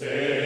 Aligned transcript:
Sí. 0.00 0.39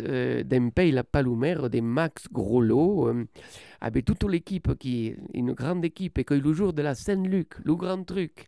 Euh, 0.00 0.42
d'Empey 0.42 0.90
la 0.90 1.04
Palomère 1.04 1.70
de 1.70 1.80
Max 1.80 2.26
Grollo, 2.30 3.08
euh, 3.08 3.24
avec 3.80 4.04
toute 4.04 4.24
l'équipe 4.24 4.76
qui 4.78 5.14
une 5.34 5.52
grande 5.52 5.84
équipe 5.84 6.18
et 6.18 6.24
que 6.24 6.34
le 6.34 6.52
jour 6.52 6.72
de 6.72 6.82
la 6.82 6.94
Saint-Luc, 6.94 7.54
le 7.64 7.74
grand 7.74 8.02
truc, 8.04 8.46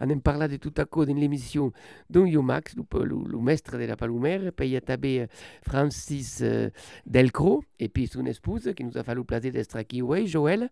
on 0.00 0.10
en 0.10 0.18
parla 0.18 0.48
de 0.48 0.56
tout 0.56 0.72
à 0.76 0.84
coup 0.84 1.04
dans 1.04 1.14
l'émission 1.14 1.72
dont 2.10 2.24
yo 2.24 2.42
Max, 2.42 2.74
le, 2.76 3.04
le, 3.04 3.16
le, 3.26 3.38
maître 3.38 3.76
de 3.76 3.84
la 3.84 3.96
Palomère, 3.96 4.52
puis 4.54 4.70
il 4.70 4.76
a 4.76 4.80
tabé 4.80 5.26
Francis 5.62 6.40
euh, 6.42 6.70
Delcro 7.06 7.64
et 7.78 7.88
puis 7.88 8.06
son 8.06 8.24
épouse 8.26 8.72
qui 8.76 8.84
nous 8.84 8.96
a 8.96 9.02
plaisir 9.02 9.52
d'être 9.52 9.76
ici, 9.80 10.02
ouais, 10.02 10.26
Joël. 10.26 10.70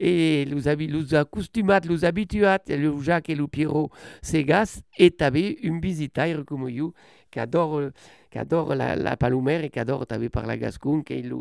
Et 0.00 0.46
nous, 0.46 0.62
nous 0.88 1.14
acostumat, 1.14 1.80
nous 1.88 2.04
habituat, 2.04 2.60
le 2.68 3.00
Jacques 3.02 3.30
et 3.30 3.34
le 3.34 3.48
Pierrot 3.48 3.90
Segas, 4.22 4.80
et 4.96 5.10
tabé 5.10 5.58
une 5.62 5.80
visite 5.80 6.20
comme 6.46 6.68
you, 6.68 6.92
qui 7.30 7.40
adore 7.40 7.90
que 8.30 8.38
adore 8.38 8.74
la, 8.74 8.96
la 8.96 9.16
palomère 9.16 9.64
et 9.64 9.70
qui 9.70 9.78
adore 9.78 10.06
t'avi 10.06 10.28
par 10.28 10.46
la 10.46 10.56
gascon 10.56 11.02
qui 11.02 11.14
est 11.14 11.22
le, 11.22 11.36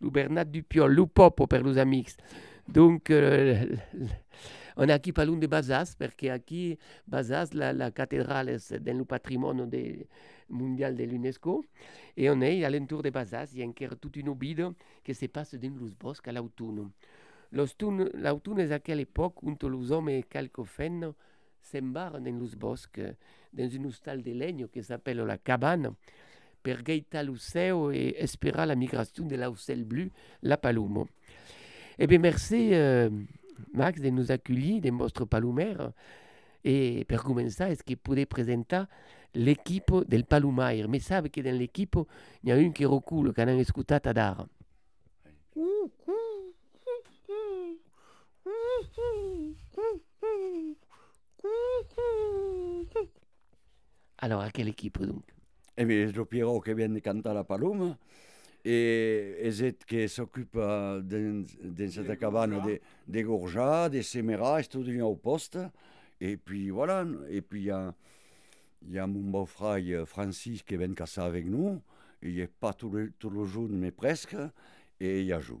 le 0.00 0.10
Bernard 0.10 0.46
Dupiol, 0.46 0.92
le 0.92 1.06
pop 1.06 1.36
pour 1.36 1.48
les 1.58 1.78
amis. 1.78 2.06
Donc, 2.68 3.10
euh, 3.10 3.66
on 4.76 4.88
est 4.88 5.06
ici 5.06 5.12
pas 5.12 5.24
loin 5.24 5.36
de 5.36 5.46
Bazas, 5.46 5.94
parce 5.98 6.14
que 6.14 6.26
ici, 6.26 6.78
Bazas, 7.06 7.50
la, 7.52 7.72
la 7.72 7.90
cathédrale 7.90 8.48
est 8.50 8.72
dans 8.74 8.96
le 8.96 9.04
patrimoine 9.04 9.68
de, 9.68 10.06
mondial 10.48 10.94
de 10.94 11.04
l'UNESCO. 11.04 11.64
Et 12.16 12.30
on 12.30 12.40
est 12.40 12.64
à 12.64 12.70
l'entour 12.70 13.02
de 13.02 13.10
Bazas, 13.10 13.50
il 13.52 13.60
y 13.60 13.62
a 13.62 13.66
encore 13.66 13.96
toute 14.00 14.16
une 14.16 14.28
obide 14.28 14.68
qui 15.04 15.14
se 15.14 15.26
passe 15.26 15.54
dans 15.54 15.62
les 15.62 15.94
bosques 15.98 16.28
à 16.28 16.32
l'automne. 16.32 16.90
L'automne 17.52 18.60
est 18.60 18.72
à 18.72 18.78
quelle 18.78 19.00
époque 19.00 19.42
où 19.42 19.50
les 19.50 19.92
hommes 19.92 20.08
et 20.08 20.22
quelques 20.22 20.62
femmes 20.64 21.12
s'embarquent 21.60 22.22
dans 22.22 22.40
les 22.40 22.56
bosques. 22.56 23.00
Dans 23.52 23.68
une 23.68 23.86
hostal 23.86 24.22
de 24.22 24.32
legno 24.32 24.68
qui 24.68 24.82
s'appelle 24.82 25.18
la 25.18 25.38
cabane, 25.38 25.92
per 26.62 26.82
gaita 26.82 27.22
l'uceo 27.22 27.90
et 27.90 28.16
espérer 28.18 28.66
la 28.66 28.74
migration 28.74 29.26
de 29.26 29.36
l'aucel 29.36 29.84
bleu, 29.84 30.10
la 30.42 30.56
palumo. 30.56 31.08
Eh 31.98 32.06
bien, 32.06 32.18
merci 32.18 32.70
euh, 32.72 33.10
Max 33.72 34.00
de 34.00 34.10
nous 34.10 34.30
accueillir, 34.32 34.80
de 34.80 34.90
notre 34.90 35.24
palumère. 35.24 35.92
Et 36.64 37.04
per 37.06 37.18
commencer, 37.18 37.64
est-ce 37.64 37.82
qu'il 37.82 37.96
pourrait 37.96 38.26
présenter 38.26 38.82
l'équipe 39.34 39.92
del 40.08 40.24
Palumaire? 40.24 40.88
Mais 40.88 40.98
savez 40.98 41.30
que 41.30 41.40
dans 41.40 41.56
l'équipe, 41.56 41.96
il 42.42 42.48
y 42.48 42.52
a 42.52 42.56
un 42.56 42.70
qui 42.70 42.84
recule, 42.84 43.32
qu'on 43.32 43.48
a 43.48 43.52
écouté 43.52 43.94
à 43.94 44.12
Dar. 44.12 44.46
Alors, 54.20 54.42
à 54.42 54.50
quelle 54.50 54.68
équipe 54.68 55.00
donc? 55.00 55.24
Eh 55.76 55.84
bien, 55.84 56.06
c'est 56.06 56.16
le 56.16 56.24
Pierrot 56.24 56.60
qui 56.60 56.74
vient 56.74 56.88
de 56.88 56.98
canter 56.98 57.32
la 57.32 57.42
Paloma 57.42 57.96
et, 58.64 59.36
et 59.40 59.50
c'est 59.52 59.82
qui 59.86 60.08
s'occupe 60.08 60.56
dans, 60.56 61.02
dans 61.02 61.90
cette 61.90 62.18
cabane 62.18 62.60
des, 62.62 62.82
des 63.08 63.22
gourjas, 63.22 63.88
des 63.88 64.02
séméras, 64.02 64.62
tout 64.64 64.82
devient 64.82 65.02
au 65.02 65.16
poste. 65.16 65.58
Et 66.20 66.36
puis 66.36 66.68
voilà, 66.68 67.06
et 67.30 67.40
puis 67.40 67.60
il 67.60 67.66
y 67.66 67.70
a, 67.70 67.94
y 68.88 68.98
a 68.98 69.06
mon 69.06 69.30
beau-frère 69.30 70.06
Francis 70.06 70.62
qui 70.62 70.76
vient 70.76 70.92
casser 70.92 71.22
avec 71.22 71.46
nous. 71.46 71.80
Il 72.20 72.36
n'est 72.36 72.46
pas 72.46 72.74
tout 72.74 72.90
le, 72.90 73.12
tout 73.18 73.30
le 73.30 73.46
jour, 73.46 73.68
mais 73.70 73.90
presque, 73.90 74.36
et 75.00 75.20
il 75.20 75.26
y 75.26 75.32
a 75.32 75.40
jour. 75.40 75.60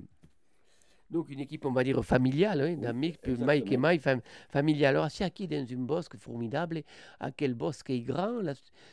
Donc 1.10 1.28
une 1.28 1.40
équipe, 1.40 1.64
on 1.64 1.72
va 1.72 1.82
dire, 1.82 2.04
familiale, 2.04 2.60
hein, 2.60 2.76
d'amis, 2.76 3.14
puis 3.20 3.34
Mike 3.36 3.72
et 3.72 3.76
Mike, 3.76 4.00
fam 4.00 4.20
familiale. 4.48 4.96
Alors, 4.96 5.10
c'est 5.10 5.28
qui? 5.32 5.48
Dans 5.48 5.64
une 5.64 5.84
bosque 5.84 6.16
formidable, 6.16 6.82
à 7.18 7.30
quel 7.32 7.54
bosque 7.54 7.90
est 7.90 8.00
grand, 8.00 8.40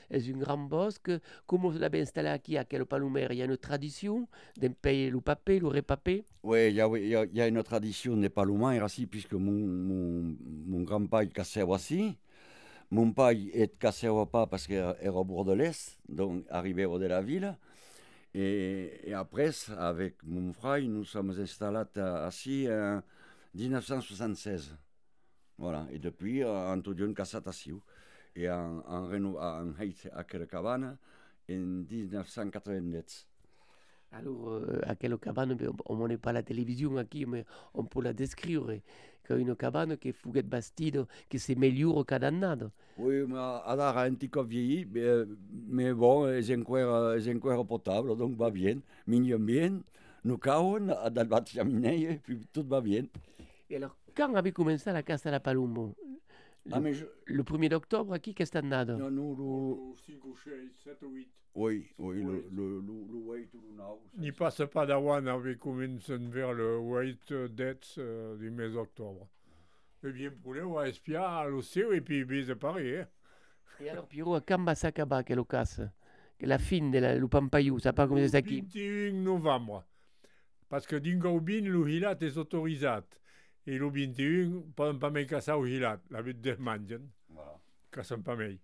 c'est 0.09 0.25
une 0.27 0.39
grande 0.39 0.67
bosque, 0.67 1.11
comment 1.45 1.69
vous 1.69 1.77
l'avez 1.77 2.01
installé? 2.01 2.35
Ici, 2.43 2.57
à 2.57 2.65
quel 2.65 2.85
palomère? 2.85 3.31
Il 3.31 3.37
y 3.37 3.41
a 3.41 3.45
une 3.45 3.57
tradition? 3.57 4.27
D'un 4.57 4.71
pays 4.71 5.09
le 5.09 5.21
papé, 5.21 5.59
le 5.59 5.67
repapé 5.67 6.23
Oui, 6.43 6.69
il 6.69 6.75
y, 6.75 6.79
y, 6.79 7.37
y, 7.37 7.41
a 7.41 7.47
une 7.47 7.61
tradition 7.61 8.17
des 8.17 8.29
palomères 8.29 8.87
puisque 9.09 9.33
mon, 9.33 9.51
mon, 9.51 10.35
mon 10.65 10.81
grand-père 10.81 11.21
est 11.21 11.33
cassé 11.33 11.61
aussi. 11.61 12.17
Mon 12.89 13.11
père 13.11 13.29
est 13.29 13.77
cassé 13.77 14.07
pas 14.31 14.47
parce 14.47 14.65
qu'il 14.65 14.75
est 14.75 15.09
au 15.09 15.23
bord 15.23 15.45
de 15.45 15.53
l'Est, 15.53 15.99
donc 16.09 16.45
arrivé 16.49 16.83
de 16.83 17.05
la 17.05 17.21
ville. 17.21 17.55
Et, 18.33 19.13
après, 19.13 19.51
avec 19.77 20.23
mon 20.23 20.53
frère, 20.53 20.81
nous 20.83 21.05
sommes 21.05 21.31
installés 21.31 21.83
ici 22.29 22.67
en 22.69 23.01
1976. 23.55 24.75
Voilà. 25.57 25.87
Et 25.91 25.99
depuis, 25.99 26.43
on 26.43 26.73
a 26.73 26.75
une 26.75 27.15
cassation. 27.15 27.81
Et 28.35 28.49
en, 28.49 28.83
en, 28.85 29.35
en 29.35 29.73
Haïti, 29.79 30.07
à 30.13 30.23
Cabane, 30.23 30.97
en 31.49 31.53
1990. 31.53 33.26
Alors, 34.19 34.49
euh, 34.49 34.79
à 34.83 34.95
quelle 34.95 35.17
cabane, 35.17 35.57
on 35.85 36.07
n'est 36.07 36.17
pas 36.17 36.33
la 36.33 36.41
télévision 36.41 36.99
ici, 36.99 37.25
mais 37.27 37.45
on 37.73 37.83
peut 37.83 38.01
la 38.01 38.13
décrire. 38.13 38.67
Une 39.29 39.55
cabane 39.57 39.97
qui 39.97 40.09
est 40.09 40.41
bastide, 40.41 41.05
qui 41.29 41.37
s'améliore 41.37 42.05
cada 42.05 42.27
année. 42.27 42.69
Oui, 42.97 43.25
mais 43.27 43.35
elle 43.35 43.79
a 43.81 43.99
un 43.99 44.13
petit 44.13 44.29
peu 44.29 44.41
vieilli, 44.41 44.87
mais, 44.89 45.25
mais 45.67 45.93
bon, 45.93 46.41
c'est 46.41 46.57
encore, 46.57 47.17
encore 47.35 47.67
potable, 47.67 48.15
donc 48.15 48.37
va 48.37 48.49
bien. 48.49 48.77
Mignon 49.05 49.39
bien, 49.39 49.81
nous 50.23 50.37
caons 50.37 50.79
dans 50.79 51.45
cheminée, 51.45 52.03
et 52.03 52.15
puis 52.23 52.39
tout 52.53 52.65
va 52.67 52.79
bien. 52.79 53.03
Et 53.69 53.75
alors, 53.75 53.97
quand 54.15 54.33
avez 54.33 54.53
commencé 54.53 54.91
la 54.93 55.03
Casa 55.03 55.29
la 55.29 55.41
Palumbo 55.41 55.93
le, 55.97 56.26
ah, 56.71 56.79
mais 56.79 56.93
je... 56.93 57.05
le 57.25 57.43
1er 57.43 57.73
octobre, 57.73 58.13
à 58.13 58.19
qui 58.19 58.33
t'as 58.33 58.61
Non, 58.61 59.11
nous, 59.11 59.35
le... 59.35 59.95
5 60.13 60.25
ou 60.25 60.35
6, 60.35 60.49
7 60.83 61.01
ou 61.03 61.09
8. 61.11 61.29
Oui, 61.55 61.87
oui, 61.97 62.21
le, 62.21 62.45
le, 62.51 62.79
le, 62.79 63.11
le 63.11 63.17
White 63.17 63.53
ou 63.55 63.61
le 63.61 63.75
Now. 63.75 63.99
N'y 64.17 64.31
passe 64.31 64.61
pas 64.71 64.85
d'Awan 64.85 65.27
avec 65.27 65.57
commencé 65.57 66.15
vers 66.17 66.53
le 66.53 66.77
White 66.77 67.33
Death 67.33 67.95
euh, 67.97 68.37
du 68.37 68.51
mai 68.51 68.75
octobre. 68.75 69.27
Et 70.03 70.11
bien 70.11 70.31
pour 70.43 70.53
les, 70.53 70.61
on 70.61 70.73
va 70.73 70.87
espier 70.87 71.15
à 71.15 71.47
l'océan 71.47 71.91
et 71.91 72.01
puis 72.01 72.45
c'est 72.45 72.55
pareil. 72.55 72.97
Hein. 72.97 73.07
Et 73.79 73.89
alors, 73.89 74.07
Pierrot, 74.07 74.35
à 74.35 74.41
quand 74.41 74.75
ça 74.75 74.89
acaba 74.89 75.23
que 75.23 75.33
le 75.33 75.43
casse 75.43 75.81
Que 76.37 76.45
la 76.45 76.59
fin 76.59 76.89
de 76.89 76.99
la, 76.99 77.17
le 77.17 77.27
Pampayou, 77.27 77.79
ça 77.79 77.93
pas 77.93 78.07
comme 78.07 78.27
ça 78.27 78.41
qui 78.41 78.61
21 78.61 79.13
novembre. 79.13 79.83
Parce 80.69 80.85
que 80.85 80.95
d'Ingaubin, 80.95 81.61
le 81.61 81.89
hilat 81.89 82.17
est 82.21 82.37
autorisé. 82.37 82.87
Et 83.67 83.77
le 83.77 83.89
21, 83.89 84.63
poden 84.75 84.97
pas 84.97 85.09
me 85.09 85.23
casser 85.25 85.51
au 85.51 85.65
hilat, 85.65 85.99
la 86.09 86.21
vie 86.21 86.33
de 86.33 86.55
mangen. 86.57 87.01
Voilà. 87.29 87.59
Cassen 87.91 88.23
pas 88.23 88.37
me. 88.37 88.57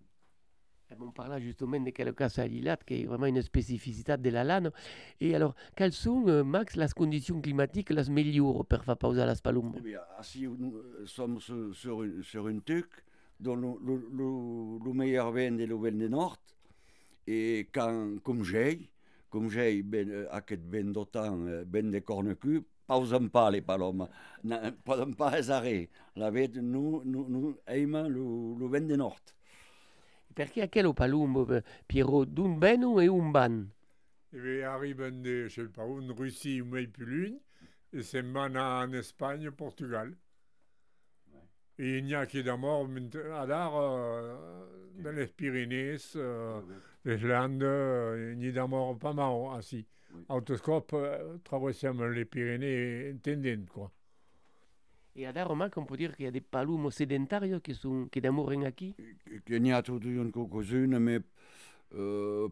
On 0.99 1.11
parle 1.11 1.41
justement 1.41 1.79
de 1.79 1.89
quel 1.89 2.13
cas 2.13 2.31
à 2.37 2.47
l'ILAT, 2.47 2.77
qui 2.85 3.01
est 3.01 3.05
vraiment 3.05 3.25
une 3.25 3.41
spécificité 3.41 4.15
de 4.15 4.29
la 4.29 4.43
lane. 4.43 4.71
Et 5.19 5.35
alors, 5.35 5.55
quelles 5.75 5.91
sont, 5.91 6.27
euh, 6.27 6.43
Max, 6.43 6.75
les 6.75 6.87
conditions 6.95 7.41
climatiques 7.41 7.89
les 7.89 8.09
meilleures 8.09 8.65
pour 8.65 8.83
faire 8.83 8.97
pauser 8.97 9.25
la 9.25 9.35
spalum 9.35 9.73
eh 9.77 9.81
bien, 9.81 9.99
Si 10.21 10.47
nous 10.47 10.75
sommes 11.05 11.39
sur, 11.39 12.03
une, 12.03 12.23
sur 12.23 12.47
une 12.47 12.61
dont 13.39 13.55
le, 13.55 13.69
le, 13.83 14.07
le, 14.11 14.85
le 14.85 14.93
meilleur 14.93 15.31
vent 15.31 15.57
est 15.57 15.65
le 15.65 15.75
vent 15.75 15.91
du 15.91 16.09
nord, 16.09 16.37
et 17.25 17.67
quand, 17.73 18.19
comme 18.23 18.43
j'ai, 18.43 18.89
comme 19.29 19.49
j'ai 19.49 19.81
ben, 19.81 20.27
aquest 20.31 20.61
vent 20.65 20.91
d'autant, 20.91 21.37
ben 21.65 21.89
de 21.89 21.99
cornecu, 21.99 22.61
pausen 22.61 22.72
pas 23.29 23.51
les 23.51 23.61
palomes, 23.61 24.07
ne 24.43 24.69
poden 24.71 25.15
pas 25.15 25.35
les 25.35 25.49
arrêter. 25.49 25.89
La 26.15 26.29
vent, 26.29 26.47
nous, 26.61 27.01
nous, 27.05 27.27
nous 27.29 27.57
aimons 27.67 28.07
le, 28.09 28.59
le 28.59 28.67
vent 28.67 28.87
du 28.87 28.97
nord. 28.97 29.19
Perché 30.33 30.61
a 30.63 30.67
quel 30.67 30.93
palumbo, 30.93 31.47
Piero, 31.87 32.25
d'un 32.25 32.57
beno 32.57 32.99
e 32.99 33.07
un 33.07 33.31
ban? 33.31 33.67
E 34.33 34.63
arriben 34.63 35.21
de, 35.21 35.47
je 35.47 35.61
sais 35.61 35.67
pas 35.67 35.83
en 35.83 36.11
Russie 36.11 36.59
ou 36.61 36.71
plus 36.71 37.05
l'une, 37.05 37.39
et 37.91 38.01
c'est 38.01 38.23
mana 38.23 38.83
en 38.83 38.91
Espagne, 38.93 39.51
Portugal. 39.51 40.15
Et 41.77 41.99
il 41.99 42.05
n'y 42.05 42.15
a 42.15 42.21
à 42.21 43.45
l'art, 43.45 43.77
euh, 43.77 44.35
dans 45.03 45.11
les 45.11 45.27
Pyrénées, 45.27 45.97
euh, 46.15 46.61
les 47.05 47.17
Landes, 47.17 47.61
il 48.31 48.39
n'y 48.39 48.47
a 48.47 48.51
d'amor 48.53 48.97
pas 48.97 49.13
mal, 49.13 49.55
ainsi. 49.55 49.85
Oui. 50.13 50.21
Autoscope, 50.29 50.93
euh, 50.93 51.37
traversons 51.43 52.01
les 52.07 52.25
Pyrénées, 52.25 53.15
tendent, 53.23 53.67
quoi. 53.69 53.91
Et 55.15 55.27
à 55.27 55.45
remarque, 55.45 55.77
on 55.77 55.85
peut 55.85 55.97
dire 55.97 56.15
qu'il 56.15 56.25
y 56.25 56.27
a 56.27 56.31
des 56.31 56.41
palumos 56.41 56.89
sédentaires 56.89 57.61
qui, 57.61 57.75
sont, 57.75 58.07
qui 58.11 58.19
demeurent 58.19 58.53
ici 58.53 58.95
Il 59.47 59.67
y 59.67 59.71
a 59.71 59.81
toute 59.83 60.03
une 60.05 60.31
quelques-unes, 60.31 60.97
mais 60.97 61.19
euh, 61.93 62.47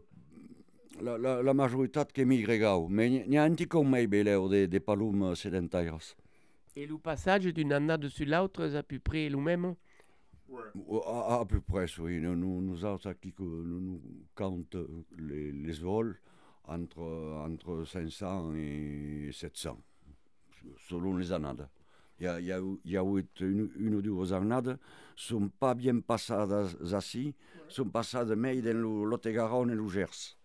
la, 1.00 1.18
la, 1.18 1.42
la, 1.42 1.54
majorité 1.54 2.00
qui 2.14 2.24
migrent. 2.24 2.88
Mais 2.88 3.12
il 3.26 3.32
y 3.32 3.36
a 3.36 3.42
un 3.42 3.52
petit 3.52 3.66
peu 3.66 3.82
des, 4.48 4.68
des 4.68 4.80
palums 4.80 5.34
sédentaires. 5.34 5.98
Et 6.76 6.86
le 6.86 6.98
passage 6.98 7.46
d'une 7.46 7.72
année 7.72 7.98
dessus 7.98 8.24
l'autre, 8.24 8.68
c'est 8.68 8.76
à 8.76 8.82
peu 8.84 9.00
près 9.00 9.28
le 9.28 9.38
même? 9.38 9.74
Ouais. 10.48 11.00
À, 11.06 11.44
peu 11.48 11.60
près, 11.60 11.86
oui. 11.98 12.20
Nous, 12.20 12.36
nous, 12.36 12.60
nous, 12.60 12.84
autres, 12.84 13.12
nous, 13.40 13.80
nous 13.80 14.00
comptons 14.36 14.86
les, 15.18 15.50
les 15.50 15.72
vols 15.72 16.16
entre, 16.64 17.00
entre 17.44 17.84
500 17.84 18.54
et 18.54 19.30
700, 19.32 19.78
selon 20.88 21.16
les 21.16 21.32
annades. 21.32 21.68
Il 22.18 22.24
y 22.24 22.28
a, 22.28 22.40
il 22.40 22.46
y 22.46 22.52
a, 22.52 22.60
y 22.84 22.96
a 22.96 23.02
eu 23.02 23.26
une, 23.40 23.70
une 23.76 23.94
ou 23.96 24.02
deux 24.02 24.32
annades, 24.32 24.78
sont 25.16 25.48
pas 25.48 25.74
bien 25.74 25.98
passées 26.00 26.34
ici, 26.92 27.34
sont 27.68 27.88
passées 27.88 28.36
mais 28.36 28.60
dans 28.60 28.76
le 28.76 29.04
Lot-et-Garonne 29.04 29.70
et 29.70 29.74
le 29.74 29.88
Gers. 29.88 30.36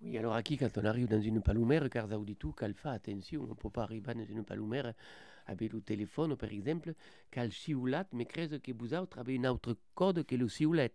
Oui, 0.00 0.16
alors 0.16 0.34
aquí, 0.34 0.56
quand 0.56 0.78
on 0.78 0.84
arrive 0.84 1.08
dans 1.08 1.20
une 1.20 1.42
palomère, 1.42 1.90
car 1.90 2.08
ça 2.08 2.16
dit 2.18 2.36
tout, 2.36 2.52
qu'elle 2.52 2.74
fait 2.74 2.88
attention, 2.88 3.42
on 3.42 3.48
ne 3.48 3.54
peut 3.54 3.68
pas 3.68 3.82
arriver 3.82 4.14
dans 4.14 4.24
une 4.24 4.44
palomère 4.44 4.94
avec 5.46 5.72
le 5.72 5.80
téléphone, 5.80 6.36
par 6.36 6.50
exemple, 6.50 6.94
qu'elle 7.30 7.52
sioulat, 7.52 8.06
mais 8.12 8.24
crée 8.24 8.48
que 8.48 8.72
vous 8.72 8.94
autres 8.94 9.18
avez 9.18 9.34
une 9.34 9.46
autre 9.48 9.76
code 9.94 10.24
que 10.24 10.36
le 10.36 10.48
sioulet. 10.48 10.92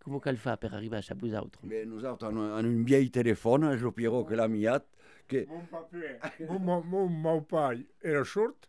Comment 0.00 0.20
qu'elle 0.20 0.36
fait 0.36 0.58
pour 0.58 0.72
arriver 0.72 0.96
à 0.96 1.14
vous 1.14 1.34
autres 1.34 1.60
Mais 1.64 1.84
nous 1.84 2.04
autres, 2.04 2.28
on 2.30 2.36
a 2.38 2.60
un 2.60 2.84
vieil 2.84 3.10
téléphone, 3.10 3.76
je 3.76 3.88
Pierrot 3.88 4.24
que 4.24 4.34
la 4.34 4.48
miette, 4.48 4.86
que... 5.26 5.46
Mon 5.46 5.60
papa, 5.66 5.96
mon, 6.60 6.82
mon, 6.82 7.08
mon 7.08 7.42
père 7.42 7.74
era 8.02 8.22
short, 8.22 8.68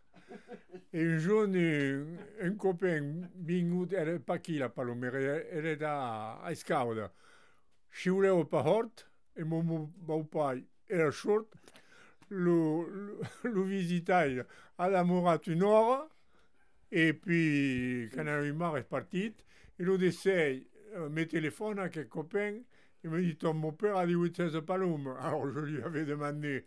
et 0.92 1.02
un 1.02 1.18
jour, 1.18 1.44
un 1.44 2.54
copain 2.56 3.22
vingut, 3.36 3.92
era 3.92 4.18
pas 4.18 4.38
qui 4.38 4.58
la 4.58 4.68
palomera, 4.68 5.18
era 5.18 5.76
da 5.76 6.40
a 6.42 6.50
Escauda. 6.50 7.12
Xiuleu 7.90 8.44
pa 8.44 8.64
hort, 8.66 9.06
et 9.36 9.44
mon, 9.44 9.62
mon, 9.62 9.90
mon 10.06 10.24
père 10.24 10.60
era 10.90 11.10
short, 11.10 11.46
lo, 12.30 12.82
lo, 12.88 13.20
lo 13.44 13.62
visitai 13.64 14.42
a 14.76 14.88
la 14.88 15.04
Morat 15.04 15.40
une 15.46 15.62
heure, 15.62 16.08
et 16.90 17.12
puis, 17.12 18.08
quand 18.14 18.24
on 18.24 18.28
a 18.28 18.42
eu 18.42 18.52
marre, 18.52 18.78
est 18.78 18.82
parti, 18.82 19.34
et 19.78 19.84
lo 19.84 19.98
d'essayer 19.98 20.66
euh, 20.74 20.77
mes 21.10 21.26
téléphones 21.26 21.78
à 21.78 21.88
quelques 21.88 22.08
copains, 22.08 22.54
il 23.04 23.10
me 23.10 23.20
dit, 23.20 23.36
ton 23.36 23.54
père 23.72 23.96
a 23.96 24.06
dit 24.06 24.14
816 24.14 24.60
Palom. 24.66 25.14
Alors 25.20 25.50
je 25.50 25.60
lui 25.60 25.82
avais 25.82 26.04
demandé 26.04 26.64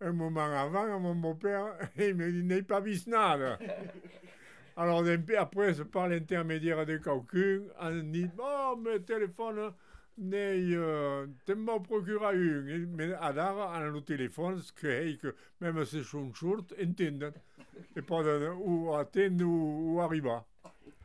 un 0.00 0.12
moment 0.12 0.40
avant 0.40 0.94
à 0.94 0.98
mon 0.98 1.14
beau-père, 1.14 1.76
et 1.96 2.08
il 2.08 2.14
me 2.14 2.30
dit, 2.30 2.42
n'ai 2.42 2.62
pas 2.62 2.82
nada. 3.06 3.58
Alors 4.76 5.04
après, 5.38 5.74
par 5.84 6.08
l'intermédiaire 6.08 6.84
de 6.84 6.96
quelqu'un, 6.96 7.62
on 7.80 8.02
dit, 8.10 8.28
oh, 8.38 8.76
mes 8.76 9.00
téléphones, 9.00 9.72
n'est 10.16 10.74
euh, 10.74 11.26
m'en 11.56 11.80
procura 11.80 12.32
une. 12.34 12.86
Mais 12.94 13.12
alors, 13.14 13.72
on 13.74 13.90
le 13.90 14.00
téléphone, 14.00 14.60
ce 14.60 14.72
que 14.72 15.34
même 15.60 15.84
si 15.84 16.02
c'est 16.04 16.16
une 16.16 16.34
short, 16.34 16.72
entendent. 16.80 17.32
Et 17.96 18.02
pas 18.02 18.22
où 18.56 18.94
attendre 18.94 19.44
ou, 19.44 19.94
ou 19.94 20.00
arriver. 20.00 20.38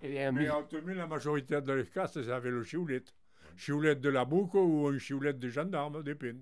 Mais 0.01 0.49
en 0.49 0.63
tout 0.63 0.77
la 0.85 1.07
majorité 1.07 1.59
de 1.61 1.73
les 1.73 1.85
cas, 1.85 2.07
c'est 2.07 2.29
avec 2.29 2.51
le 2.51 2.63
chioulette. 2.63 3.13
Chioulette 3.57 3.99
de 3.99 4.09
la 4.09 4.23
boucle 4.23 4.57
ou 4.57 4.87
un 4.87 4.97
chioulette 4.97 5.39
de 5.39 5.49
gendarme, 5.49 6.01
dépend. 6.03 6.39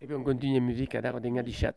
Et 0.00 0.06
puis 0.06 0.14
on 0.14 0.22
continue 0.22 0.54
la 0.54 0.60
musique 0.60 0.94
à 0.94 1.00
Darden 1.00 1.38
Adichat. 1.38 1.74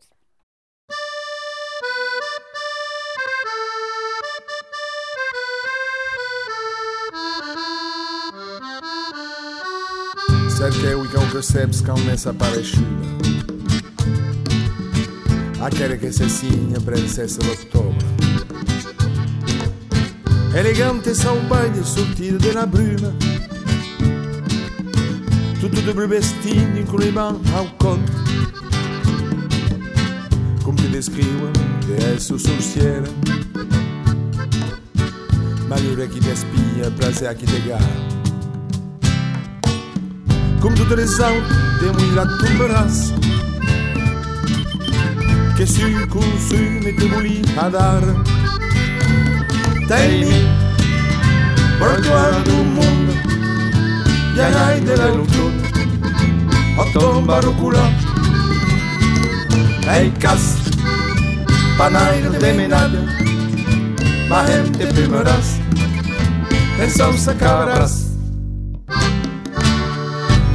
Cercheu 10.48 11.08
que 11.10 11.16
o 11.16 11.36
recebes 11.36 11.80
com 11.80 11.98
nessa 12.06 12.32
parecida 12.32 12.86
Aquele 15.60 15.98
que 15.98 16.12
se 16.12 16.28
signa 16.28 16.80
princesa 16.80 17.40
d'ottobre 17.42 18.11
Elegante 20.54 21.14
sauvaglio 21.14 21.82
sortire 21.82 22.36
della 22.36 22.66
bruma 22.66 23.10
Tutto 25.58 25.80
de 25.80 25.92
bleu 25.94 26.08
vestito 26.08 26.78
in 26.78 26.84
culiban 26.86 27.40
ao 27.54 27.66
conto 27.76 28.12
Como 30.62 30.76
te 30.76 30.88
descriua 30.88 31.50
de 31.86 32.14
esso 32.14 32.36
surciera 32.36 33.08
Malheur 35.68 36.06
qui 36.10 36.20
t'espia, 36.20 36.90
prazer 36.98 37.34
qui 37.34 37.46
t'égare. 37.46 37.82
Como 40.60 40.74
tu 40.76 40.94
les 40.94 41.18
autres, 41.18 41.56
de 41.80 42.14
la 42.14 42.26
tomberàs 42.26 43.14
Que 45.56 45.66
su 45.66 45.80
consume 46.10 46.92
te 46.92 47.08
volia 47.08 47.42
a 47.56 48.41
dar 49.92 49.98
Temi, 49.98 50.48
portuar 51.78 52.42
do 52.44 52.64
mundo 52.64 53.12
Jagai 54.34 54.80
de 54.80 54.96
la 54.96 55.08
lutut 55.08 55.52
Ottom 56.78 57.26
barukula 57.26 57.84
Ei 59.94 60.10
cas 60.18 60.56
Panaire 61.76 62.30
de 62.30 62.52
menalla 62.52 63.02
Mahem 64.28 64.72
te 64.72 64.86
primeràs 64.86 65.58
En 66.80 66.90
salsa 66.90 67.34
cabràs 67.34 67.98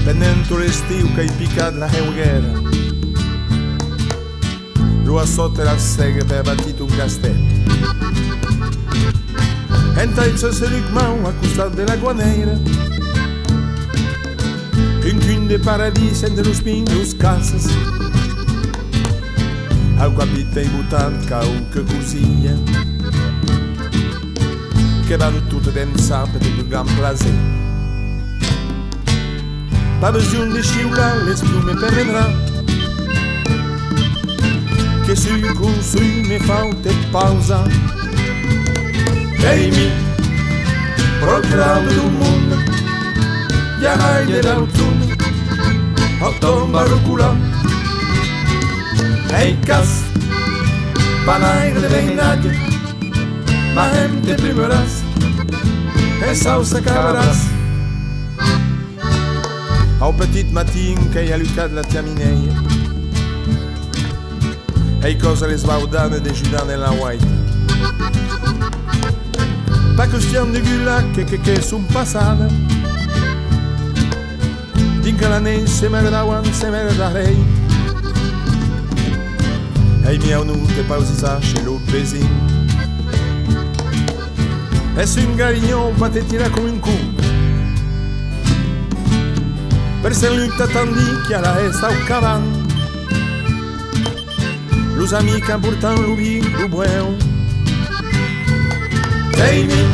Pendendo 0.06 0.58
l'estiu 0.58 1.06
que 1.14 1.22
hai 1.22 1.32
picat 1.38 1.78
la 1.78 1.90
heuguera 1.94 2.52
Lua 5.06 5.26
sotto 5.28 5.64
la 5.64 5.78
sega 5.80 6.26
per 6.26 6.44
battit 6.48 6.82
un 6.82 6.92
castell 6.98 8.07
Entra 9.98 10.26
il 10.26 10.38
soseric 10.38 10.90
mau 10.92 11.26
a 11.26 11.34
costat 11.42 11.74
de 11.74 11.84
la 11.84 11.96
guaneira. 11.98 12.54
Un 15.10 15.20
cun 15.26 15.48
de 15.48 15.58
paradis 15.58 16.24
entre 16.24 16.44
los 16.44 16.62
pinhos 16.62 17.16
casas. 17.16 17.66
Au 20.00 20.14
capita 20.14 20.62
i 20.62 20.68
butant 20.70 21.26
cau 21.26 21.50
que 21.74 21.82
cosilla 21.82 22.54
Que 25.08 25.18
van 25.18 25.34
tutte 25.50 25.74
d'ensà 25.74 26.22
per 26.30 26.42
un 26.46 26.70
gran 26.70 26.86
plaser 27.00 27.34
Pas 30.00 30.14
besoin 30.14 30.54
de 30.54 30.62
xiular 30.62 31.16
les 31.26 31.42
plumes 31.42 31.82
per 31.82 31.92
vendrà 31.98 32.30
Che 35.08 35.16
su 39.48 39.54
consume 39.54 39.54
faute 39.54 39.54
pausa 39.54 39.54
Ehi 39.54 39.72
mi, 39.72 39.92
procurando 41.20 41.94
d'un 41.94 42.18
mondo 42.18 42.56
Jagai 43.80 44.26
dell'autunno, 44.26 45.06
ottom 46.22 46.72
barrucula 46.72 47.36
Ei 49.34 49.58
cas, 49.66 50.04
panaire 51.26 51.80
de 51.80 51.88
veïnatge 51.88 52.52
Ma 53.76 53.90
hem 53.94 54.22
te 54.22 54.36
primeràs, 54.36 55.04
e 56.28 56.36
sausa 56.36 56.82
cabràs 56.82 57.46
Au 60.00 60.14
petit 60.14 60.52
matin 60.52 60.98
que 61.14 61.22
hi 61.26 61.32
ha 61.32 61.38
lluitat 61.38 61.72
la 61.74 61.84
tia 61.84 62.02
Mineia 62.02 62.54
Ei 65.04 65.18
cosa 65.18 65.48
les 65.48 65.64
baudane 65.64 66.20
de 66.20 66.34
Judan 66.34 66.70
en 66.70 66.82
la 66.82 66.92
White 66.92 67.47
pas 69.98 70.06
question 70.06 70.46
de 70.46 70.60
gulac 70.60 71.06
et 71.18 71.26
que 71.26 71.38
qu'est 71.38 71.60
son 71.60 71.80
passade. 71.80 72.52
Dis 75.02 75.14
que 75.16 75.26
l'année 75.26 75.64
c'est 75.66 75.90
merda 75.90 76.24
ou 76.24 76.34
c'est 76.54 76.70
merda 76.70 77.10
rey. 77.10 77.36
Hey, 80.06 80.20
miau, 80.20 80.46
nous 80.46 80.68
t'es 80.76 80.84
pas 80.84 81.00
aussi 81.00 81.16
ça 81.16 81.40
chez 81.42 81.64
l'obésine. 81.66 82.28
Est-ce 85.00 85.20
une 85.20 85.36
galignon 85.36 85.90
ou 85.90 85.94
pas 86.00 86.10
t'es 86.10 86.22
comme 86.22 86.68
une 86.68 86.80
coupe? 86.80 87.22
Per 90.04 90.14
se 90.14 90.28
lui 90.28 90.48
t'attendit 90.58 91.14
qui 91.26 91.34
a 91.34 91.42
la 91.42 91.60
est 91.60 91.84
au 91.84 92.08
cavan. 92.08 92.44
Los 94.96 95.12
amics 95.16 95.50
importants 95.50 95.96
l'oubli, 95.96 96.42
l'oubreu, 96.42 96.86
teimi 99.38 99.86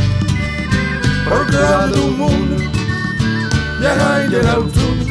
proclamando 1.25 2.07
o 2.07 2.11
mundo 2.11 2.55
e 3.81 3.85
a 3.85 3.93
raiz 3.93 4.29
de 4.29 4.37
outono 4.37 5.05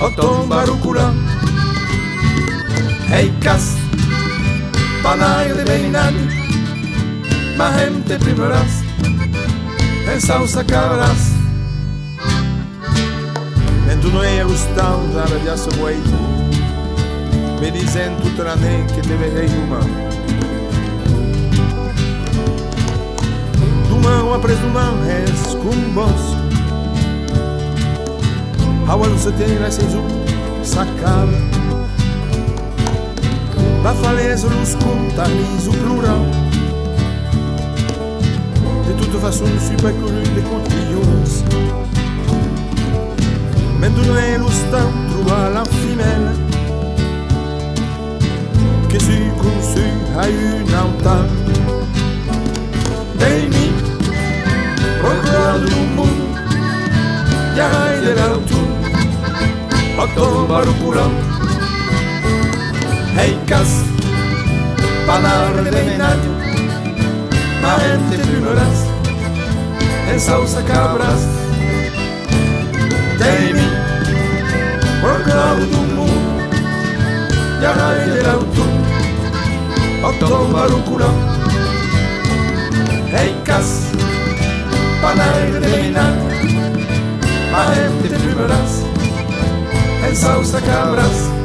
o 0.00 0.10
tombar 0.16 0.70
o 0.70 0.76
curão 0.78 1.14
ei 3.12 3.30
cas 3.42 3.76
panaia 5.02 5.54
de 5.54 5.64
beninani 5.64 6.24
ma 7.58 7.70
gente 7.76 8.16
primoras 8.18 8.72
en 10.12 10.20
sausa 10.20 10.64
cabras 10.64 11.22
en 13.92 14.00
tu 14.00 14.08
noi 14.08 14.40
e 14.40 14.44
gustau 14.44 15.06
da 15.14 15.26
radiasso 15.26 15.68
vuoi 15.76 16.00
tu 16.08 17.60
me 17.60 17.70
dicen 17.70 18.16
tutta 18.22 18.44
la 18.44 18.54
ne 18.54 18.86
che 18.94 19.02
te 19.02 19.14
verrei 19.16 19.50
umano 19.62 20.19
Tu 24.00 24.08
mão 24.08 24.32
a 24.32 24.38
presumar-es 24.38 25.54
com 25.56 25.92
bosque 25.92 26.36
Awal 28.88 29.18
se 29.18 29.30
tem 29.32 29.58
la 29.58 29.70
saison 29.70 30.04
s'accale 30.62 31.36
La 33.84 33.92
falaise 33.94 34.44
nous 34.44 34.78
comptarise 34.84 35.68
au 35.68 35.72
plural. 35.72 36.26
De 38.88 38.92
toute 39.02 39.20
façon, 39.20 39.46
je 39.46 39.52
ne 39.54 39.58
suis 39.58 39.76
pas 39.76 39.92
connu 39.92 40.22
des 40.34 40.42
contrillons 40.42 41.00
Maintenant, 43.80 44.38
lo 44.38 44.48
stand 44.50 45.10
trouva 45.10 45.50
la 45.50 45.64
femelle 45.64 46.36
Que 48.88 48.98
si 48.98 49.18
conçu 49.38 49.86
à 50.18 50.28
une 50.28 50.74
altar 50.74 51.79
procurado 55.00 55.70
no 55.70 55.76
mundo 55.96 56.38
E 57.56 57.60
a 57.60 57.68
raia 57.68 58.00
de 58.00 58.14
l'auto 58.14 58.60
A 59.98 60.06
tomar 60.14 60.68
o 60.68 60.74
curão 60.74 61.10
Hey, 63.18 63.38
cas, 63.46 63.82
palavra 65.06 65.62
de 65.64 65.70
menario 65.70 66.30
Ma 67.60 67.78
gente 67.78 68.26
plumeras 68.26 68.86
En 70.12 70.18
salsa 70.18 70.62
cabras. 70.62 71.20
Dei-me, 73.18 73.68
procurado 75.00 75.66
no 75.66 75.82
mundo 75.94 76.10
E 77.60 77.66
a 77.66 77.72
raia 77.72 78.06
de 78.06 78.20
l'auto 78.22 78.64
A 80.02 80.12
tomar 80.18 80.70
o 80.70 80.80
curão 85.10 85.26
Hey, 85.32 85.50
cas, 85.50 85.60
palavra 85.60 85.60
de 85.60 85.68
menario 85.68 86.24
Ma 87.52 87.74
gente 87.74 88.08
plumeras 88.08 88.82
En 90.02 90.60
cabras 90.66 91.40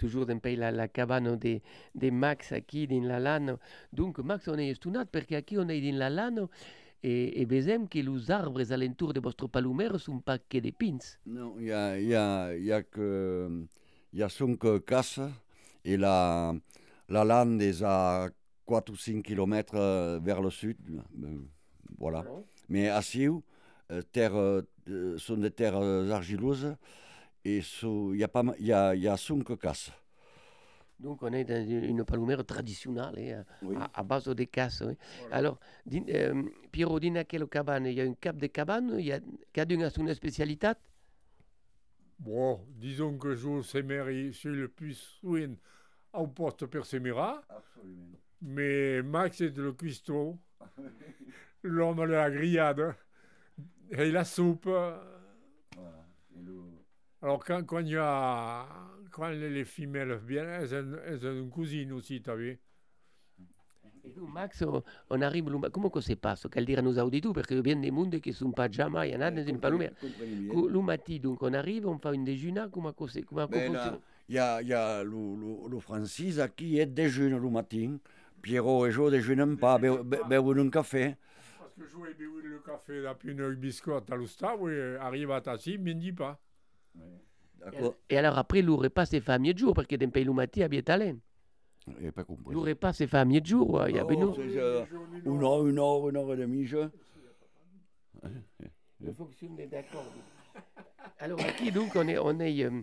toujours 0.00 0.24
d'un 0.24 0.38
pays 0.38 0.56
la, 0.56 0.70
la 0.70 0.88
cabane 0.88 1.36
des, 1.36 1.60
des 1.94 2.10
Max 2.10 2.52
aquí 2.52 2.86
din 2.86 3.06
la 3.06 3.20
lano. 3.20 3.58
Donc 3.92 4.18
Max 4.18 4.48
on 4.48 4.56
est 4.56 4.70
estunat 4.70 5.04
perché 5.04 5.36
aquí 5.36 5.58
on 5.58 5.68
est 5.68 5.80
din 5.80 5.98
la 5.98 6.08
lano 6.08 6.48
et, 7.02 7.40
et 7.42 7.44
besem 7.44 7.86
que 7.86 7.98
los 7.98 8.30
arbres 8.30 8.72
alentour 8.72 9.12
de 9.12 9.20
vostre 9.20 9.46
palomero 9.46 9.98
sont 9.98 10.20
pas 10.20 10.38
que 10.38 10.56
des 10.58 10.72
pins. 10.72 11.18
Non, 11.26 11.54
il 11.58 11.66
y 11.66 11.72
a, 11.72 11.98
il 11.98 12.08
y, 12.08 12.14
a, 12.14 12.56
il 12.56 12.64
y 12.64 12.72
a 12.72 12.82
que. 12.82 13.66
Il 14.12 14.18
y 14.18 14.22
a 14.22 14.28
cinq 14.30 14.58
casses 14.86 15.20
et 15.84 15.98
la, 15.98 16.54
la 17.08 17.24
lande 17.24 17.60
est 17.60 17.82
à 17.82 18.30
4 18.70 18.90
ou 18.90 18.96
5 18.96 19.22
km 19.22 20.20
vers 20.22 20.40
le 20.40 20.50
sud. 20.50 20.76
euh, 21.24 21.38
Voilà. 21.98 22.24
Mais 22.68 22.88
à 22.88 23.02
Siou, 23.02 23.42
euh, 23.90 24.02
terre, 24.12 24.36
euh, 24.36 24.62
sont 25.18 25.36
des 25.36 25.50
terres 25.50 25.76
euh, 25.76 26.10
argileuses 26.10 26.76
et 27.44 27.60
il 28.12 28.16
y 28.16 28.24
a 28.24 28.28
pas 28.28 28.44
y 28.60 28.72
a, 28.72 28.94
il 28.94 29.02
y 29.02 29.08
a 29.08 29.16
cinq 29.16 29.58
casses. 29.58 29.90
Donc 31.00 31.22
on 31.22 31.32
est 31.32 31.44
dans 31.44 31.64
une 31.66 31.84
une 31.84 32.04
palomero 32.04 32.42
traditionnelle 32.42 33.18
hein, 33.18 33.44
Oui. 33.62 33.74
à, 33.80 34.00
à 34.00 34.02
base 34.02 34.24
de 34.24 34.44
casse. 34.44 34.82
oui. 34.86 34.94
Alors, 35.32 35.58
din, 35.86 36.04
euh, 36.10 36.42
Piero, 36.70 37.00
din 37.00 37.16
aquelle 37.16 37.46
cabane, 37.48 37.86
il 37.86 37.94
y 37.94 38.00
a 38.00 38.04
un 38.04 38.14
cap 38.14 38.36
de 38.36 38.46
cabane, 38.48 38.96
il 38.98 39.06
y 39.06 39.12
a 39.12 39.20
a 39.86 39.90
son 39.90 40.14
spécialité? 40.14 40.72
Bon, 42.18 42.60
disons 42.76 43.16
que 43.18 43.34
je 43.34 43.62
suis 43.62 43.82
le 44.50 44.68
plus 44.68 44.94
soin 45.20 45.54
au 46.12 46.26
poste 46.26 46.66
per 46.66 46.84
Semira, 46.84 47.42
Absolument. 47.48 48.18
Mais 48.42 49.02
Max 49.02 49.40
est 49.40 49.56
le 49.56 49.72
cuistot, 49.72 50.38
l'homme 51.62 51.98
de 51.98 52.02
la 52.04 52.30
grillade 52.30 52.94
et 53.90 54.10
la 54.10 54.24
soupe. 54.24 54.68
Alors 57.22 57.44
quand, 57.44 57.62
quand 57.64 57.80
y 57.80 57.96
a 57.96 58.66
quand 59.10 59.28
les, 59.28 59.50
les 59.50 59.64
femelles 59.64 60.18
viennent, 60.26 60.48
elles 60.48 60.74
ont, 60.74 60.96
elles 61.04 61.26
ont 61.26 61.32
une 61.42 61.50
cousine 61.50 61.92
aussi, 61.92 62.22
tu 62.22 62.30
as 62.30 62.36
vu 62.36 62.58
Et 64.04 64.08
donc, 64.10 64.32
Max, 64.32 64.62
on, 64.62 64.82
on 65.10 65.20
arrive, 65.20 65.50
lo- 65.50 65.60
comment 65.70 65.90
que 65.90 66.00
se 66.00 66.14
passe? 66.14 66.46
Qu'elle 66.50 66.64
dire 66.64 66.82
nous 66.82 66.98
auditu, 66.98 67.32
parce 67.34 67.46
que 67.46 67.60
bien 67.60 67.76
des 67.76 67.90
mondes 67.90 68.18
qui 68.20 68.30
ne 68.30 68.34
sont 68.34 68.52
pas 68.52 68.70
jamais 68.70 69.10
nada 69.18 69.30
dans 69.42 69.46
une 69.46 69.58
palomère. 69.60 69.92
Le 70.70 70.80
matin, 70.80 71.16
donc 71.18 71.42
on 71.42 71.52
arrive, 71.52 71.86
on 71.86 71.98
fait 71.98 72.14
une 72.14 72.24
déjeuner, 72.24 72.64
comment 72.72 72.92
que 72.92 73.04
Ben, 73.48 73.72
Il 74.28 74.36
y 74.36 74.38
a, 74.38 74.62
il 74.62 74.68
y 74.68 74.72
a 74.72 75.02
le, 75.02 75.10
le, 75.10 75.68
le 75.68 75.80
Francis 75.80 76.40
qui 76.56 76.78
est 76.78 76.86
déjeune 76.86 77.36
le 77.36 77.50
matin. 77.50 77.98
Pierrot 78.42 78.86
et 78.86 78.90
je 78.92 79.10
déjeunons 79.10 79.56
pas, 79.56 79.78
bev- 79.78 80.02
be- 80.02 80.26
bevono 80.28 80.62
un 80.62 80.70
café. 80.70 81.16
Parce 81.58 81.74
que 81.74 81.82
je 81.86 81.96
vais 81.96 82.26
boire 82.26 82.42
le 82.42 82.58
café 82.60 83.02
depuis 83.02 83.32
une 83.32 83.54
biscotte 83.54 84.10
à 84.10 84.16
l'ousta, 84.16 84.56
oui, 84.56 84.72
arrive 84.98 85.30
à 85.30 85.40
tassi, 85.40 85.78
mais 85.78 85.94
ne 85.94 86.00
dis 86.00 86.12
pas. 86.12 86.40
D'accord 87.58 87.94
Et 88.08 88.16
alors 88.16 88.38
après, 88.38 88.62
le 88.62 88.72
repas, 88.72 89.04
c'est 89.04 89.20
fait 89.20 89.32
à 89.32 89.38
mi-jour, 89.38 89.74
parce 89.74 89.86
que 89.86 89.96
dans 89.96 90.06
le 90.06 90.10
pays, 90.12 90.26
il 90.56 90.74
y 90.74 90.78
a 90.78 90.82
talent. 90.82 91.16
J'ai 92.00 92.12
pas 92.12 92.24
compris. 92.24 92.52
Le 92.54 92.58
repas, 92.60 92.92
c'est 92.92 93.06
fait 93.06 93.18
à 93.18 93.24
mi-jour, 93.24 93.70
ouais, 93.74 93.90
il 93.90 93.96
y 93.96 93.98
a 93.98 94.04
Oh, 94.04 94.06
ben, 94.06 94.32
c'est- 94.34 94.56
euh, 94.56 94.84
Une 95.26 95.42
heure, 95.44 95.66
une 95.66 95.78
heure, 95.78 96.08
une 96.08 96.16
heure 96.16 96.32
et 96.32 96.36
demie, 96.36 96.64
je. 96.66 96.88
Le 99.02 99.12
fonctionne 99.12 99.56
d'accord. 99.70 100.04
Alors, 101.18 101.40
aquí, 101.40 101.70
donc, 101.70 101.94
on 101.96 102.06
est, 102.08 102.18
on 102.18 102.38
est, 102.40 102.64
euh, 102.64 102.82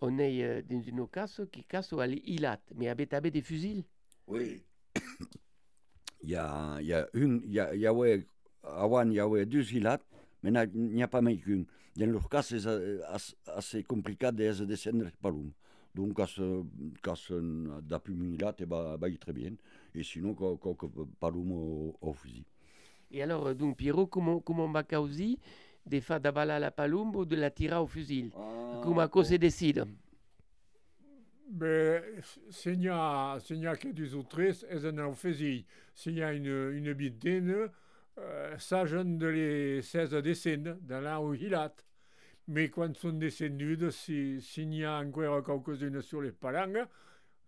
on 0.00 0.18
est 0.18 0.42
euh, 0.44 0.62
dans 0.62 0.80
une 0.82 1.06
casse 1.08 1.40
qui 1.52 1.64
casse 1.64 1.92
à 1.94 2.06
l'îlat, 2.06 2.58
mais 2.74 2.88
avec, 2.88 3.12
avec 3.12 3.32
des 3.32 3.42
fusils? 3.42 3.84
Oui. 4.26 4.62
Il 6.22 6.30
y 6.30 6.36
a, 6.36 6.78
il 6.80 6.86
y 6.86 6.92
a 6.92 7.08
une, 7.14 7.40
il 7.44 7.52
y 7.52 7.60
a, 7.60 7.74
il 7.74 7.80
y 7.80 7.86
a, 7.86 7.92
ouais, 7.92 8.26
avant, 8.62 9.02
il 9.08 9.14
y 9.14 9.20
avait 9.20 9.46
deux 9.46 9.72
îlats, 9.72 10.00
mais 10.42 10.50
là, 10.50 10.64
il 10.64 10.94
n'y 10.94 11.02
a 11.02 11.08
pas 11.08 11.22
même 11.22 11.38
qu'une. 11.38 11.64
Dans 11.96 12.06
leur 12.10 12.28
cas, 12.28 12.42
c'est 12.42 12.66
euh, 12.66 13.00
as- 13.08 13.34
assez 13.46 13.82
compliqué 13.82 14.30
de 14.32 14.52
se 14.52 14.64
descendre 14.64 15.06
par 15.20 15.30
l'homme. 15.30 15.52
Donc, 15.94 16.18
se, 16.26 17.40
d'après 17.82 18.12
une 18.12 18.34
îlat, 18.34 18.54
eh 18.58 18.66
ben, 18.66 18.96
ben, 18.98 19.16
très 19.16 19.32
bien. 19.32 19.52
Et 19.94 20.02
sinon, 20.02 20.34
quand, 20.34 20.56
quand, 20.56 20.76
par 21.18 21.30
l'homme 21.30 21.52
au, 21.52 21.96
au 22.00 22.12
fusil. 22.12 22.44
Et 23.10 23.22
alors, 23.22 23.46
euh, 23.46 23.54
donc, 23.54 23.76
Pierrot, 23.76 24.06
comment, 24.06 24.40
comment 24.40 24.70
va 24.70 24.82
causer 24.82 25.38
des 25.86 26.00
d'avaler 26.20 26.52
à 26.52 26.58
la 26.58 26.70
ou 27.16 27.24
de 27.24 27.36
la 27.36 27.50
tirer 27.50 27.76
au 27.76 27.86
fusil 27.86 28.30
Comment 28.82 29.08
qu'on 29.08 29.24
se 29.24 29.34
décide? 29.34 29.86
Mais 31.50 32.02
s'il 32.50 32.82
y 32.82 32.88
a, 32.88 33.38
s'il 33.40 33.58
y 33.58 33.66
a 33.66 33.76
que 33.76 33.88
des 33.88 34.14
autres, 34.14 34.40
elles 34.40 34.86
en 35.00 35.14
font 35.14 35.32
S'il 35.94 36.14
y 36.14 36.22
a 36.22 36.32
une, 36.32 36.46
une 36.74 36.92
bitaine, 36.92 37.70
euh, 38.18 38.58
ça 38.58 38.84
jeune 38.86 39.18
de 39.18 39.26
les 39.26 39.82
16 39.82 40.10
descendre 40.22 40.76
dans 40.82 41.00
la 41.00 41.20
où 41.20 41.34
il 41.34 41.54
a. 41.54 41.72
Mais 42.48 42.68
quand 42.70 42.86
ils 42.88 42.96
sont 42.96 43.12
descendus, 43.12 43.78
si- 43.90 44.40
s'il 44.42 44.74
y 44.74 44.84
a 44.84 44.98
encore 44.98 45.44
quelques-unes 45.44 46.02
sur 46.02 46.22
les 46.22 46.32
palanques, 46.32 46.86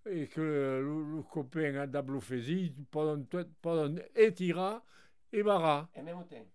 et 0.08 0.26
que 0.28 0.40
le, 0.40 1.16
le 1.16 1.22
copain 1.22 1.74
a 1.76 1.86
d'abord 1.86 2.22
fait, 2.24 2.72
pendant, 2.90 3.22
pendant 3.60 4.00
étirer 4.16 4.76
et 5.32 5.42
barra. 5.42 5.88
En 5.96 6.02
même 6.02 6.24
temps. 6.28 6.46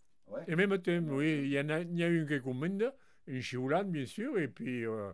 Et 0.47 0.55
même 0.55 0.77
temps, 0.79 0.99
oui, 1.09 1.41
il 1.45 1.51
y 1.51 1.59
en 1.59 1.69
a, 1.69 1.81
il 1.81 1.97
y 1.97 2.03
a 2.03 2.07
une 2.07 2.27
qui 2.27 2.41
commande, 2.41 2.91
une 3.27 3.41
chioulane, 3.41 3.91
bien 3.91 4.05
sûr, 4.05 4.37
et 4.39 4.47
puis 4.47 4.85
euh, 4.85 5.11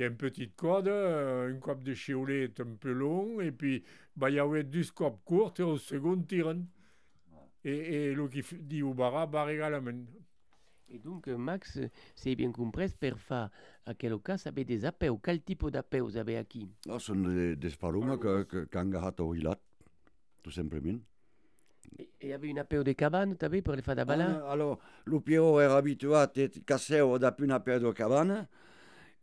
y 0.00 0.04
a 0.04 0.06
une 0.06 0.16
petite 0.16 0.56
corde, 0.56 0.88
eh, 0.88 1.52
un 1.52 1.58
cop 1.58 1.82
de 1.82 1.94
chiolet 1.94 2.50
un 2.58 2.74
peu 2.80 2.92
long, 2.92 3.40
et 3.40 3.52
puis 3.52 3.76
il 3.76 3.84
bah, 4.16 4.30
y 4.30 4.38
avait 4.38 4.64
deux 4.64 4.82
scopes 4.82 5.20
courts 5.24 5.54
et 5.58 5.62
au 5.62 5.76
second 5.76 6.20
tirant. 6.22 6.62
Ah. 7.34 7.38
Et, 7.64 8.10
et 8.10 8.14
le 8.14 8.28
qui 8.28 8.42
dit 8.60 8.82
au 8.82 8.94
barra, 8.94 9.26
barre 9.26 9.50
également. 9.50 10.04
Et 10.94 10.98
donc, 10.98 11.26
euh, 11.28 11.38
Max, 11.38 11.78
euh, 11.78 11.88
c'est 12.14 12.34
bien 12.34 12.52
compris, 12.52 12.88
per 13.00 13.14
fa, 13.16 13.50
à 13.86 13.94
quel 13.94 14.18
cas, 14.18 14.36
ça 14.36 14.50
avait 14.50 14.64
des 14.64 14.84
appels, 14.84 15.12
quel 15.22 15.42
type 15.42 15.66
d'appels 15.70 16.02
vous 16.02 16.16
avez 16.18 16.36
acquis 16.36 16.68
ah, 16.88 16.98
Ce 16.98 17.06
sont 17.06 17.14
des, 17.14 17.56
des 17.56 17.70
palomas 17.70 18.18
que 18.18 18.64
Kanga 18.64 19.00
a 19.06 19.12
tout 19.12 20.50
simplement. 20.50 20.98
E, 21.98 22.02
e 22.02 22.06
il 22.22 22.28
y 22.28 22.32
avait 22.32 22.48
une 22.48 22.58
appel 22.58 22.84
de 22.84 22.92
cabane, 22.92 23.36
tu 23.38 23.44
avais, 23.44 23.62
pour 23.62 23.74
les 23.74 23.82
fans 23.82 23.94
de 23.94 24.00
ah, 24.06 24.50
Alors, 24.50 24.78
le 25.04 25.20
Pierrot 25.20 25.60
est 25.60 25.64
habitué 25.64 26.14
à 26.14 26.30
casser 26.66 27.00
d'appuyer 27.18 27.46
une 27.46 27.52
appel 27.52 27.80
de 27.80 27.90
cabane. 27.92 28.46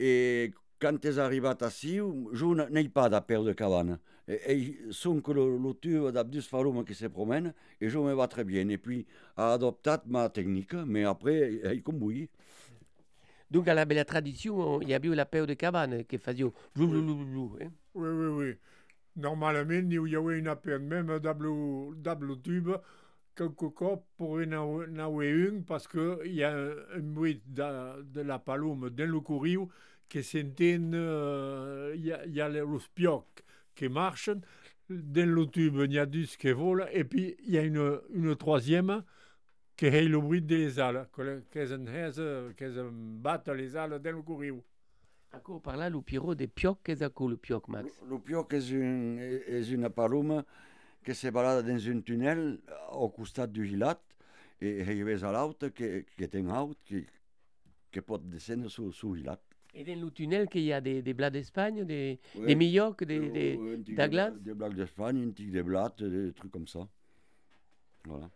Et 0.02 0.52
quand 0.80 1.04
ils 1.04 1.20
arrivent 1.20 1.44
à 1.44 1.70
Siou, 1.70 2.30
je 2.32 2.46
n'ai 2.70 2.88
pas 2.88 3.10
d'appel 3.10 3.44
de 3.44 3.52
cabane. 3.52 3.98
Et, 4.26 4.52
et 4.52 4.78
sont 4.90 5.20
que 5.20 5.30
le, 5.32 5.58
le 5.58 5.74
tube 5.74 6.08
d'Abdus 6.08 6.42
Faloum 6.42 6.84
qui 6.84 6.94
se 6.94 7.06
promène, 7.06 7.52
et 7.80 7.88
je 7.90 7.98
me 7.98 8.14
va 8.14 8.26
très 8.26 8.44
bien. 8.44 8.66
Et 8.68 8.78
puis, 8.78 9.06
a 9.36 9.52
adopté 9.52 9.90
ma 10.06 10.30
technique, 10.30 10.72
mais 10.72 11.04
après, 11.04 11.60
il 11.74 11.82
combouille. 11.82 12.30
Donc, 13.50 13.68
à 13.68 13.74
la 13.74 13.84
belle 13.84 14.04
tradition, 14.06 14.56
on- 14.58 14.80
il 14.80 14.88
y 14.88 14.94
avait 14.94 15.08
eu 15.08 15.14
l'appel 15.14 15.44
de 15.44 15.54
cabane 15.54 16.04
qui 16.04 16.16
faisait 16.16 16.44
hein. 16.44 17.70
Oui, 17.94 18.08
oui, 18.08 18.26
oui. 18.26 18.54
Normalement, 19.16 19.70
il 19.70 20.08
y 20.08 20.16
avait 20.16 20.38
une 20.38 20.48
appel, 20.48 20.78
même 20.78 21.18
double 21.18 22.40
tube, 22.42 22.70
quelques 23.34 23.70
copes 23.74 24.04
pour 24.16 24.38
avoir 24.40 25.20
une, 25.22 25.64
parce 25.64 25.88
qu'il 25.88 26.32
y 26.32 26.44
a 26.44 26.54
un, 26.54 27.00
bruit 27.00 27.42
de, 27.46 28.02
de 28.02 28.20
la 28.20 28.38
palome 28.38 28.90
dans 28.90 29.10
le 29.10 29.20
courrier 29.20 29.58
qui 30.08 30.22
s'entend, 30.22 30.92
euh, 30.94 31.94
il 31.96 32.04
y 32.04 32.40
a, 32.40 32.48
les 32.48 32.62
spiocs 32.80 33.44
qui 33.74 33.88
marchent, 33.88 34.30
dans 34.88 35.28
le 35.28 35.46
tube, 35.46 35.76
il 35.84 35.92
y 35.92 35.98
a 35.98 36.06
du 36.06 36.26
qui 36.26 36.50
vole, 36.50 36.88
et 36.92 37.04
puis 37.04 37.36
il 37.46 37.54
y 37.54 37.58
a 37.58 37.62
une, 37.62 38.00
une 38.12 38.34
troisième 38.34 39.04
qui 39.76 39.86
est 39.86 40.02
le 40.02 40.20
bruit 40.20 40.42
des 40.42 40.78
ailes, 40.80 41.06
qu'elles 41.50 42.90
battent 42.92 43.48
les 43.48 43.76
ailes 43.76 44.00
dans 44.02 44.16
le 44.16 44.22
courrier. 44.22 44.52
Encore 45.32 45.62
par 45.62 45.76
là, 45.76 45.88
le 45.88 46.00
piro 46.02 46.34
des 46.34 46.48
piocs, 46.48 46.78
qu'est-ce 46.82 47.04
que 47.04 47.24
le 47.24 47.36
pioc, 47.36 47.68
Max? 47.68 47.88
Le 48.08 48.18
pioc 48.18 48.52
est 48.52 48.68
une, 48.70 49.18
est 49.18 49.70
une 49.70 49.88
paloma 49.88 50.44
qui 51.04 51.14
se 51.14 51.28
balade 51.28 51.66
dans 51.66 51.88
un 51.88 52.00
tunnel 52.00 52.58
au 52.92 53.08
costat 53.08 53.46
du 53.46 53.66
gilat 53.66 54.00
et 54.60 54.82
y 54.82 55.24
a 55.24 55.32
l'autre 55.32 55.68
qui, 55.68 56.04
qui 56.16 56.22
est 56.22 56.34
un 56.36 56.48
autre 56.60 56.78
qui, 56.84 57.06
qui 57.90 58.00
peut 58.00 58.18
descendre 58.22 58.68
sur, 58.68 58.92
sur 58.94 59.14
gilat. 59.16 59.40
Et 59.72 59.84
dans 59.84 59.98
le 60.00 60.10
tunnel, 60.10 60.48
qu'il 60.48 60.62
y 60.62 60.72
a 60.72 60.80
des, 60.80 61.00
des 61.00 61.14
blats 61.14 61.30
d'Espagne, 61.30 61.84
des, 61.84 62.18
Ouais. 62.34 62.46
des 62.48 62.54
millocs, 62.56 63.04
des, 63.04 63.30
des, 63.30 63.52
tigre 63.84 64.30
de 64.32 64.38
Des 64.40 64.54
blagues 64.54 64.74
d'Espagne, 64.74 65.28
un 65.28 65.30
tigre 65.30 65.54
de 65.58 65.62
blattes, 65.62 66.02
des 66.02 66.32
trucs 66.32 66.50
comme 66.50 66.66
ça. 66.66 66.88
Voilà. 68.04 68.28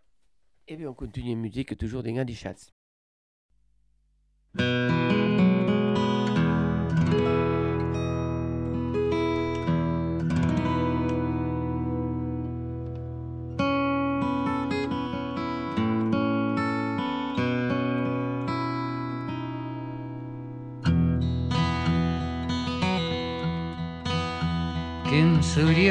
Et 0.68 0.76
bien, 0.76 0.88
on 0.90 0.94
continue 0.94 1.30
la 1.30 1.37
musique 1.37 1.76
toujours 1.76 2.02
des 2.02 2.12
gars 2.12 2.25
des 2.25 2.35
chats. 2.35 2.54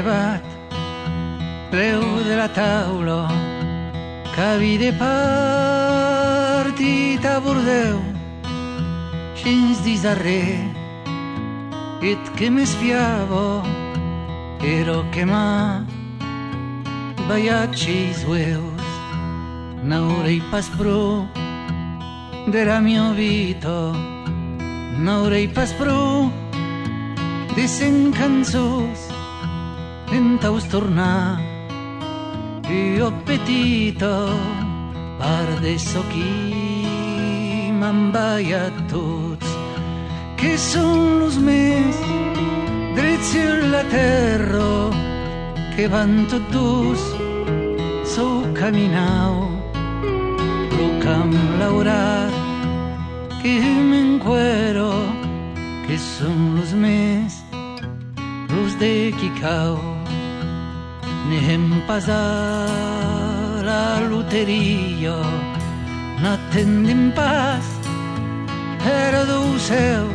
Llevat 0.03 0.43
preu 1.72 2.03
de 2.27 2.36
la 2.36 2.48
taula 2.51 3.27
que 4.36 4.41
havia 4.41 4.91
partit 5.00 6.65
a 7.25 7.39
Bordeu 7.39 8.00
dis 9.83 10.01
darrer 10.03 10.60
et 12.01 12.19
que 12.38 12.50
m'espiavo 12.50 13.63
però 14.60 15.03
que 15.12 15.25
m'ha 15.25 15.86
baiatges 17.27 18.25
ueus 18.27 18.86
n'haurei 19.83 20.41
pas 20.51 20.67
prou 20.77 21.27
dera 22.48 22.79
mio 22.81 23.13
vito 23.13 23.93
n'haurei 25.00 25.48
pas 25.48 25.72
prou 25.79 26.31
de 27.55 27.67
cent 27.67 28.12
cançons 28.19 29.12
en 30.13 30.38
taus 30.38 30.65
tornar 30.70 31.41
i 32.70 33.01
o 33.01 33.10
petito 33.25 34.13
par 35.20 35.48
de 35.63 35.74
so 35.79 36.01
qui 36.12 37.74
m'envaia 37.79 38.63
tots 38.91 39.50
que 40.38 40.53
són 40.58 41.00
los 41.22 41.38
més 41.50 41.98
drets 42.98 43.32
sur 43.34 43.55
la 43.74 43.84
terra 43.96 44.74
que 45.75 45.88
van 45.96 46.13
tot 46.29 46.46
dus 46.53 47.01
sou 48.15 48.43
caminau 48.60 49.50
lo 50.77 50.88
camp 51.05 51.34
laurat 51.62 52.34
que 53.41 53.55
m'encuero 53.89 54.91
que 55.88 55.98
són 55.98 56.53
los 56.60 56.77
més 56.86 57.41
los 58.53 58.79
de 58.79 58.93
Quicao 59.20 59.92
n'hem 61.30 61.65
passat 61.88 63.63
la 63.68 63.88
loteria 64.12 65.20
n'atendem 66.22 67.03
pas 67.20 67.66
era 68.86 69.24
do 69.31 69.42
céu 69.70 70.05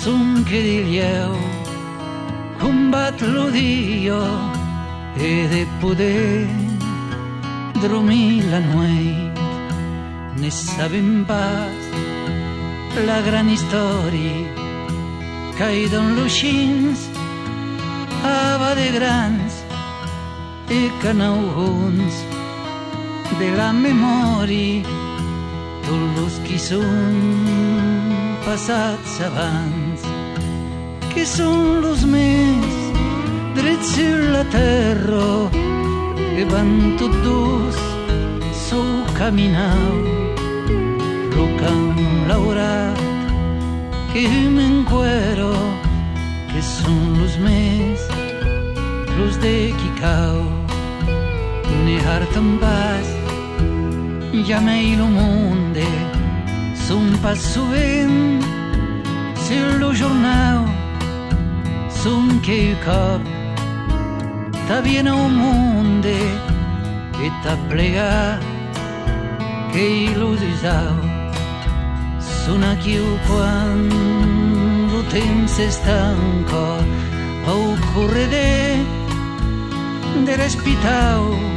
son 0.00 0.44
que 0.48 0.60
dirieu 0.68 1.32
combat 2.60 3.16
lo 3.34 3.50
dia 3.50 4.24
e 5.28 5.32
de 5.52 5.62
poder 5.80 6.46
dormir 7.82 8.44
la 8.52 8.60
nuit 8.60 9.34
ne 10.40 10.50
sabem 10.50 11.24
pas 11.24 11.76
la 13.08 13.20
gran 13.28 13.48
història 13.56 14.36
caïda 15.58 15.98
en 16.02 16.08
luixins 16.16 17.00
ava 18.24 18.70
de 18.80 18.88
grans 18.98 19.47
i 20.70 20.90
canauns 21.00 22.16
de 23.40 23.48
la 23.56 23.68
memòria 23.72 24.82
tots 25.86 26.10
los 26.16 26.34
qui 26.44 26.58
són 26.60 27.14
passats 28.44 29.14
abans 29.28 30.04
que 31.14 31.24
són 31.24 31.80
los 31.84 32.04
més 32.12 32.76
drets 33.56 33.94
sur 33.94 34.18
la 34.34 34.44
terra 34.52 35.30
que 35.54 36.44
van 36.52 36.74
dos 37.00 37.80
sou 38.66 38.92
caminau 39.16 39.96
lo 41.32 41.48
camp 41.64 42.04
laurat 42.28 43.02
que 44.12 44.28
m'encuero 44.52 45.50
que 46.52 46.60
són 46.76 47.02
los 47.22 47.40
més 47.48 48.08
los 49.16 49.40
de 49.40 49.56
Quicao 49.80 50.44
ne 50.44 50.57
hartan 52.06 52.48
pas 52.62 53.06
llamei 54.48 54.96
lo 55.00 55.06
monde 55.18 55.88
son 56.86 57.06
pas 57.22 57.40
sovint 57.54 58.42
sur 59.46 59.68
lo 59.80 59.90
jornal 60.00 60.60
son 62.02 62.24
que 62.46 62.60
cop 62.84 63.22
ta 64.68 64.80
viene 64.80 65.12
un 65.26 65.32
monde 65.44 66.18
e 67.24 67.28
ta 67.42 67.54
plegat 67.68 68.42
que 69.72 69.84
il·lusau 70.08 70.96
Són 72.48 72.64
aquí 72.64 72.96
quan 73.26 73.82
el 73.92 75.02
temps 75.12 75.56
s'estanca 75.58 76.62
au 77.52 77.66
correder 77.92 78.80
de 80.24 80.34
l'espitau 80.40 81.47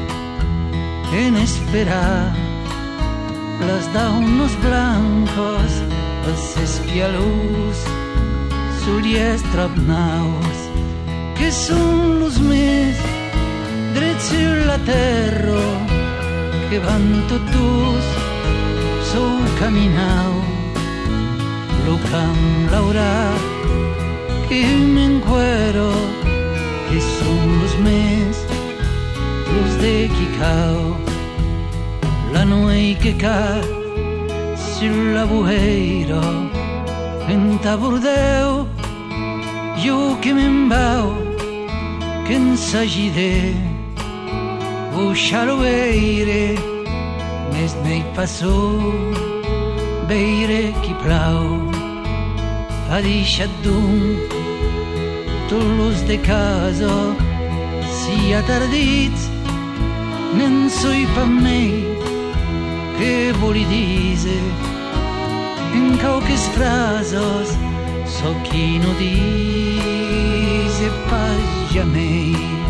en 1.14 1.36
esperar 1.36 2.34
les 3.68 3.88
daunos 3.94 4.54
blancos 4.64 5.74
els 6.30 6.46
espialus 6.64 7.82
solies 8.86 9.44
trapnaus 9.52 10.62
que 11.36 11.50
són 11.52 12.22
los 12.22 12.40
més 12.46 13.02
drets 13.98 14.30
sur 14.32 14.56
la 14.70 14.80
terra 14.88 15.66
que 16.72 16.80
van 16.88 17.06
tot 17.34 17.52
dus 17.58 18.08
sou 19.12 19.36
caminau 19.60 20.40
lo 21.90 22.00
camp 22.08 22.72
laurat 22.72 23.44
que 24.48 24.64
m'encuero 24.96 25.92
que 26.88 27.04
són 27.12 27.46
los 27.60 27.78
més 27.84 28.44
los 29.52 29.80
de 29.84 29.96
Quicao 30.16 31.01
la 32.34 32.44
nuei 32.46 32.96
que 33.02 33.14
cau 33.14 33.62
sur 34.56 34.96
la 35.16 35.26
bueira 35.26 36.22
en 37.34 37.58
tabordeu 37.64 38.68
jo 39.84 39.98
que 40.22 40.34
me'n 40.34 40.70
vau 40.70 41.08
que 42.26 42.36
en 42.36 42.56
s'agide 42.58 43.34
Uixar-ho 45.02 45.56
veire 45.62 46.44
més 47.54 47.76
n'hi 47.84 48.02
passó 48.16 48.56
veire 50.10 50.62
qui 50.82 50.94
plau 51.04 51.46
ha 52.90 53.00
deixat 53.08 53.52
d'un 53.64 54.02
tots 55.50 55.72
los 55.80 56.04
de 56.10 56.18
casa 56.32 56.98
si 58.00 58.34
atardits 58.42 59.30
nen 60.38 60.70
soi 60.82 61.08
pa 61.16 61.26
mei 61.26 61.91
que 63.02 63.32
voli 63.40 63.66
dise. 63.66 64.38
En 65.74 65.98
cauques 65.98 66.46
frases 66.56 67.58
so 68.06 68.30
qui 68.44 68.78
no 68.80 68.94
dise 69.00 70.90
pas 71.10 71.38
jamais. 71.74 72.61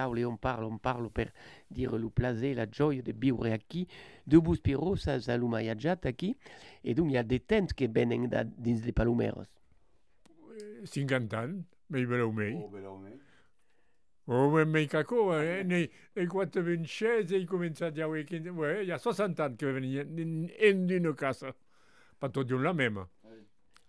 taule 0.00 0.24
e 0.24 0.24
on 0.24 0.38
parlo, 0.38 0.68
on 0.68 0.78
parlo 0.78 1.10
per 1.10 1.32
dire 1.68 1.98
lo 1.98 2.10
plaè 2.10 2.32
e 2.42 2.54
la 2.54 2.66
gioia 2.66 3.02
de 3.02 3.12
viure 3.12 3.52
aquí 3.52 3.86
de 4.24 4.40
bus 4.40 4.60
pirosas 4.60 5.28
a 5.28 5.36
lo 5.36 5.48
maiajat 5.48 6.06
aquí 6.06 6.36
e 6.82 6.94
donc 6.94 7.12
i 7.12 7.16
a 7.16 7.22
de 7.22 7.38
temps 7.38 7.74
que 7.74 7.88
venen 7.88 8.28
da, 8.28 8.44
dins 8.44 8.80
de 8.82 8.92
palomeros. 8.92 9.48
Cincantan, 10.84 11.64
mei 11.88 12.06
veu 12.06 12.32
mei. 12.32 12.56
Oh, 14.32 14.48
mais 14.48 14.64
mais 14.64 14.86
caco, 14.86 15.32
hein, 15.32 15.68
et 16.14 16.26
quoi 16.28 16.46
te 16.46 16.60
veux 16.60 16.74
une 16.74 16.86
chaise 16.86 17.32
et 17.32 17.38
il 17.38 17.46
commence 17.46 17.82
à 17.82 17.90
dire 17.90 18.08
oui, 18.08 18.24
ouais, 18.30 18.84
il 18.84 18.88
y 18.88 18.92
a 18.92 18.98
60 18.98 19.40
ans 19.40 19.52
que 19.58 19.66
venir 19.66 20.06
en 20.06 20.86
d'une 20.86 21.14
casa. 21.16 21.52
Pas 22.20 22.28
tout 22.28 22.44
de 22.44 22.54
la 22.54 22.72
même. 22.72 23.04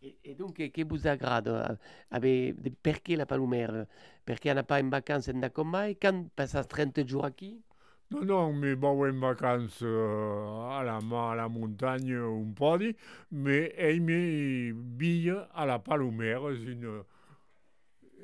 Et, 0.04 0.18
et 0.24 0.36
donc, 0.36 0.56
che 0.56 0.84
de, 0.84 2.74
perché 2.82 3.16
la 3.16 3.26
palomère? 3.26 3.86
Perché 4.26 4.50
on 4.52 4.56
n'a 4.56 4.64
pas 4.64 4.82
en 4.82 4.90
vacances 4.90 5.30
en 5.30 5.40
Dacomai? 5.40 5.96
Quand 6.02 6.28
passas 6.36 6.66
30 6.68 7.08
jours 7.08 7.30
ici? 7.30 7.62
Non, 8.10 8.26
non, 8.26 8.54
mais 8.54 8.76
bon, 8.76 9.08
en 9.08 9.20
vacances 9.20 9.80
euh, 9.84 10.70
à, 10.70 10.84
la, 10.84 11.48
montagne 11.48 12.14
un 12.14 12.78
di, 12.78 12.96
mais 13.32 13.74
aimé 13.78 14.74
bille 14.74 15.34
à 15.54 15.66
la 15.66 15.80
Palomère, 15.80 16.42
c'est 16.56 16.72
une, 16.72 17.04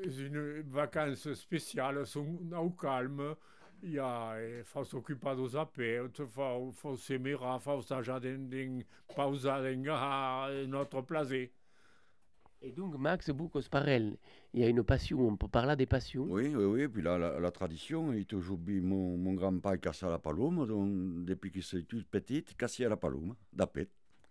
une 0.03 0.61
vacances 0.69 1.31
spéciale, 1.35 2.05
sont 2.05 2.39
au 2.59 2.71
calme, 2.71 3.35
il 3.83 3.93
y 3.93 3.99
a, 3.99 4.35
eh, 4.41 4.63
faut 4.63 4.83
s'occuper 4.83 5.35
dos 5.35 5.55
apertos, 5.55 6.27
faut, 6.27 6.71
faut 6.73 6.97
faut 7.59 7.77
den, 8.19 8.83
pausar 9.15 9.61
den, 9.61 9.85
ah, 9.89 10.49
notre 10.67 11.01
plaisir. 11.01 11.49
Et 12.61 12.71
donc, 12.71 12.97
Max 12.97 13.29
Boucos-Parel, 13.29 14.17
il 14.53 14.61
y 14.61 14.63
a 14.63 14.67
une 14.67 14.83
passion, 14.83 15.19
on 15.27 15.37
peut 15.37 15.47
parler 15.47 15.75
des 15.75 15.85
passions. 15.85 16.25
Oui, 16.27 16.53
oui, 16.55 16.65
oui. 16.65 16.87
Puis 16.87 17.03
là, 17.03 17.17
la, 17.17 17.39
la 17.39 17.51
tradition, 17.51 18.11
il 18.13 18.25
toujours 18.25 18.57
dit 18.57 18.81
mon, 18.81 19.15
mon 19.15 19.33
grand-père 19.33 19.79
cassait 19.79 20.09
la 20.09 20.17
palome, 20.17 20.65
donc 20.65 21.25
depuis 21.25 21.51
qu'il 21.51 21.63
s'est 21.63 21.83
toute 21.83 22.07
petite, 22.07 22.57
cassait 22.57 22.89
la 22.89 22.97
palome, 22.97 23.35
d'apet. 23.53 23.87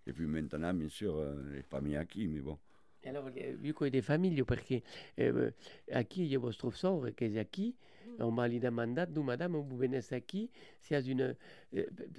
Et 0.07 0.12
puis 0.12 0.27
maintenant, 0.27 0.75
bien 0.75 0.89
sûr, 0.89 1.17
euh, 1.17 1.35
les 1.53 1.62
familles 1.62 1.97
acquis, 1.97 2.27
mais 2.27 2.41
bon. 2.41 2.59
E 3.03 3.09
allora, 3.09 3.31
eh, 3.35 3.55
vu 3.55 3.73
che 3.73 3.89
de 3.89 4.03
famiglie, 4.03 4.45
perché 4.45 4.83
eh, 5.17 5.55
aquí 5.93 6.23
il 6.23 6.33
y 6.33 6.35
a 6.35 6.41
vostro 6.41 6.71
sort 6.71 7.15
che 7.15 7.31
è 7.31 7.39
aquí, 7.39 7.77
on 8.19 8.35
m'a 8.35 8.47
li 8.47 8.59
demandat, 8.59 9.07
du 9.07 9.23
madame, 9.23 9.57
vous 9.59 9.77
venez 9.77 10.12
aquí, 10.12 10.51
si 10.81 10.95
has 10.95 11.07
une, 11.07 11.37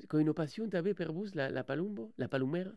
con 0.08 0.20
une 0.20 0.34
passion, 0.34 0.70
t'avais 0.70 0.94
per 0.94 1.12
vous 1.12 1.34
la, 1.34 1.50
la 1.50 1.64
palumbo, 1.66 2.14
la 2.18 2.30
palumera? 2.30 2.72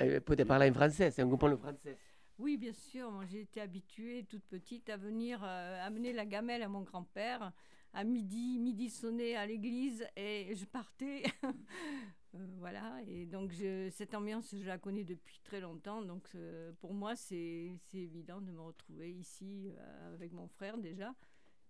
Eh, 0.00 0.20
potete 0.20 0.46
parler 0.46 0.70
en 0.70 0.74
français, 0.74 1.10
c'est 1.10 1.22
un 1.22 1.28
comprend 1.28 1.56
français. 1.56 1.98
Oui, 2.38 2.56
bien 2.56 2.72
sûr. 2.72 3.10
Moi, 3.10 3.24
j'ai 3.26 3.40
été 3.40 3.60
habituée 3.60 4.26
toute 4.28 4.44
petite 4.44 4.88
à 4.90 4.96
venir 4.96 5.40
euh, 5.42 5.86
amener 5.86 6.12
la 6.12 6.26
gamelle 6.26 6.62
à 6.62 6.68
mon 6.68 6.82
grand-père 6.82 7.52
à 7.92 8.02
midi, 8.02 8.58
midi 8.58 8.90
sonné 8.90 9.36
à 9.36 9.46
l'église 9.46 10.06
et 10.16 10.54
je 10.54 10.64
partais. 10.64 11.22
Euh, 12.34 12.46
voilà. 12.58 13.00
Et 13.06 13.26
donc, 13.26 13.52
cette 13.92 14.12
ambiance, 14.12 14.56
je 14.60 14.66
la 14.66 14.76
connais 14.76 15.04
depuis 15.04 15.40
très 15.44 15.60
longtemps. 15.60 16.02
Donc, 16.02 16.26
euh, 16.34 16.72
pour 16.80 16.92
moi, 16.92 17.14
c'est 17.14 17.70
évident 17.92 18.40
de 18.40 18.50
me 18.50 18.60
retrouver 18.60 19.12
ici 19.12 19.70
euh, 19.78 20.14
avec 20.14 20.32
mon 20.32 20.48
frère 20.48 20.76
déjà. 20.76 21.14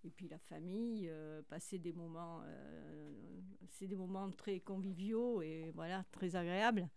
Et 0.04 0.10
puis 0.10 0.28
la 0.28 0.38
famille, 0.38 1.08
euh, 1.10 1.42
passer 1.48 1.78
des 1.78 1.92
moments, 1.92 2.40
euh, 2.46 3.12
c'est 3.68 3.86
des 3.86 3.96
moments 3.96 4.30
très 4.30 4.60
conviviaux 4.60 5.42
et 5.42 5.70
voilà, 5.74 6.04
très 6.12 6.36
agréables. 6.36 6.88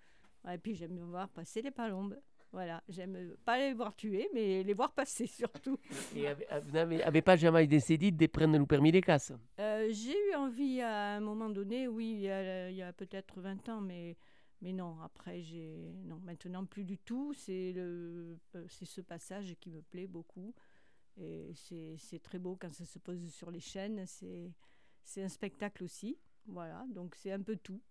Et 0.53 0.57
puis 0.57 0.75
j'aime 0.75 0.97
voir 0.99 1.29
passer 1.29 1.61
les 1.61 1.71
palombes. 1.71 2.17
Voilà, 2.53 2.81
j'aime 2.87 3.35
pas 3.43 3.57
les 3.57 3.73
voir 3.73 3.93
tuer, 3.95 4.29
mais 4.33 4.63
les 4.63 4.73
voir 4.73 4.93
passer 4.93 5.27
surtout. 5.41 5.77
Et 6.15 6.27
ave- 6.27 6.45
vous 6.63 6.71
n'avez 6.71 7.03
avez 7.03 7.21
pas 7.21 7.35
jamais 7.35 7.67
décidé 7.67 8.09
de 8.11 8.27
prendre 8.27 8.57
le 8.57 8.65
permis 8.65 8.91
de 8.91 9.01
casse? 9.01 9.33
Euh, 9.59 9.89
j'ai 9.91 10.15
eu 10.31 10.35
envie 10.35 10.81
à 10.81 11.15
un 11.15 11.19
moment 11.19 11.49
donné, 11.49 11.87
oui, 11.89 12.11
il 12.13 12.21
y 12.21 12.81
a, 12.81 12.93
peut-être 12.93 13.41
20 13.41 13.67
ans, 13.67 13.81
mais, 13.81 14.15
mais 14.61 14.71
non, 14.71 14.95
après, 15.01 15.41
j'ai. 15.41 15.91
Non, 16.05 16.19
maintenant 16.23 16.65
plus 16.65 16.85
du 16.85 16.97
tout. 16.97 17.33
C'est 17.33 17.73
euh, 17.75 18.35
ce 18.65 19.01
passage 19.01 19.53
qui 19.59 19.69
me 19.69 19.81
plaît 19.81 20.07
beaucoup. 20.07 20.53
Et 21.19 21.51
c'est 21.55 22.21
très 22.23 22.39
beau 22.39 22.55
quand 22.59 22.71
ça 22.73 22.85
se 22.85 22.97
pose 22.99 23.27
sur 23.33 23.51
les 23.51 23.59
chaînes. 23.59 24.05
C'est 24.05 24.53
c'est 25.03 25.21
un 25.23 25.29
spectacle 25.29 25.83
aussi. 25.83 26.17
Voilà, 26.45 26.85
donc 26.89 27.15
c'est 27.15 27.31
un 27.33 27.41
peu 27.41 27.57
tout. 27.57 27.81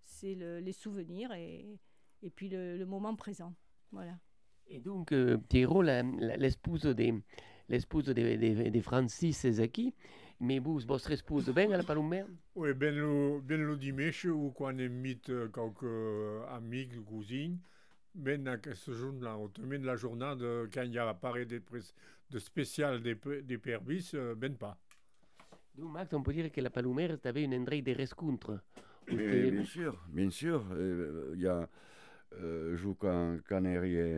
C'est 0.00 0.34
le- 0.34 0.58
les 0.58 0.72
souvenirs 0.72 1.32
et, 1.32 1.78
et 2.22 2.30
puis 2.30 2.48
le, 2.48 2.76
le 2.78 2.86
moment 2.86 3.14
présent. 3.14 3.54
Voilà. 3.90 4.18
Et 4.68 4.80
donc, 4.80 5.12
euh, 5.12 5.36
Piero, 5.36 5.82
la- 5.82 6.02
la- 6.02 6.36
l'épouse 6.36 6.82
de, 6.82 7.12
l'épouse 7.68 8.04
de, 8.04 8.12
de, 8.12 8.68
de 8.70 8.80
Francis 8.80 9.44
aquí, 9.58 9.94
mais 10.40 10.58
vous, 10.58 10.78
votre 10.80 11.10
épouse, 11.10 11.48
bien 11.50 11.70
à 11.72 11.76
la 11.76 11.82
palomère? 11.82 12.26
Oui, 12.54 12.72
ben 12.74 12.94
le, 12.94 13.40
ben 13.40 13.60
le 13.62 13.76
dimanche, 13.76 14.24
ou 14.26 14.50
quand 14.56 14.66
on 14.74 14.78
invite 14.78 15.30
euh, 15.30 15.48
quelques 15.48 16.48
amis, 16.50 16.88
cousines, 17.06 17.58
ben 18.14 18.46
à 18.46 18.58
ce 18.74 18.92
jour-là, 18.92 19.36
on 19.38 19.48
termine 19.48 19.84
la 19.84 19.96
journée 19.96 20.34
de, 20.36 20.68
quand 20.72 20.82
il 20.82 20.92
y 20.92 20.98
a 20.98 21.08
appareil 21.08 21.46
de, 21.46 21.60
de 22.30 22.38
spécial 22.38 23.02
des, 23.02 23.16
des 23.42 23.58
permis, 23.58 24.08
euh, 24.14 24.34
ben 24.34 24.54
pas. 24.54 24.78
Donc, 25.74 25.92
Max, 25.92 26.12
on 26.12 26.22
peut 26.22 26.32
dire 26.34 26.52
que 26.52 26.60
la 26.60 26.70
palomère, 26.70 27.16
c'était 27.22 27.42
une 27.42 27.54
endroit 27.54 27.80
de 27.80 27.98
rencontre. 27.98 28.60
Où 29.10 29.16
Mais 29.16 29.26
t'es- 29.28 29.50
bien 29.50 29.64
sûr, 29.64 29.98
bien 30.08 30.30
sûr. 30.30 30.64
euh, 30.72 31.30
euh, 31.30 31.32
il 31.34 31.40
y 31.42 31.46
a 31.46 31.68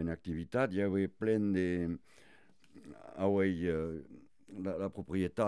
une 0.01 0.09
activité, 0.09 0.59
il 0.71 0.77
y 0.77 0.83
avait 0.83 1.09
plein 1.09 1.41
de. 1.41 1.99
Ouais, 3.19 3.55
euh, 3.65 4.03
la, 4.63 4.77
la 4.79 4.89
propriété 4.91 5.43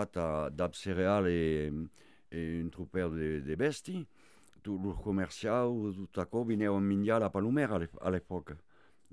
d'ab 0.51 0.73
céréales 0.73 1.27
et, 1.27 1.71
et 2.31 2.59
une 2.59 2.69
troupeau 2.69 3.09
de, 3.09 3.41
de 3.45 3.55
besties. 3.55 4.07
Tout 4.63 4.79
le 4.83 4.93
commercial, 4.93 5.69
tout 6.13 6.21
à 6.21 6.25
coup, 6.25 6.43
venait 6.45 6.67
un 6.67 6.81
mignon 6.81 7.15
à 7.21 7.29
Palomère 7.29 7.73
à 7.73 7.79
l'ép- 7.79 7.97
à 8.01 8.11
l'époque. 8.11 8.51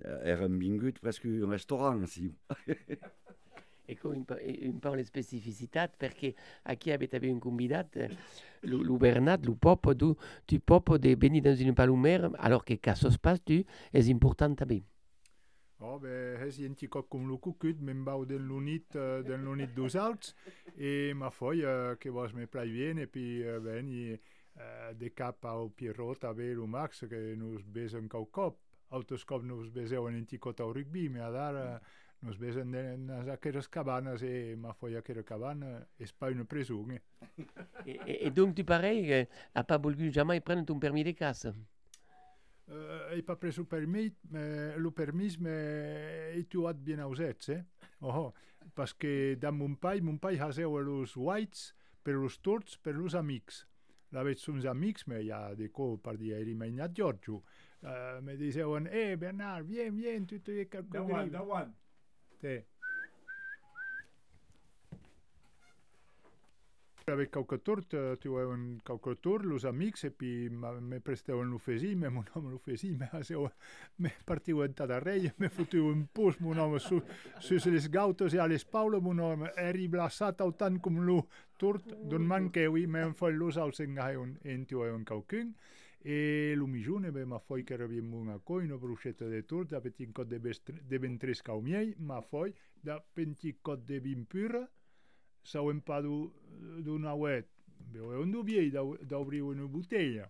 Era 0.05 0.49
vingut 0.49 0.95
presque 1.01 1.27
un 1.27 1.49
restaurant, 1.49 1.97
aussi. 2.03 2.35
Ecco, 3.87 4.09
un 4.09 4.79
po' 4.79 4.95
le 4.95 5.05
specificità, 5.05 5.89
perché 5.89 6.35
a 6.63 6.75
chi 6.75 6.91
avete 6.91 7.19
un 7.29 7.39
convidato, 7.39 7.99
eh, 7.99 8.17
lo, 8.61 8.83
lo 8.83 8.97
Bernat, 8.97 9.45
lo 9.45 9.57
popo, 9.57 9.95
tu, 9.95 10.17
tu 10.47 10.59
popo 10.65 10.97
di 10.97 11.15
venire 11.17 11.53
in 11.53 11.69
un 11.69 11.75
palumere, 11.75 12.31
allora 12.37 12.63
che 12.63 12.81
cazzo 12.81 13.11
spazi 13.11 13.43
tu, 13.63 13.71
è 13.91 13.99
importante 14.05 14.63
a 14.63 14.67
me. 14.67 14.83
Oh, 15.79 15.99
beh, 15.99 16.39
è 16.39 16.65
un 16.65 16.75
po' 16.89 17.05
come 17.05 17.27
lo 17.27 17.37
cucut, 17.37 17.79
mi 17.81 17.93
bau 17.93 18.25
dell'unit, 18.25 18.95
uh, 18.95 18.99
eh, 19.19 19.23
dell'unit 19.23 19.75
dos 19.75 19.97
alts, 19.97 20.35
e 20.75 21.13
ma 21.15 21.29
poi 21.29 21.61
uh, 21.61 21.91
eh, 21.91 21.97
che 21.99 22.09
vos 22.09 22.33
mi 22.33 22.47
piace 22.47 22.71
bene, 22.71 23.03
e 23.03 23.07
poi 23.07 23.47
uh, 23.47 23.61
veni 23.61 24.13
uh, 24.13 24.95
de 24.95 25.13
cap 25.13 25.45
a 25.45 25.69
Pierrot, 25.75 26.25
a 26.25 26.33
Velo 26.33 26.65
Max, 26.65 27.07
che 27.07 27.35
non 27.37 27.59
sbesa 27.59 27.99
un 27.99 28.07
cop, 28.07 28.57
autoscop 28.89 29.43
non 29.43 29.63
sbesa 29.63 30.01
un 30.01 30.25
po' 30.39 30.73
rugby, 30.73 31.09
ma 31.09 31.29
dare... 31.29 31.75
Uh, 31.75 32.03
nos 32.25 32.39
besen 32.41 32.73
nas 33.07 33.29
aqueres 33.29 33.69
cabanes, 33.69 34.23
e 34.25 34.57
ma 34.57 34.73
foi 34.73 34.97
aquera 34.97 35.23
cabana, 35.23 35.77
és 36.01 36.13
pas 36.13 36.33
una 36.33 36.47
presung, 36.49 36.91
eh. 36.97 37.03
Et, 37.85 38.01
et, 38.07 38.27
et 38.27 38.31
donc, 38.31 38.55
tu 38.55 38.65
pareil, 38.65 39.13
euh, 39.13 39.25
a 39.55 39.63
pas 39.63 39.79
voulu 39.79 40.11
jamais 40.11 40.41
prendre 40.41 40.65
ton 40.65 40.79
permis 40.79 41.05
de 41.05 41.13
casse. 41.13 41.53
Uh, 42.67 43.13
hai 43.13 43.21
pas 43.21 43.37
preso 43.37 43.67
permis, 43.69 44.15
me, 44.33 44.73
lo 44.81 44.91
permis 44.97 45.37
me 45.37 45.53
he 46.33 46.47
trobat 46.49 46.81
bien 46.81 47.03
ausets, 47.05 47.51
eh? 47.53 47.61
Oh, 48.01 48.33
perquè 48.73 49.37
da 49.37 49.53
mon 49.53 49.77
pai, 49.77 50.01
mon 50.01 50.17
pai 50.19 50.39
haseu 50.41 50.81
los 50.81 51.13
whites 51.21 51.75
per 52.03 52.17
los 52.17 52.41
torts, 52.41 52.79
per 52.81 52.97
los 52.97 53.15
amics. 53.15 53.67
La 54.17 54.25
veig 54.25 54.41
uns 54.49 54.65
amics, 54.65 55.05
me 55.11 55.21
ja 55.27 55.51
de 55.59 55.69
co 55.69 55.99
per 56.01 56.17
dir, 56.17 56.39
eri 56.41 56.57
mainat 56.57 56.97
Giorgio. 56.97 57.43
Uh, 57.85 58.23
me 58.25 58.39
diceuen, 58.41 58.89
eh, 58.89 59.19
Bernard, 59.21 59.69
bien, 59.69 59.93
bien, 59.93 60.25
tu 60.25 60.41
te 60.41 60.65
calcoli. 60.73 61.37
one. 61.37 61.84
Sí. 62.45 62.61
Avec 67.07 67.31
qualque 67.31 67.63
tort, 67.63 67.85
eh, 67.93 68.17
tu 68.21 68.37
avais 68.37 68.53
un 68.53 68.79
qualque 68.85 69.15
tort, 69.21 69.45
los 69.45 69.65
amics, 69.65 70.05
e 70.05 70.11
pi 70.11 70.49
ma- 70.51 70.73
me 70.81 71.01
presteuen 71.01 71.49
l'ofesi, 71.49 71.95
me 71.95 72.09
mon 72.09 72.25
home 72.35 72.51
l'ofesi, 72.51 72.91
me 72.93 73.09
haseu, 73.13 73.49
me 73.99 74.11
partiu 74.27 74.63
en 74.65 74.73
tadarrei, 74.77 75.31
me 75.39 75.49
fotiu 75.49 75.89
un 75.89 76.07
pus, 76.13 76.39
mon 76.41 76.59
home, 76.59 76.81
su, 76.81 77.01
sus 77.41 77.67
les 77.67 77.89
gautos 77.91 78.35
e 78.35 78.41
a 78.41 78.47
les 78.47 78.65
paulo, 78.65 79.01
mon 79.01 79.21
home, 79.21 79.53
eri 79.57 79.89
blasat 79.89 80.41
au 80.41 80.53
tant 80.53 80.81
com 80.81 81.01
lo 81.05 81.27
tort, 81.57 81.97
don 82.03 82.25
manqueui, 82.29 82.87
me 82.87 83.05
en 83.05 83.15
foi 83.15 83.33
los 83.33 83.57
aus 83.57 83.81
engaheun, 83.81 84.37
en 84.45 84.65
tu 84.67 84.81
avei 84.83 84.93
un 84.97 85.05
qualcun, 85.05 85.55
e 86.05 86.53
Lumigione, 86.55 87.09
ma 87.25 87.41
foi 87.41 87.65
que 87.65 87.81
reviemo 87.81 88.21
unha 88.21 88.37
coino 88.45 88.77
no 88.77 88.97
de 89.01 89.43
Tours 89.49 89.73
da 89.73 89.81
Petincot 89.81 90.29
de, 90.29 90.39
Bestre, 90.39 90.85
de 90.85 90.99
Ventresca 91.01 91.53
ao 91.53 91.65
ma 92.05 92.21
foi 92.21 92.53
da 92.77 93.01
Petincot 93.01 93.81
de 93.89 94.01
Vimpura, 94.05 94.69
sau 95.41 95.73
empadu 95.73 96.29
dunha 96.85 97.17
web, 97.17 97.49
veo 97.89 98.21
onde 98.21 98.43
viei 98.45 98.69
da, 98.71 98.85
da 99.01 99.17
obriu 99.17 99.49
unha 99.49 99.65
botella. 99.65 100.29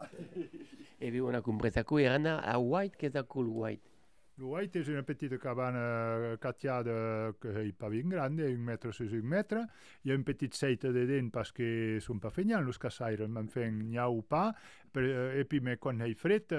e 0.98 1.10
viu 1.12 1.28
unha 1.28 1.44
compresa 1.44 1.84
qui 1.84 2.08
era 2.08 2.40
a 2.40 2.56
White 2.56 2.96
che 2.96 3.12
da 3.12 3.28
cool 3.28 3.52
White. 3.52 3.96
Lo 4.38 4.48
White 4.48 4.84
è 4.84 4.88
unha 4.92 5.00
petite 5.00 5.38
cabana 5.40 6.36
cacciata 6.36 7.32
che 7.40 7.56
è 7.56 7.72
pas 7.72 7.88
ben 7.88 8.08
grande, 8.08 8.44
un 8.52 8.60
metro 8.60 8.92
su 8.92 9.04
un 9.04 9.24
metro. 9.24 9.64
e 10.02 10.12
un 10.12 10.22
petit 10.24 10.52
seite 10.52 10.92
de 10.92 11.06
dent 11.06 11.32
pas 11.32 11.50
que 11.52 11.96
son 12.00 12.20
pas 12.20 12.28
fenyant, 12.28 12.68
os 12.68 12.76
casairos 12.76 13.30
m'en 13.30 13.48
fent 13.48 13.88
nyau 13.88 14.20
pa, 14.20 14.52
per, 14.96 15.04
eh, 15.04 15.40
e 15.40 15.44
pi 15.44 15.60
me 15.60 15.76
quan 15.76 16.00
è 16.00 16.14
fred, 16.14 16.52
eh, 16.52 16.56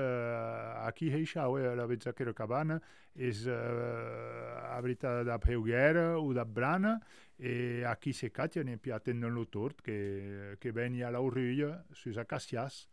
aquí 0.86 1.10
è 1.10 1.23
xau, 1.23 1.58
eh, 1.58 1.73
la 1.73 1.88
veig 1.89 2.13
que 2.13 2.34
cabana 2.34 2.78
és 3.15 3.47
eh, 3.47 3.52
a 3.52 4.78
veritat 4.80 5.23
da 5.26 5.39
peuguera 5.39 6.19
o 6.19 6.34
da 6.34 6.45
brana, 6.45 7.00
e 7.36 7.84
aquí 7.84 8.13
se 8.13 8.30
catia 8.30 8.62
ne 8.62 8.78
pi 8.78 8.91
attendono 8.91 9.34
lo 9.34 9.47
tort 9.47 9.82
che, 9.82 10.56
che 10.60 10.71
venia 10.71 11.10
la 11.10 11.19
urrulla 11.19 11.84
sus 11.91 12.17
acacias 12.17 12.88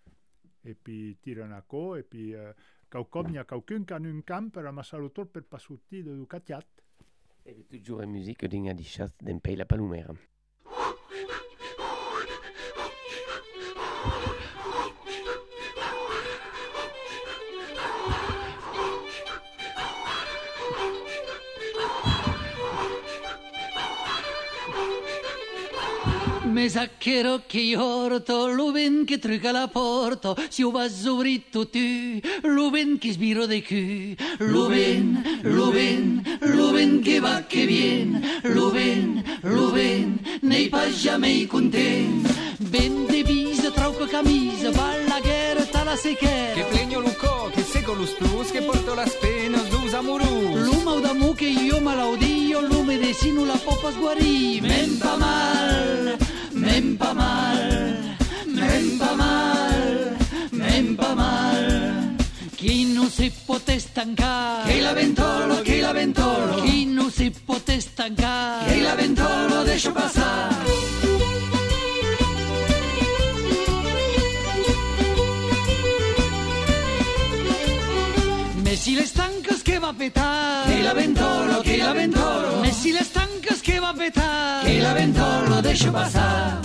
e 0.63 0.75
pi 0.75 1.19
tirano 1.21 1.57
a 1.57 1.63
co 1.63 1.97
e 1.97 2.05
pi 2.05 2.33
eh, 2.33 2.55
Caucom 2.89 3.27
n'hi 3.27 3.39
ha 3.39 3.45
qualcun 3.45 3.85
qui 3.85 3.95
a 3.95 3.99
un 3.99 4.23
camp 4.23 4.53
per 4.53 4.67
amassar 4.67 5.01
lo 5.01 5.11
tort 5.11 5.29
per 5.29 5.43
pas 5.43 5.61
sortir 5.61 6.05
de 6.05 6.27
catiat. 6.27 6.65
Et 7.45 7.67
toujours 7.69 8.01
en 8.01 8.07
musique 8.07 8.47
d'un 8.47 8.69
adichat 8.69 9.11
d'un 9.21 9.41
pays 9.41 9.57
la 9.57 9.67
palomera. 9.67 10.15
Me 26.65 26.71
zacchero 26.71 27.43
che 27.47 27.59
iorto, 27.59 28.47
lo 28.47 28.73
ven 28.73 29.05
che 29.05 29.19
truca 29.19 29.53
la 29.53 29.69
porto, 29.69 30.35
si 30.49 30.63
ho 30.63 30.71
vazzurito 30.71 31.69
tu, 31.69 32.19
lo 32.45 32.71
ven 32.71 32.97
che 32.97 33.13
sbiro 33.13 33.45
de 33.45 33.63
cu, 33.63 34.15
lo 34.39 34.69
ven, 34.69 35.43
lo 35.43 35.71
ven, 35.71 36.23
lo 36.41 36.71
ven 36.73 37.03
che 37.03 37.21
va 37.21 37.45
che 37.47 37.67
vien, 37.67 38.19
lo 38.45 38.71
ven, 38.71 39.23
lo 39.43 39.73
ven, 39.73 40.19
nei 40.41 40.71
pas 40.71 40.89
jamais 40.89 41.47
content. 41.47 42.27
Ben 42.57 43.05
de 43.09 43.23
visa, 43.23 43.71
trauco 43.71 44.07
camisa, 44.07 44.71
balla 44.71 45.21
guerra, 45.21 45.65
tala 45.67 45.97
sequer. 45.97 46.55
Che 46.55 46.65
plegno 46.71 47.01
Luco, 47.01 47.51
che 47.53 47.63
seco 47.63 47.93
los 47.93 48.13
plus, 48.13 48.51
che 48.51 48.63
porto 48.63 48.95
las 48.95 49.13
penas 49.17 49.69
dos 49.69 49.93
amorus. 49.93 50.65
L'umo 50.65 50.99
da 51.01 51.13
mu 51.13 51.35
che 51.35 51.45
io 51.45 51.79
malaudio, 51.81 52.63
lume 52.63 52.97
de 52.97 53.13
sinu 53.13 53.45
la 53.45 53.59
popa 53.63 53.91
sguarì, 53.91 54.61
men 54.63 54.97
pa 54.97 55.17
mal, 55.19 56.17
men 56.65 56.97
pa 56.97 57.13
mal, 57.13 57.59
men 58.47 58.99
pa 58.99 59.15
mal, 59.15 60.17
men 60.51 60.97
pa 60.97 61.15
mal. 61.15 62.17
Chi 62.57 62.93
non 62.93 63.11
si 63.11 63.31
poté 63.45 63.79
stancare, 63.79 64.73
che 64.73 64.81
la 64.81 64.93
ventolo, 64.93 65.61
che 65.61 65.81
la 65.81 65.93
ventolo, 65.93 66.63
chi 66.63 66.87
non 66.87 67.11
si 67.11 67.31
poté 67.45 67.81
stancare, 67.81 68.73
che 68.73 68.81
la 68.81 68.95
ventolo 68.95 69.63
deixa 69.63 69.93
passare. 69.93 70.55
Messi 78.63 78.95
le 78.95 79.07
stancas 79.07 79.63
che 79.63 79.79
va 79.79 79.89
a 79.89 79.95
petar, 79.95 80.67
che 80.67 80.83
la 80.83 80.95
ventolo, 80.95 81.61
che 81.61 81.77
la 81.77 81.93
ventolo, 81.93 82.61
Messi 82.61 82.91
le 82.93 83.05
stancas 83.05 83.61
gaveta 83.95 84.61
che 84.65 84.81
l'avventorno 84.81 85.61
deixo 85.61 85.91
pasar. 85.93 86.64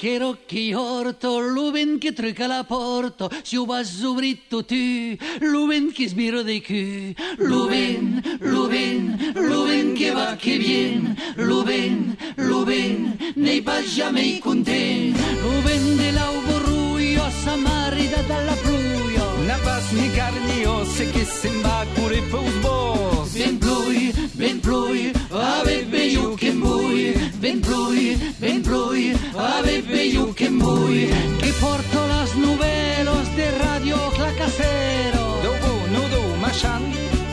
Me 0.00 0.06
zacchero 0.06 0.38
che 0.46 0.74
orto, 0.74 1.40
l'uven 1.40 1.98
che 1.98 2.14
truca 2.14 2.46
la 2.46 2.64
porto, 2.64 3.30
si 3.42 3.56
ho 3.56 3.66
vazzurito 3.66 4.64
tu, 4.64 4.74
l'uven 5.40 5.92
che 5.92 6.08
sbiro 6.08 6.42
de 6.42 6.62
cu, 6.62 7.12
l'uven, 7.44 8.38
l'uven, 8.40 9.32
l'uven 9.34 9.92
che 9.92 10.10
va 10.12 10.36
che 10.36 10.56
vien, 10.56 11.14
l'uven, 11.36 12.16
l'uven, 12.36 13.16
nei 13.34 13.60
pas 13.60 13.84
jamais 13.84 14.40
content, 14.40 15.14
l'uven 15.42 15.96
de 15.96 16.10
l'auborruio, 16.12 17.22
s'amarida 17.42 18.22
dalla 18.26 18.54
pluio, 18.62 19.00
Na 19.46 19.58
pas 19.64 19.90
ni 19.92 20.10
carni 20.12 20.64
osse 20.64 21.10
che 21.10 21.24
sembra 21.24 21.84
pure 21.94 22.22
pus 22.30 22.54
bos. 22.60 23.32
Ben 23.32 23.58
plui, 23.58 24.12
ben 24.34 24.60
plui, 24.60 25.12
ave 25.30 25.84
beiu 25.84 26.34
che 26.36 26.52
mui, 26.52 27.12
ben 27.38 27.60
plui, 27.60 28.16
ben 28.38 28.60
plui, 28.60 29.12
ave 29.34 29.49
muy 30.60 30.94
bien. 31.06 31.40
Riporto 31.40 32.06
las 32.06 32.34
novelas 32.36 33.36
de 33.36 33.50
Radio 33.58 33.96
Clacasero. 34.16 35.24
Dopo 35.42 35.86
nudo 35.94 36.36
mashan, 36.36 36.82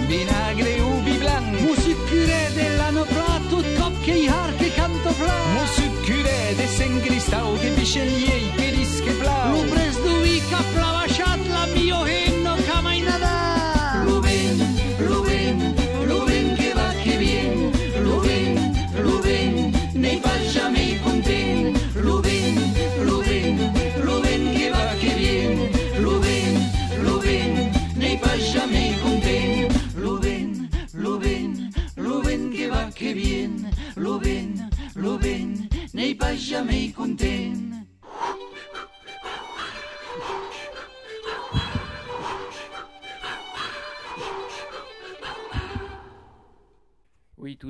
vinagre 0.07 0.81
ubi 0.81 1.17
blanc. 1.17 1.59
Musikure 1.61 2.51
dell'anno 2.55 3.03
pro, 3.03 3.25
tutto 3.49 3.91
che 4.03 4.11
i 4.11 4.25
e 4.25 4.29
harchi 4.29 4.71
canto 4.71 5.09
fra. 5.11 5.35
Musikure 5.59 6.55
de 6.55 6.67
sen 6.67 7.01
cristau 7.01 7.57
che 7.59 7.69
vi 7.71 7.85
scegliei. 7.85 8.46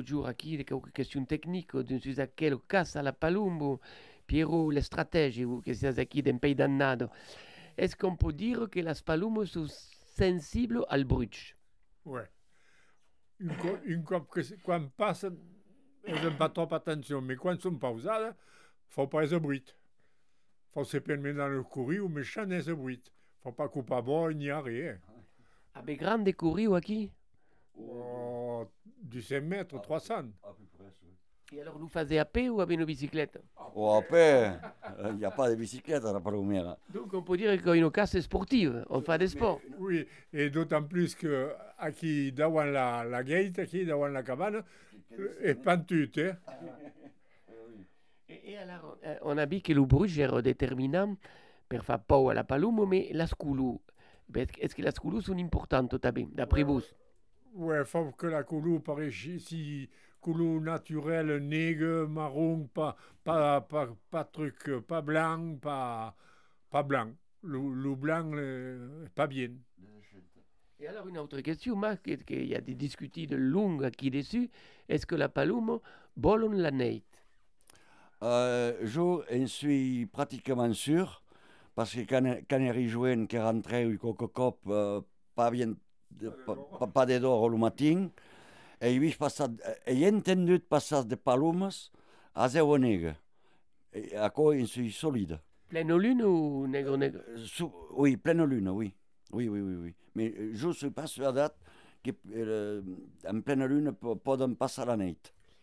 toujours 0.02 0.26
aquí 0.26 0.56
de 0.56 0.62
quelques 0.62 0.92
questions 0.92 1.24
techniques, 1.24 1.76
d'une 1.76 2.00
suite 2.00 2.18
à 2.18 2.26
quelle 2.26 2.58
casse 2.68 2.96
à 2.96 3.02
la 3.02 3.12
palumbo, 3.12 3.80
Pierrot, 4.26 4.70
les 4.70 4.82
stratèges, 4.82 5.40
ou 5.40 5.60
que 5.60 5.72
c'est 5.74 5.98
acquis 5.98 6.22
d'un 6.22 6.38
pays 6.38 6.54
d'annado. 6.54 7.08
Est-ce 7.76 7.96
qu'on 7.96 8.16
peut 8.16 8.32
dire 8.32 8.68
que 8.70 8.80
la 8.80 8.94
palumbo 8.94 9.44
sont 9.44 9.66
sensibles 10.16 10.78
au 10.78 11.04
bruit 11.04 11.54
Oui. 12.04 12.22
Une, 13.40 13.56
co 13.56 13.78
une 13.84 14.02
cop 14.02 14.28
que 14.28 14.40
quand 14.64 14.88
passe, 14.96 15.24
elles 16.04 16.24
n'ont 16.24 16.36
pas 16.36 16.48
trop 16.48 16.72
attention, 16.74 17.20
mais 17.20 17.36
quand 17.36 17.52
elles 17.52 17.60
sont 17.60 17.74
pausées, 17.76 18.30
faut 18.88 19.06
pas 19.06 19.24
être 19.24 19.38
bruit. 19.38 19.64
Faut 20.72 20.84
se 20.84 20.98
permettre 20.98 21.38
dans 21.38 21.48
le 21.48 21.62
courrier 21.62 22.00
ou 22.00 22.08
méchant 22.08 22.46
n'est 22.46 22.62
bruit. 22.72 23.02
Faut 23.42 23.52
pas 23.52 23.68
couper 23.68 23.94
à 23.94 24.02
bord, 24.02 24.30
il 24.30 24.38
n'y 24.38 24.50
a 24.50 24.60
rien. 24.60 24.98
Ah, 25.74 25.82
mais 25.86 25.96
grande 25.96 26.30
courrier 26.32 26.66
ou 26.66 26.74
acquis 26.74 27.12
oh. 27.78 28.68
Du 29.08 29.22
5 29.22 29.40
mètres, 29.42 29.80
300. 29.80 30.24
Et 31.50 31.62
alors, 31.62 31.78
nous 31.78 31.88
faisons 31.88 32.18
à 32.18 32.24
pied 32.26 32.50
ou 32.50 32.60
avec 32.60 32.78
une 32.78 32.84
bicyclette? 32.84 33.40
Oh, 33.74 33.90
après, 33.92 34.60
il 35.08 35.16
n'y 35.16 35.24
a 35.24 35.30
pas 35.30 35.48
de 35.48 35.54
bicyclette 35.54 36.04
à 36.04 36.12
la 36.12 36.20
Palomera. 36.20 36.76
Donc, 36.92 37.14
on 37.14 37.22
peut 37.22 37.38
dire 37.38 37.60
qu'une 37.62 37.90
casse 37.90 38.20
sportive, 38.20 38.84
on 38.90 39.00
fait 39.00 39.16
des 39.18 39.28
sports. 39.28 39.58
Oui, 39.78 40.06
et 40.32 40.50
d'autant 40.50 40.82
plus 40.82 41.14
que 41.14 41.50
aquí 41.78 42.32
davant 42.32 42.64
la, 42.64 43.02
la 43.04 43.24
gate, 43.24 43.58
aquí 43.60 43.86
davant 43.86 44.08
la 44.08 44.22
cabane, 44.22 44.62
est 45.40 45.54
pentute. 45.54 46.18
Hein? 46.18 46.36
Et, 48.30 48.52
et 48.52 48.58
alors, 48.58 48.98
euh, 49.06 49.16
on 49.22 49.38
a 49.38 49.46
dit 49.46 49.62
que 49.62 49.72
le 49.72 49.82
bruit 49.86 50.20
est 50.20 50.42
déterminant 50.42 51.16
pour 51.66 51.82
faire 51.82 51.98
peur 51.98 52.28
à 52.28 52.34
la 52.34 52.44
palume, 52.44 52.84
mais 52.86 53.08
la 53.14 53.26
scoulou, 53.26 53.80
est-ce 54.34 54.74
que 54.74 54.82
la 54.82 54.90
scoulou 54.90 55.22
sont 55.22 55.38
importantes 55.38 55.94
d'après 56.34 56.62
vous? 56.62 56.82
Ouais, 57.58 57.84
faut 57.84 58.12
que 58.12 58.26
la 58.26 58.42
coulou 58.42 58.80
paraît 58.80 59.10
si 59.10 59.90
coulou 60.20 60.60
naturel, 60.60 61.38
nègre, 61.38 62.06
marron, 62.08 62.68
pas, 62.72 62.96
pas, 63.24 63.60
pas, 63.60 63.88
pas 64.10 64.24
truc, 64.24 64.70
pas 64.86 65.02
blanc, 65.02 65.56
pas, 65.60 66.14
pas 66.70 66.82
blanc. 66.84 67.10
Le, 67.42 67.58
le 67.74 67.94
blanc, 67.96 68.30
euh, 68.34 69.06
pas 69.14 69.26
bien. 69.26 69.50
Et 70.80 70.88
alors, 70.88 71.06
une 71.08 71.18
autre 71.18 71.40
question, 71.40 71.76
Marc, 71.76 72.02
qu'il 72.24 72.46
y 72.46 72.54
a 72.54 72.60
des 72.60 72.74
discutés 72.74 73.26
de 73.26 73.36
longues 73.36 73.90
qui 73.90 74.10
dessus? 74.10 74.50
Est-ce 74.88 75.06
que 75.06 75.14
la 75.14 75.28
palume 75.28 75.78
vole 76.16 76.54
la 76.56 76.70
neige 76.70 77.02
Euh, 78.22 78.76
je 78.82 79.00
en 79.00 79.46
suis 79.46 80.06
pratiquement 80.06 80.72
sûr, 80.72 81.22
parce 81.74 81.94
que 81.94 82.00
quand, 82.00 82.24
quand 82.50 82.58
il 82.60 82.88
jouait, 82.88 83.26
qui 83.28 83.38
rentrait 83.38 83.84
au 83.86 83.96
Coco 84.14 84.58
euh, 84.68 85.00
pas 85.36 85.50
bien, 85.50 85.74
de- 86.10 86.30
pas, 86.30 86.54
pas, 86.78 86.86
pas 86.86 87.06
de 87.06 87.18
d'or 87.18 87.48
le 87.48 87.56
matin, 87.58 88.08
et 88.80 88.94
il 88.94 89.16
passat, 89.16 89.48
et 89.86 90.08
entendu 90.08 90.58
passar 90.60 91.04
de 91.04 91.14
palomes 91.14 91.68
à 92.34 92.48
zéro 92.48 92.78
nègre. 92.78 93.14
Et 93.92 94.16
à 94.16 94.30
quoi 94.30 94.56
je 94.56 94.64
suis 94.64 94.92
solide. 94.92 95.38
Pleine 95.68 95.94
lune 95.96 96.22
ou 96.22 96.66
negro 96.66 96.96
negro 96.96 97.18
Euh, 97.28 97.36
sous- 97.44 97.72
oui, 97.92 98.16
pleine 98.16 98.44
lune, 98.44 98.68
oui. 98.68 98.94
Oui, 99.32 99.48
oui, 99.48 99.60
oui, 99.60 99.74
oui. 99.76 99.94
Mais 100.14 100.32
euh, 100.38 100.50
je 100.54 100.70
suis 100.70 100.90
persuadé 100.90 101.46
que 102.02 102.10
euh, 102.34 102.82
en 103.28 103.40
pleine 103.40 103.64
lune 103.66 103.92
po- 103.92 104.16
poden 104.16 104.54
passer 104.56 104.84
la 104.86 104.96
nuit. 104.96 105.18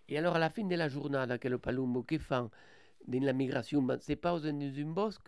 Et 0.08 0.18
alors, 0.18 0.36
à 0.36 0.40
la 0.40 0.50
fin 0.50 0.64
de 0.64 0.76
la 0.76 0.88
journée, 0.90 1.26
que 1.40 1.48
le 1.48 1.58
palumbo, 1.58 2.04
que 2.04 2.20
fan 2.20 2.50
dans 3.08 3.24
la 3.24 3.34
migration, 3.34 3.86
c'est 4.02 4.16
pas 4.16 4.40
dans 4.40 4.48
un 4.48 4.86
bosque 4.94 5.28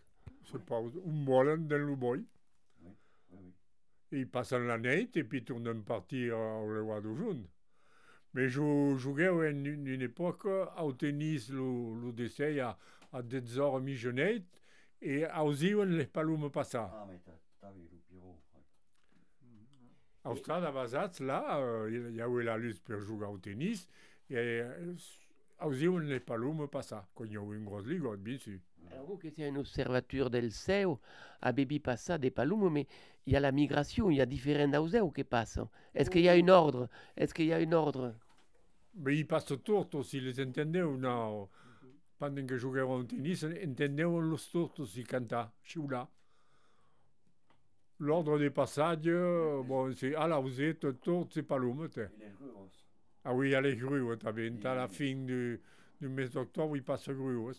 C'est 0.52 0.64
pas 0.64 0.78
un 0.78 0.92
volen 1.26 1.68
dans 1.68 1.78
le 1.78 1.96
boy. 1.96 2.24
Ils 4.12 4.30
passent 4.30 4.54
la 4.54 4.78
nuit 4.78 5.10
et 5.16 5.24
puis 5.24 5.44
tournent 5.44 5.84
partir 5.84 6.38
au 6.38 6.84
roi 6.84 7.02
de 7.02 7.14
jaune. 7.14 7.46
Mais 8.34 8.50
je 8.50 8.96
jouais 8.98 9.28
à 9.28 9.50
une, 9.50 9.66
une 9.88 10.02
époque 10.02 10.46
au 10.46 10.94
tennis 10.94 11.50
le, 11.50 12.02
le 12.06 12.12
décès 12.14 12.60
à, 12.60 12.78
à 13.14 13.22
10 13.22 13.60
heures 13.60 13.80
mi-journée 13.80 14.44
et 15.02 15.26
aux 15.40 15.54
îles 15.54 15.98
les 15.98 16.06
palomes 16.06 16.50
passaient. 16.52 16.78
Ah, 16.78 17.06
mais 17.10 17.20
t'as 17.60 17.72
vu 17.72 17.82
le 17.92 17.98
bureau. 18.10 18.38
Au 20.26 20.36
stade 20.36 20.64
à 20.66 20.72
Bazats, 20.72 21.12
là, 21.22 21.58
euh, 21.60 22.10
il 22.10 22.16
y 22.16 22.22
avait 22.22 22.44
la 22.44 22.58
lutte 22.58 22.84
pour 22.84 23.00
jouer 23.00 23.26
au 23.26 23.38
tennis 23.38 23.88
et 24.30 24.36
euh, 24.36 24.96
aux 25.62 25.74
îles 25.74 26.00
les 26.08 26.20
palomes 26.20 26.68
passaient. 26.68 26.96
Quand 27.16 27.24
il 27.24 27.34
y 27.34 27.38
avait 27.38 27.56
une 27.56 27.66
grosse 27.66 27.86
ligue, 27.86 28.04
bien 28.18 28.38
sûr. 28.38 28.60
Alors, 28.92 29.06
vous, 29.06 29.18
que 29.18 29.30
c'est 29.30 29.48
un 29.48 29.56
observateur 29.56 30.30
del 30.30 30.52
CEO, 30.52 31.00
à 31.42 31.52
Baby 31.52 31.80
passa 31.80 32.18
des 32.18 32.32
palumos, 32.32 32.70
mais 32.70 32.88
il 33.26 33.34
y 33.34 33.36
a 33.36 33.40
la 33.40 33.52
migration, 33.52 34.10
il 34.10 34.18
y 34.18 34.22
a 34.22 34.26
différents 34.26 34.72
auseux 34.74 35.10
qui 35.14 35.24
passent. 35.24 35.60
Est-ce 35.94 36.10
qu'il 36.10 36.22
y 36.22 36.30
a 36.30 36.34
un 36.34 36.48
ordre? 36.48 36.90
Est-ce 37.16 37.34
qu'il 37.34 37.46
y 37.46 37.54
a 37.54 37.58
un 37.58 37.72
ordre? 37.72 38.16
Mais 38.96 39.18
ils 39.18 39.28
passent 39.28 39.54
tortos, 39.64 40.04
si 40.04 40.20
les 40.20 40.40
entendaient 40.42 40.82
ou 40.82 40.98
non. 40.98 41.50
Pendant 42.18 42.46
que 42.46 42.58
jouaient 42.58 42.82
au 42.82 43.04
tennis, 43.04 43.44
entendaient 43.44 44.06
les 44.06 44.38
tortos, 44.52 44.86
ils 44.96 45.06
cantaient, 45.06 45.36
là. 45.90 46.10
L'ordre 48.00 48.38
des 48.38 48.52
passages, 48.52 49.00
bon, 49.66 49.92
c'est 49.96 50.14
ah 50.16 50.28
là, 50.28 50.40
vous 50.40 50.62
êtes 50.62 51.02
tort, 51.02 51.28
c'est 51.32 51.42
pas 51.44 51.58
l'homme. 51.58 51.90
t'es. 51.90 52.08
Ah 53.24 53.34
oui, 53.34 53.50
il 53.50 53.52
y 53.52 53.56
a 53.56 53.62
les 53.62 53.76
grues, 53.76 54.18
t'as 54.20 54.32
bien, 54.32 54.54
à 54.64 54.76
la 54.76 54.88
fin 54.88 55.16
du, 55.16 55.60
du 56.00 56.08
mes 56.08 56.30
d'octobre, 56.30 56.78
ils 56.78 56.84
passent 56.84 57.10
grues. 57.10 57.54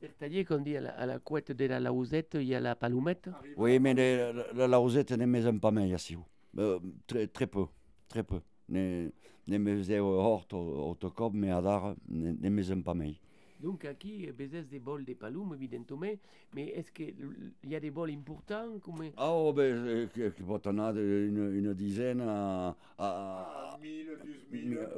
C'est-à-dire 0.00 0.46
qu'on 0.46 0.58
dit 0.58 0.76
à 0.76 0.80
la, 0.80 0.90
à 0.90 1.06
la 1.06 1.18
couette 1.18 1.52
de 1.52 1.64
la 1.66 1.80
lausette, 1.80 2.34
il 2.34 2.44
y 2.44 2.54
a 2.54 2.60
la 2.60 2.74
palumette 2.76 3.28
Oui, 3.56 3.78
mais 3.78 3.94
les- 3.94 4.32
la, 4.32 4.52
la 4.54 4.66
lausette 4.66 5.12
ne 5.12 5.26
pas 5.60 5.70
meilleur 5.70 5.98
ici. 5.98 6.16
Euh, 6.58 6.78
très, 7.06 7.26
très 7.26 7.46
peu, 7.46 7.66
très 8.08 8.22
peu. 8.22 8.40
Ne, 8.68 9.10
ne 9.46 9.58
me 9.58 9.76
faisait 9.76 9.98
hort 10.00 10.46
au, 10.52 10.96
mais 11.34 11.50
à 11.50 11.60
dar, 11.60 11.94
ne, 12.08 12.32
ne 12.32 12.48
me 12.50 12.62
pas 12.82 12.94
meilleur. 12.94 13.20
Donc, 13.58 13.86
ici, 13.86 14.30
baises 14.36 14.68
des 14.68 14.78
bols 14.78 15.04
de 15.06 15.14
palum, 15.14 15.54
évidemment, 15.54 16.12
mais 16.54 16.66
est-ce 16.68 16.92
qu'il 16.92 17.14
y 17.64 17.74
a 17.74 17.80
des 17.80 17.90
bols 17.90 18.10
importants 18.10 18.78
comme... 18.82 19.02
Ah, 19.16 19.32
oh, 19.32 19.50
ben, 19.54 20.06
peut 20.08 20.60
en 20.66 20.78
avoir 20.78 20.96
une, 20.98 21.54
une 21.54 21.72
dizaine 21.72 22.20
à... 22.20 22.76
à- 22.98 23.78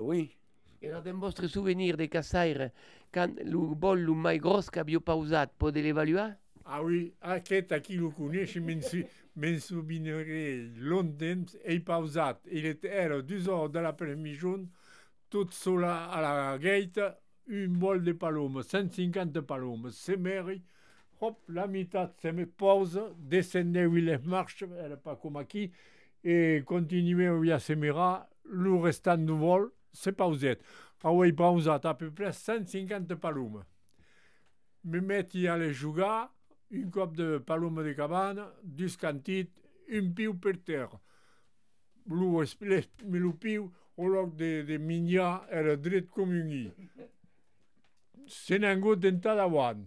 oui, 0.01 0.37
Alors, 0.85 1.03
dans 1.03 1.19
votre 1.19 1.47
souvenir 1.49 1.97
de 1.97 2.07
Cassaire, 2.07 2.71
quand 3.13 3.35
le 3.45 3.75
bol 3.75 4.01
le 4.01 4.13
plus 4.13 4.39
gros 4.39 4.63
qu'avez 4.63 5.01
pas 5.01 5.17
usé, 5.17 5.45
pouvez 5.59 5.83
l'évaluer 5.83 6.31
Ah 6.71 6.83
oui, 6.83 7.15
aquest 7.23 7.73
aquí 7.73 7.97
lo 7.97 8.11
coneix, 8.13 8.59
me'n 8.61 8.83
me'n 9.41 9.57
souviendrai 9.59 10.69
longtemps, 10.77 11.55
ei 11.65 11.81
pausat. 11.81 12.43
Il 12.53 12.67
era 12.83 13.23
deux 13.23 13.49
heures 13.49 13.71
de 13.71 13.81
l'après-midi, 13.81 14.69
tot 15.31 15.51
sola 15.51 16.11
a 16.13 16.21
la 16.21 16.59
gate, 16.59 17.01
un 17.49 17.73
bol 17.81 18.05
de 18.05 18.13
palomes, 18.13 18.61
150 18.63 19.41
palomes, 19.49 19.91
se 19.97 20.17
meri, 20.17 20.61
hop, 21.23 21.41
la 21.49 21.67
meitat 21.67 22.13
se 22.21 22.33
me 22.33 22.45
pose, 22.45 23.01
descendeu 23.17 23.89
les 23.97 24.19
marches, 24.19 24.69
era 24.85 24.99
pas 24.99 25.17
com 25.17 25.39
aquí, 25.39 25.71
et 26.23 26.63
continueu 26.67 27.41
via 27.41 27.59
Semera, 27.59 28.29
le 28.45 28.77
restant 28.77 29.25
du 29.25 29.33
vol, 29.33 29.71
se 29.99 30.11
pauset. 30.11 30.59
Ah 31.03 31.13
oui, 31.13 31.33
pausat 31.33 31.81
à 31.85 31.95
peu 31.95 32.11
près 32.11 32.33
150 32.33 33.15
palomes. 33.15 33.65
Me 34.85 35.01
metti 35.01 35.47
a 35.49 35.57
les 35.59 35.73
jugar, 35.73 36.33
un 36.73 36.91
cop 36.91 37.17
de 37.17 37.39
paloma 37.39 37.83
de 37.83 37.93
cabana, 37.93 38.49
dus 38.63 38.97
cantit, 38.97 39.51
un 39.89 40.13
piu 40.15 40.35
per 40.35 40.57
terra. 40.65 41.01
Lo, 42.09 42.43
piu, 43.41 43.71
au 43.99 44.09
lloc 44.09 44.35
de, 44.37 44.63
de 44.65 44.79
minyar, 44.79 45.47
era 45.51 45.77
dret 45.77 46.09
com 46.11 46.31
un 46.31 46.51
i. 46.53 46.65
Se 48.29 48.59
n'ha 48.59 48.73
angut 48.73 49.01
d'entrar 49.03 49.37
davant. 49.37 49.85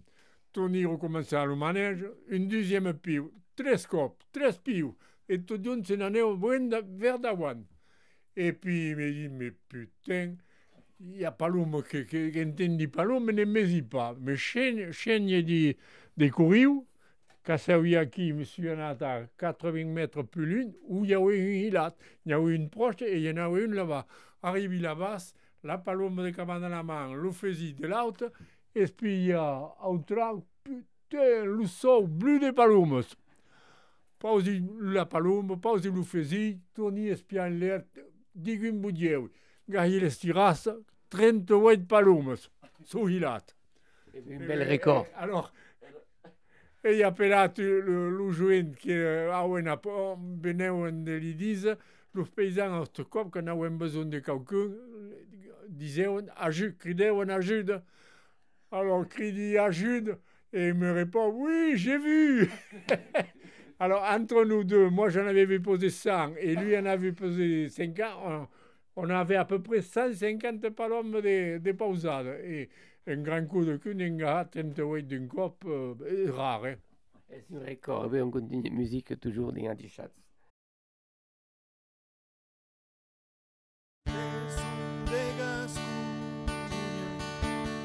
Torni 0.52 0.84
a 0.84 0.96
començar 1.00 1.46
el 1.48 1.56
maneig, 1.56 2.04
un 2.30 2.48
deuxième 2.48 2.92
piu, 2.94 3.30
tres 3.56 3.86
cops, 3.88 4.26
tres 4.32 4.58
pius, 4.58 4.94
et 5.28 5.44
tot 5.46 5.58
d'un 5.58 5.82
se 5.84 5.96
n'aneu 5.96 6.36
ben 6.36 6.68
vers 7.00 7.18
davant. 7.18 7.64
Et 8.36 8.52
puis 8.52 8.90
il 8.90 8.96
me 8.96 9.10
dit, 9.12 9.28
mais 9.28 9.50
putain, 9.50 10.34
il 11.00 11.16
y 11.18 11.24
a 11.24 11.32
Paloma 11.32 11.82
que, 11.82 11.98
que, 11.98 12.30
que 12.30 12.48
entendi 12.48 12.86
Paloma 12.86 13.32
ne 13.32 13.44
me 13.44 13.64
dit 13.64 13.82
pas. 13.82 14.14
Mais 14.20 14.36
chaîne, 14.36 14.92
chaîne 14.92 15.26
de, 15.26 15.74
de 16.16 16.28
courir, 16.28 16.70
quand 17.44 17.58
ça 17.58 17.78
vient 17.78 18.00
aquí, 18.00 18.28
je 18.28 18.34
me 18.34 18.44
suis 18.44 18.68
anat 18.68 18.96
à 19.00 19.22
80 19.38 19.84
mètres 19.86 20.22
plus 20.22 20.46
loin, 20.46 20.72
où 20.88 21.04
il 21.04 21.10
y 21.10 21.14
avait 21.14 21.38
une 21.38 21.66
hilat. 21.66 21.94
Il 22.24 22.30
y 22.30 22.32
avait 22.32 22.54
une 22.54 22.70
proche 22.70 23.02
et 23.02 23.16
il 23.16 23.22
y 23.22 23.30
en 23.30 23.36
avait 23.36 23.64
une 23.64 23.74
là-bas. 23.74 24.06
Arrive 24.42 24.80
là-bas, 24.80 25.18
la 25.64 25.78
paloma 25.78 26.24
de 26.24 26.30
cabane 26.30 26.64
à 26.64 26.68
la 26.68 26.82
main, 26.82 27.12
le 27.14 27.30
fusil 27.30 27.74
de 27.74 27.86
l'autre, 27.86 28.32
et 28.74 28.86
puis 28.86 29.14
il 29.14 29.26
y 29.26 29.32
a 29.32 29.74
tronc, 30.06 30.44
putain, 30.64 31.44
le 31.44 31.66
sol 31.66 32.06
bleu 32.06 32.38
des 32.38 32.52
palomes. 32.52 33.02
Pausi 34.18 34.62
la 34.80 35.04
paloma, 35.04 35.56
pausi 35.56 35.90
le 35.90 36.02
fusil, 36.02 36.60
tourni 36.74 37.08
espiant 37.08 37.48
l'air, 37.48 37.82
digue 38.34 38.70
un 38.70 38.80
budieu. 38.80 39.30
Gahi 39.68 40.00
les 40.00 40.18
tiras, 40.18 40.68
38 41.10 41.86
palomes, 41.86 42.50
sous 42.84 43.08
hilat. 43.08 43.54
Un 44.14 44.46
bel 44.46 44.62
record. 44.68 45.06
Eh, 45.08 45.14
Alors, 45.16 45.52
e 46.84 46.96
i 46.98 47.02
appelat 47.06 47.58
lo, 47.58 48.10
lo 48.10 48.30
joent 48.34 48.74
que 48.76 49.28
auen 49.32 49.68
a 49.70 49.78
veneuen 50.42 51.04
de 51.04 51.12
l'idis, 51.12 51.68
los 52.12 52.28
paysans 52.28 52.82
al 52.82 53.06
cop 53.06 53.30
que 53.32 53.38
n'auen 53.38 53.78
besoin 53.78 54.06
de 54.06 54.18
quelqu'un, 54.18 54.74
diseuen, 55.68 56.26
ajut, 56.36 56.76
crideuen 56.78 57.30
ajuda. 57.30 57.84
Alors, 58.72 59.06
cridi 59.08 59.56
ajuda, 59.58 60.18
et 60.52 60.68
il 60.68 60.74
me 60.74 60.92
répond, 60.92 61.28
oui, 61.28 61.74
j'ai 61.76 61.98
vu. 61.98 62.50
Alors, 63.82 64.04
entre 64.04 64.44
nous 64.44 64.62
deux, 64.62 64.90
moi 64.90 65.08
j'en 65.08 65.26
avais 65.26 65.44
vu 65.44 65.60
poser 65.60 65.90
100 65.90 66.36
et 66.36 66.54
lui 66.54 66.78
en 66.78 66.86
avait 66.86 67.10
posé 67.10 67.68
50, 67.68 68.06
on, 68.24 68.46
on 68.94 69.10
avait 69.10 69.34
à 69.34 69.44
peu 69.44 69.60
près 69.60 69.82
150 69.82 70.68
palomes 70.70 71.20
de, 71.20 71.58
de 71.58 71.72
pausade. 71.72 72.28
Et 72.44 72.68
un 73.08 73.16
grand 73.16 73.44
coup 73.44 73.64
de 73.64 73.76
cul, 73.78 74.00
un 74.00 74.16
gars, 74.16 74.48
38 74.48 75.08
d'un 75.08 75.26
cop, 75.26 75.64
euh, 75.66 76.30
rare. 76.30 76.64
Hein. 76.66 76.74
C'est 77.28 77.56
un 77.56 77.68
record. 77.68 78.08
Oui, 78.12 78.20
on 78.20 78.30
continue 78.30 78.70
musique 78.70 79.18
toujours 79.18 79.52
dans 79.52 79.68
Antichat. 79.68 80.10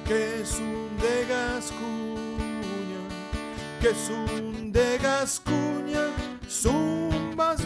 Que 0.05 0.13
es 0.13 0.61
un 0.61 0.95
de 0.99 1.27
Gascuña, 1.27 2.06
que 3.81 3.89
es 3.89 4.09
un 4.09 4.71
de 4.71 4.97
Gascuña, 4.97 6.05
son 6.47 7.35
basus. 7.35 7.65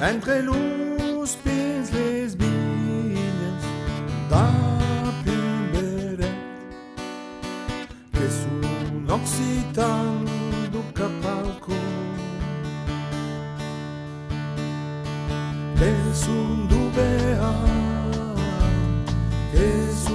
Entre 0.00 0.42
los 0.42 1.36
pins 1.44 1.92
les 1.92 2.36
viñas, 2.36 3.62
da 4.28 4.50
Pimberet, 5.24 6.34
que 8.12 8.24
es 8.30 8.46
un 8.50 9.08
occitan 9.08 10.24
do 10.72 10.82
Capalco. 10.92 11.72
Es 15.80 16.28
un 16.28 16.68
dubea, 16.68 17.52
que 19.52 19.62
es 19.84 19.98
un 20.10 20.11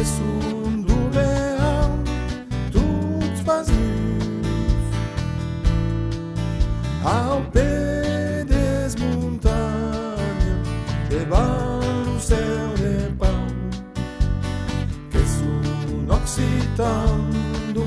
Desfundul 0.00 1.10
real, 1.12 1.90
ao 7.04 7.42
pé 7.52 8.46
das 8.48 8.94
montanhas, 8.96 10.66
debaixo 11.10 12.18
céu 12.18 12.72
de 12.78 13.12
pau, 13.18 13.44
que 15.10 15.18
su 15.18 16.10
occitano 16.10 17.74
do. 17.74 17.84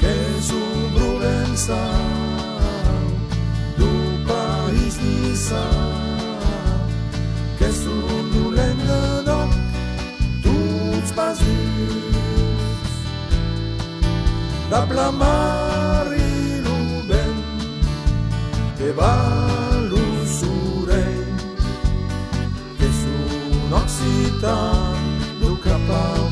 Que 0.00 0.42
sul 0.42 0.90
da 15.02 15.10
plamari 15.10 16.60
luben 16.64 17.34
que 18.78 18.92
va 18.92 19.16
l'usurei 19.90 21.24
que 22.78 22.88
su 23.00 23.14
occitan 23.80 24.96
du 25.40 25.50
capauco 25.66 26.31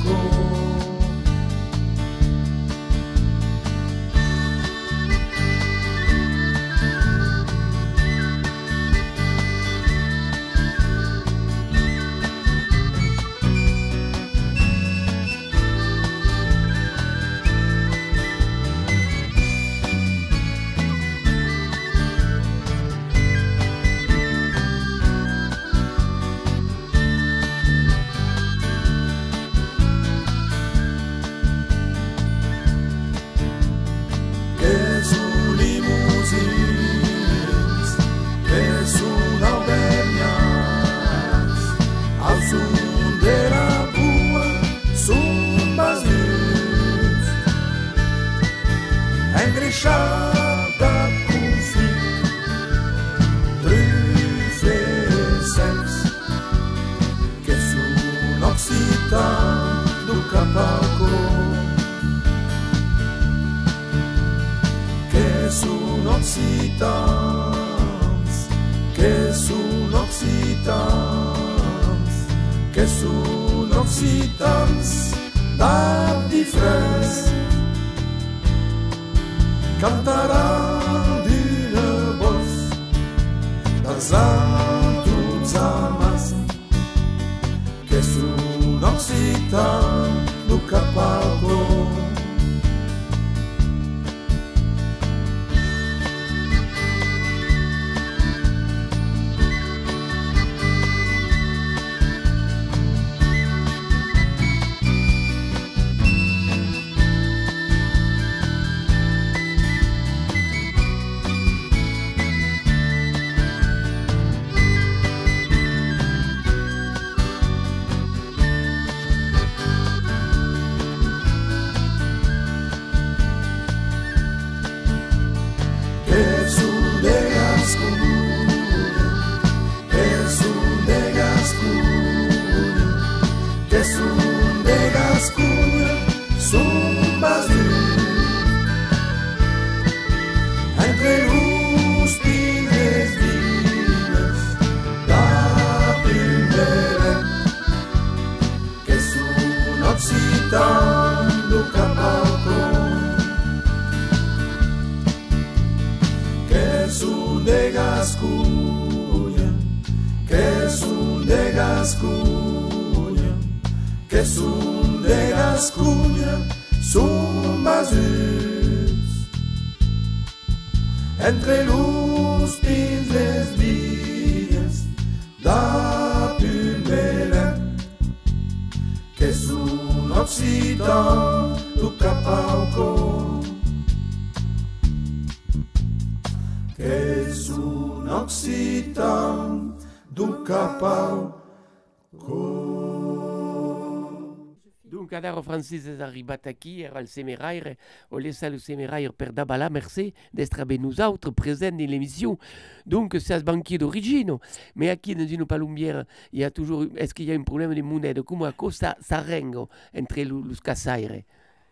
Francis 195.51 195.87
és 195.91 196.01
arribat 196.01 196.47
aquí, 196.47 196.81
era 196.87 197.01
el 197.03 197.09
semeraire, 197.11 197.75
o 198.11 198.21
laissa 198.23 198.51
le 198.51 198.61
semeraire 198.63 199.13
per 199.13 199.33
dabala, 199.35 199.69
merci 199.71 200.13
d'être 200.33 200.61
avec 200.61 200.81
nous 200.81 201.01
autres, 201.01 201.31
présents 201.33 201.73
dans 201.73 201.91
l'émission. 201.91 202.39
Donc, 202.87 203.17
c'est 203.19 203.39
ce 203.39 203.45
banquier 203.45 203.79
d'origine. 203.79 204.39
Mais 204.77 204.91
aquí, 204.91 205.15
dans 205.15 205.27
une 205.27 205.45
palombière, 205.47 206.05
il 206.33 206.41
y 206.41 206.45
a 206.45 206.51
toujours, 206.51 206.87
est-ce 206.97 207.15
qu'il 207.15 207.27
y 207.27 207.33
a 207.33 207.35
un 207.35 207.43
problème 207.43 207.75
de 207.75 207.83
monnaie 207.83 208.15
Comment 208.25 208.45
à 208.45 208.53
cause 208.53 208.77
ça, 208.77 208.97
entre 209.01 210.21
les 210.21 210.57
cassaires 210.63 211.23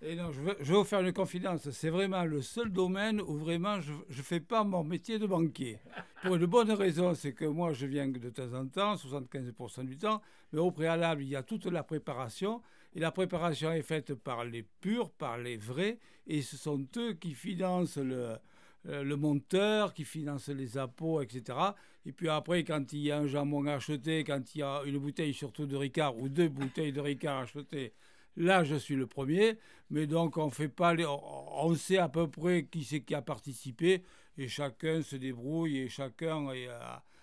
Et 0.02 0.16
non, 0.16 0.32
je, 0.32 0.40
veux, 0.40 0.56
je 0.60 0.72
vais 0.72 0.78
vous 0.78 0.84
faire 0.84 1.00
une 1.00 1.12
confidence. 1.12 1.70
C'est 1.70 1.90
vraiment 1.90 2.24
le 2.24 2.42
seul 2.42 2.70
domaine 2.70 3.20
où 3.20 3.36
vraiment 3.36 3.80
je 3.80 3.92
ne 3.92 4.22
fais 4.22 4.40
pas 4.40 4.64
mon 4.64 4.82
métier 4.82 5.20
de 5.20 5.26
banquier. 5.26 5.78
Pour 6.22 6.34
une 6.34 6.46
bonne 6.46 6.72
raison, 6.72 7.14
c'est 7.14 7.32
que 7.32 7.44
moi, 7.44 7.72
je 7.72 7.86
viens 7.86 8.08
de 8.08 8.30
temps 8.30 8.52
en 8.54 8.66
temps, 8.66 8.96
75% 8.96 9.84
du 9.84 9.96
temps, 9.96 10.20
mais 10.52 10.58
au 10.58 10.72
préalable, 10.72 11.22
il 11.22 11.28
y 11.28 11.36
a 11.36 11.44
toute 11.44 11.66
la 11.66 11.84
préparation. 11.84 12.60
Et 12.94 13.00
la 13.00 13.10
préparation 13.12 13.72
est 13.72 13.82
faite 13.82 14.14
par 14.14 14.44
les 14.44 14.62
purs, 14.80 15.10
par 15.10 15.38
les 15.38 15.56
vrais, 15.56 15.98
et 16.26 16.42
ce 16.42 16.56
sont 16.56 16.86
eux 16.96 17.12
qui 17.12 17.34
financent 17.34 17.98
le, 17.98 18.36
euh, 18.86 19.02
le 19.02 19.16
monteur, 19.16 19.92
qui 19.92 20.04
financent 20.04 20.48
les 20.48 20.78
appôts, 20.78 21.20
etc. 21.20 21.58
Et 22.06 22.12
puis 22.12 22.28
après, 22.28 22.64
quand 22.64 22.92
il 22.92 23.00
y 23.00 23.10
a 23.10 23.18
un 23.18 23.26
jambon 23.26 23.66
acheté, 23.66 24.24
quand 24.24 24.54
il 24.54 24.58
y 24.58 24.62
a 24.62 24.82
une 24.84 24.98
bouteille 24.98 25.34
surtout 25.34 25.66
de 25.66 25.76
Ricard 25.76 26.16
ou 26.16 26.28
deux 26.28 26.48
bouteilles 26.48 26.92
de 26.92 27.00
Ricard 27.00 27.42
achetées, 27.42 27.92
Là, 28.38 28.62
je 28.62 28.76
suis 28.76 28.94
le 28.94 29.08
premier, 29.08 29.58
mais 29.90 30.06
donc 30.06 30.36
on 30.36 30.48
fait 30.48 30.68
pas 30.68 30.94
on 31.10 31.74
sait 31.74 31.98
à 31.98 32.08
peu 32.08 32.28
près 32.30 32.66
qui 32.66 32.84
c'est 32.84 33.00
qui 33.00 33.16
a 33.16 33.20
participé 33.20 34.04
et 34.36 34.46
chacun 34.46 35.02
se 35.02 35.16
débrouille 35.16 35.78
et 35.78 35.88
chacun 35.88 36.48
euh, 36.48 36.78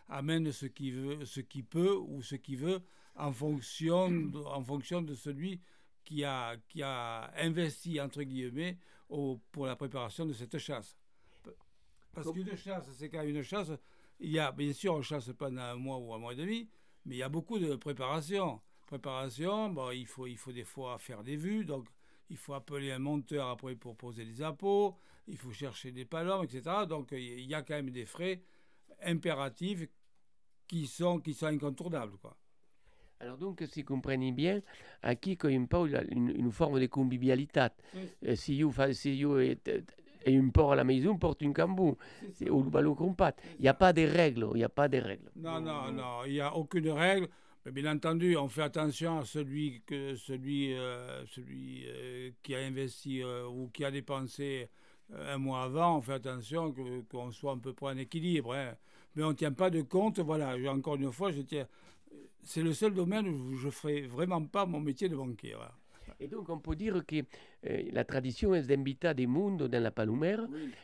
amène 0.09 0.51
ce 0.51 0.65
qu'il 0.65 0.93
veut, 0.95 1.23
ce 1.23 1.39
qu'il 1.39 1.63
peut 1.63 1.95
ou 1.95 2.21
ce 2.21 2.35
qu'il 2.35 2.57
veut 2.57 2.81
en 3.15 3.31
fonction, 3.31 4.11
de, 4.11 4.39
en 4.39 4.63
fonction 4.63 5.01
de 5.01 5.15
celui 5.15 5.61
qui 6.03 6.23
a, 6.23 6.55
qui 6.69 6.83
a 6.83 7.31
investi 7.37 7.99
entre 7.99 8.23
guillemets 8.23 8.77
au, 9.09 9.39
pour 9.51 9.65
la 9.65 9.75
préparation 9.75 10.25
de 10.25 10.33
cette 10.33 10.57
chasse. 10.57 10.97
Parce 12.13 12.31
qu'une 12.31 12.55
chasse, 12.55 12.89
c'est 12.93 13.09
quand 13.09 13.23
une 13.23 13.43
chasse, 13.43 13.71
il 14.19 14.31
y 14.31 14.39
a 14.39 14.51
bien 14.51 14.71
sûr 14.71 14.93
on 14.93 15.01
chasse 15.01 15.31
pendant 15.37 15.61
un 15.61 15.75
mois 15.75 15.97
ou 15.97 16.13
un 16.13 16.17
mois 16.17 16.33
et 16.33 16.37
demi, 16.37 16.69
Mais 17.05 17.15
il 17.15 17.17
y 17.17 17.23
a 17.23 17.29
beaucoup 17.29 17.59
de 17.59 17.75
préparation. 17.75 18.61
Préparation, 18.87 19.69
bon, 19.69 19.91
il, 19.91 20.05
faut, 20.05 20.27
il 20.27 20.37
faut 20.37 20.51
des 20.51 20.63
fois 20.63 20.97
faire 20.99 21.23
des 21.23 21.35
vues, 21.35 21.65
donc 21.65 21.87
il 22.29 22.37
faut 22.37 22.53
appeler 22.53 22.91
un 22.91 22.99
monteur 22.99 23.49
après 23.49 23.75
pour 23.75 23.97
poser 23.97 24.25
des 24.25 24.41
appos, 24.41 24.95
il 25.27 25.37
faut 25.37 25.51
chercher 25.51 25.91
des 25.91 26.05
palommes, 26.05 26.43
etc. 26.43 26.85
Donc 26.87 27.11
il 27.11 27.41
y 27.41 27.53
a 27.53 27.63
quand 27.63 27.73
même 27.73 27.89
des 27.89 28.05
frais 28.05 28.41
impératifs 29.03 29.87
qui 30.67 30.87
sont, 30.87 31.19
qui 31.19 31.33
sont 31.33 31.47
incontournables. 31.47 32.17
Quoi. 32.17 32.37
Alors 33.19 33.37
donc, 33.37 33.63
si 33.67 33.83
compreni 33.83 34.31
bien, 34.33 34.61
aquí 35.01 35.35
c'è 35.37 35.53
un 35.53 35.65
po' 35.67 35.85
la- 35.85 36.03
une, 36.09 36.29
une 36.35 36.51
forme 36.51 36.79
de 36.79 36.87
convivialité. 36.87 37.71
Eh, 38.21 38.35
si 38.35 38.53
io, 38.55 38.69
fa, 38.71 38.91
si 38.91 39.11
io 39.11 39.37
e, 39.37 39.57
e 40.23 40.35
un 40.37 40.51
po' 40.51 40.71
à 40.71 40.75
la 40.75 40.83
maison, 40.83 41.17
porte 41.17 41.43
un 41.45 41.53
cambou, 41.53 41.97
c'est 42.33 42.45
le 42.49 42.61
ballon 42.69 42.93
compat. 42.95 43.33
Il 43.57 43.61
n'y 43.63 43.67
a 43.69 43.73
pas 43.73 43.93
de 43.93 44.01
règles, 44.05 44.47
il 44.53 44.57
n'y 44.57 44.63
a 44.63 44.69
pas 44.69 44.87
de 44.89 44.97
règles. 44.97 45.31
Non, 45.35 45.61
non, 45.61 45.91
non, 45.91 46.25
il 46.25 46.33
n'y 46.33 46.41
a 46.41 46.53
aucune 46.55 46.89
règle. 46.89 47.29
Mais 47.65 47.71
bien 47.71 47.95
entendu, 47.95 48.35
on 48.37 48.47
fait 48.47 48.61
attention 48.63 49.19
à 49.19 49.25
celui, 49.25 49.81
que, 49.87 50.15
celui, 50.15 50.73
euh, 50.73 51.25
celui 51.27 51.83
euh, 51.87 52.29
qui 52.43 52.53
a 52.53 52.59
investi 52.59 53.23
euh, 53.23 53.47
ou 53.47 53.69
qui 53.73 53.83
a 53.85 53.89
dépensé 53.91 54.69
euh, 55.13 55.33
un 55.35 55.37
mois 55.39 55.63
avant. 55.63 55.97
On 55.97 56.01
fait 56.01 56.13
attention 56.13 56.73
qu'on 57.09 57.31
soit 57.31 57.53
à 57.53 57.57
peu 57.57 57.73
près 57.73 57.87
en 57.93 57.97
équilibre. 57.97 58.53
hein. 58.53 58.75
Mais 59.15 59.23
on 59.23 59.29
ne 59.29 59.33
tient 59.33 59.53
pas 59.53 59.69
de 59.71 59.81
compte. 59.81 60.19
Voilà, 60.19 60.55
encore 60.71 60.95
une 60.95 61.11
fois, 61.11 61.31
je 61.31 61.41
tiens. 61.41 61.67
C'est 62.45 62.61
le 62.61 62.73
seul 62.73 62.93
domaine 62.93 63.27
où 63.27 63.55
je 63.55 63.65
ne 63.65 63.71
ferai 63.71 64.01
vraiment 64.01 64.43
pas 64.45 64.65
mon 64.65 64.79
métier 64.79 65.09
de 65.09 65.15
banquier. 65.15 65.55
Et 66.19 66.27
donc, 66.27 66.47
on 66.49 66.59
peut 66.59 66.75
dire 66.75 67.03
que 67.05 67.23
eh, 67.63 67.91
la 67.91 68.05
tradition 68.05 68.53
est 68.55 68.63
d'inviter 68.63 69.13
des 69.13 69.27
mondes 69.27 69.63
dans 69.63 69.83
la 69.83 69.91
palomère. 69.91 70.41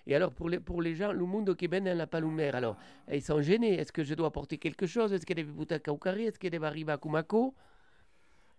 Et 0.07 0.15
alors, 0.15 0.33
pour 0.33 0.49
les, 0.49 0.59
pour 0.59 0.81
les 0.81 0.95
gens, 0.95 1.13
le 1.13 1.25
monde 1.25 1.55
qui 1.55 1.67
vient 1.67 1.81
dans 1.81 1.97
la 1.97 2.07
palomère, 2.07 2.55
alors, 2.55 2.77
ils 3.11 3.21
sont 3.21 3.41
gênés. 3.41 3.75
Est-ce 3.75 3.91
que 3.91 4.03
je 4.03 4.15
dois 4.15 4.27
apporter 4.27 4.57
quelque 4.57 4.87
chose? 4.87 5.13
Est-ce 5.13 5.25
qu'il 5.25 5.37
y 5.37 5.41
a 5.41 5.43
des 5.43 5.51
bouteilles 5.51 5.81
Caucari 5.81 6.25
Est-ce 6.25 6.39
qu'il 6.39 6.53
y 6.53 6.57
a 6.57 6.59
des 6.71 6.91
à 6.91 6.97
Kumako? 6.97 7.53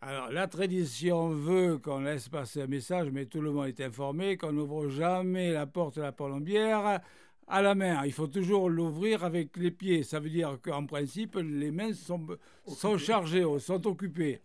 Alors, 0.00 0.30
la 0.30 0.48
tradition 0.48 1.28
veut 1.28 1.78
qu'on 1.78 2.00
laisse 2.00 2.28
passer 2.28 2.62
un 2.62 2.66
message, 2.66 3.10
mais 3.12 3.26
tout 3.26 3.40
le 3.40 3.52
monde 3.52 3.68
est 3.68 3.80
informé 3.80 4.36
qu'on 4.36 4.52
n'ouvre 4.52 4.88
jamais 4.88 5.52
la 5.52 5.66
porte 5.66 5.96
de 5.96 6.02
la 6.02 6.12
palombière 6.12 7.00
à 7.52 7.62
la 7.62 7.74
main. 7.74 8.04
Il 8.06 8.12
faut 8.12 8.26
toujours 8.28 8.70
l'ouvrir 8.70 9.24
avec 9.24 9.56
les 9.58 9.70
pieds. 9.70 10.02
Ça 10.02 10.20
veut 10.20 10.30
dire 10.30 10.58
qu'en 10.62 10.86
principe, 10.86 11.36
les 11.36 11.70
mains 11.70 11.92
sont, 11.92 12.26
sont 12.66 12.96
chargées, 12.98 13.44
ou 13.44 13.58
sont 13.58 13.86
occupées. 13.86 14.40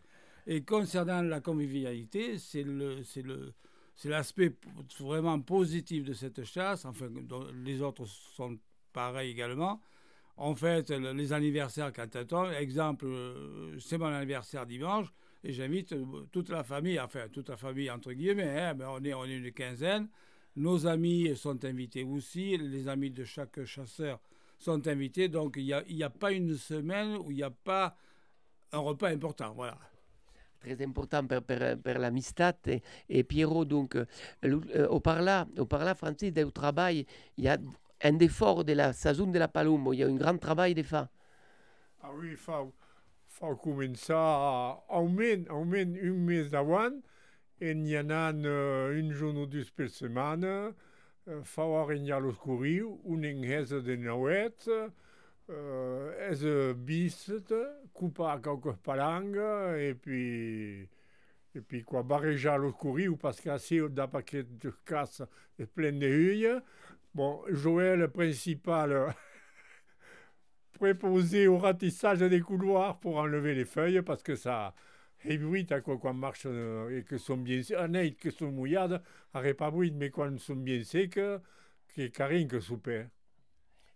Et 0.45 0.63
concernant 0.63 1.21
la 1.21 1.39
convivialité, 1.41 2.37
c'est 2.37 2.63
le, 2.63 3.03
c'est 3.03 3.21
le, 3.21 3.53
c'est 3.95 4.09
l'aspect 4.09 4.53
vraiment 4.99 5.39
positif 5.41 6.03
de 6.03 6.13
cette 6.13 6.43
chasse. 6.43 6.85
Enfin, 6.85 7.07
les 7.65 7.81
autres 7.81 8.05
sont 8.05 8.57
pareils 8.93 9.31
également. 9.31 9.81
On 10.37 10.53
fête 10.55 10.91
le- 10.91 11.13
les 11.13 11.33
anniversaires 11.33 11.91
quand 11.93 12.09
tombe. 12.27 12.51
Exemple, 12.59 13.05
euh, 13.07 13.77
c'est 13.79 13.97
mon 13.97 14.07
anniversaire 14.07 14.65
dimanche 14.65 15.07
et 15.43 15.51
j'invite 15.53 15.93
euh, 15.93 16.05
toute 16.31 16.49
la 16.49 16.63
famille, 16.63 16.99
enfin 16.99 17.27
toute 17.31 17.49
la 17.49 17.57
famille 17.57 17.89
entre 17.89 18.11
guillemets, 18.13 18.59
hein, 18.59 18.73
mais 18.77 18.85
on, 18.85 19.03
est, 19.03 19.13
on 19.13 19.25
est 19.25 19.37
une 19.37 19.51
quinzaine. 19.51 20.07
Nos 20.57 20.87
amis 20.87 21.35
sont 21.35 21.63
invités 21.65 22.03
aussi, 22.03 22.57
les 22.57 22.87
amis 22.87 23.11
de 23.11 23.23
chaque 23.23 23.63
chasseur 23.65 24.19
sont 24.57 24.87
invités. 24.87 25.29
Donc 25.29 25.53
il 25.57 25.65
n'y 25.65 25.73
a, 25.73 25.83
il 25.87 25.97
y 25.97 26.03
a 26.03 26.09
pas 26.09 26.31
une 26.31 26.55
semaine 26.55 27.15
où 27.17 27.29
il 27.29 27.37
n'y 27.37 27.43
a 27.43 27.51
pas 27.51 27.95
un 28.71 28.79
repas 28.79 29.09
important. 29.09 29.53
Voilà. 29.53 29.77
Très 30.59 30.83
important 30.83 31.27
per, 31.27 31.41
per 31.77 31.99
l'amistat. 31.99 32.57
Et, 32.65 32.81
et 33.07 33.23
Pierrot, 33.23 33.65
donc, 33.65 33.95
euh, 33.95 34.05
euh, 34.43 34.87
au 34.87 34.99
parla, 34.99 35.47
au 35.59 35.67
parla 35.67 35.93
Francis, 35.93 36.33
du 36.33 36.51
travail, 36.51 37.05
il 37.37 37.43
y 37.43 37.47
a 37.47 37.59
un 38.03 38.19
effort 38.19 38.65
de 38.65 38.73
la 38.73 38.93
saison 38.93 39.27
de 39.27 39.37
la 39.37 39.47
palombe. 39.47 39.89
Il 39.93 39.99
y 39.99 40.03
a 40.03 40.07
un 40.07 40.15
grand 40.15 40.39
travail 40.39 40.73
de 40.73 40.81
fa. 40.81 41.07
Ah 42.01 42.09
oui, 42.17 42.35
fa, 42.35 42.63
fa 43.27 43.53
començar 43.61 44.83
almenys, 44.89 45.45
almenys 45.49 45.97
un 46.01 46.17
mes 46.25 46.49
davant, 46.49 46.93
i 46.93 46.95
n'hi 46.95 46.95
ha 46.95 46.95
anant 46.95 47.01
uh, 47.61 48.91
un 48.93 49.11
jorn 49.11 49.37
o 49.37 49.45
dos 49.45 49.71
per 49.71 49.89
setmana, 49.89 50.73
uh, 51.25 51.41
fa 51.43 51.65
arrenyar 51.81 52.21
los 52.21 52.37
corriu, 52.37 52.99
un 53.05 53.23
enghesa 53.23 53.81
de 53.81 53.97
nauet, 53.97 54.67
uh, 54.67 54.89
és 56.29 56.43
bist, 56.75 57.53
coupa 57.93 58.37
qualques 58.43 58.77
palanga, 58.83 59.77
e 59.79 59.93
puis, 59.93 60.87
e 61.55 61.61
puis 61.61 61.83
quoi, 61.83 62.03
barrejar 62.03 62.59
los 62.59 62.73
corriu, 62.73 63.17
parce 63.17 63.41
qu'ací 63.41 63.79
da 63.89 64.07
paquet 64.07 64.43
de 64.43 64.73
caça 64.85 65.27
és 65.57 65.65
plen 65.65 65.99
de 65.99 66.07
hulla. 66.07 66.61
Bon, 67.13 67.41
Joël, 67.49 68.07
principal, 68.09 68.91
euh, 68.93 69.09
préposé 70.73 71.47
au 71.47 71.57
ratissage 71.57 72.19
des 72.19 72.41
couloirs 72.41 72.99
pour 72.99 73.17
enlever 73.17 73.55
les 73.55 73.65
feuilles 73.65 74.01
parce 74.03 74.21
que 74.21 74.35
ça 74.35 74.75
ébruite 75.25 75.71
à 75.71 75.81
quoi 75.81 75.97
qu'on 75.97 76.13
marche 76.13 76.43
euh, 76.45 76.99
et 76.99 77.03
que 77.03 77.17
sont 77.17 77.37
bien 77.37 77.61
secs. 77.63 77.77
Ah, 77.79 77.87
que 78.11 78.31
sont 78.31 78.51
mouillades, 78.51 79.01
arrête 79.33 79.57
pas 79.57 79.71
bruit, 79.71 79.91
mais 79.91 80.09
quand 80.09 80.37
sont 80.39 80.55
bien 80.55 80.83
secs, 80.83 81.19
qui 81.93 82.11
carine 82.11 82.47
que 82.47 82.59
souper. 82.59 83.05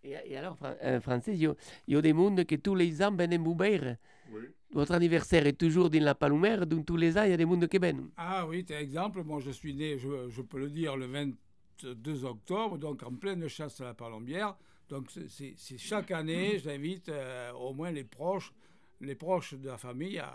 Et, 0.03 0.15
et 0.26 0.38
alors, 0.38 0.57
Fran- 0.57 0.76
euh, 0.84 0.99
Francis, 0.99 1.34
il 1.36 1.43
y, 1.43 1.95
a, 1.95 1.97
a 1.97 2.01
des 2.01 2.13
mondes 2.13 2.43
que 2.45 2.55
tous 2.55 2.76
les 2.76 3.03
ans 3.03 3.15
viennent 3.15 3.38
mourir. 3.38 3.97
Oui. 4.32 4.41
Votre 4.74 4.93
anniversaire 4.93 5.45
est 5.45 5.53
toujours 5.57 5.89
dans 5.89 6.03
la 6.03 6.15
palomère, 6.15 6.65
donc 6.65 6.86
tous 6.86 6.97
les 6.97 7.17
ans, 7.17 7.24
il 7.24 7.32
y 7.32 7.34
a 7.34 7.38
des 7.38 7.45
mondes 7.45 7.67
qui 7.67 7.78
viennent. 7.78 8.09
Ah 8.17 8.47
oui, 8.47 8.63
par 8.63 8.78
exemple, 8.78 9.24
moi 9.24 9.39
je 9.41 9.51
suis 9.51 9.74
né, 9.76 9.97
je, 9.97 10.30
je 10.30 10.41
peux 10.41 10.59
le 10.59 10.69
dire, 10.69 10.95
le 10.95 11.07
22 11.07 12.26
octobre, 12.26 12.78
donc 12.78 13.03
en 13.03 13.13
pleine 13.15 13.47
chasse 13.47 13.82
à 13.82 13.86
la 13.86 13.93
palombière. 13.93 14.55
Donc 14.89 15.11
c'est- 15.11 15.28
c'est 15.30 15.53
c'est 15.57 15.78
chaque 15.78 16.11
année, 16.11 16.57
j'invite 16.59 17.09
euh, 17.09 17.51
au 17.53 17.74
moins 17.74 17.91
les 17.91 18.03
proches, 18.03 18.53
les 19.01 19.15
proches 19.15 19.53
de 19.55 19.67
la 19.67 19.78
famille 19.78 20.19
à, 20.19 20.32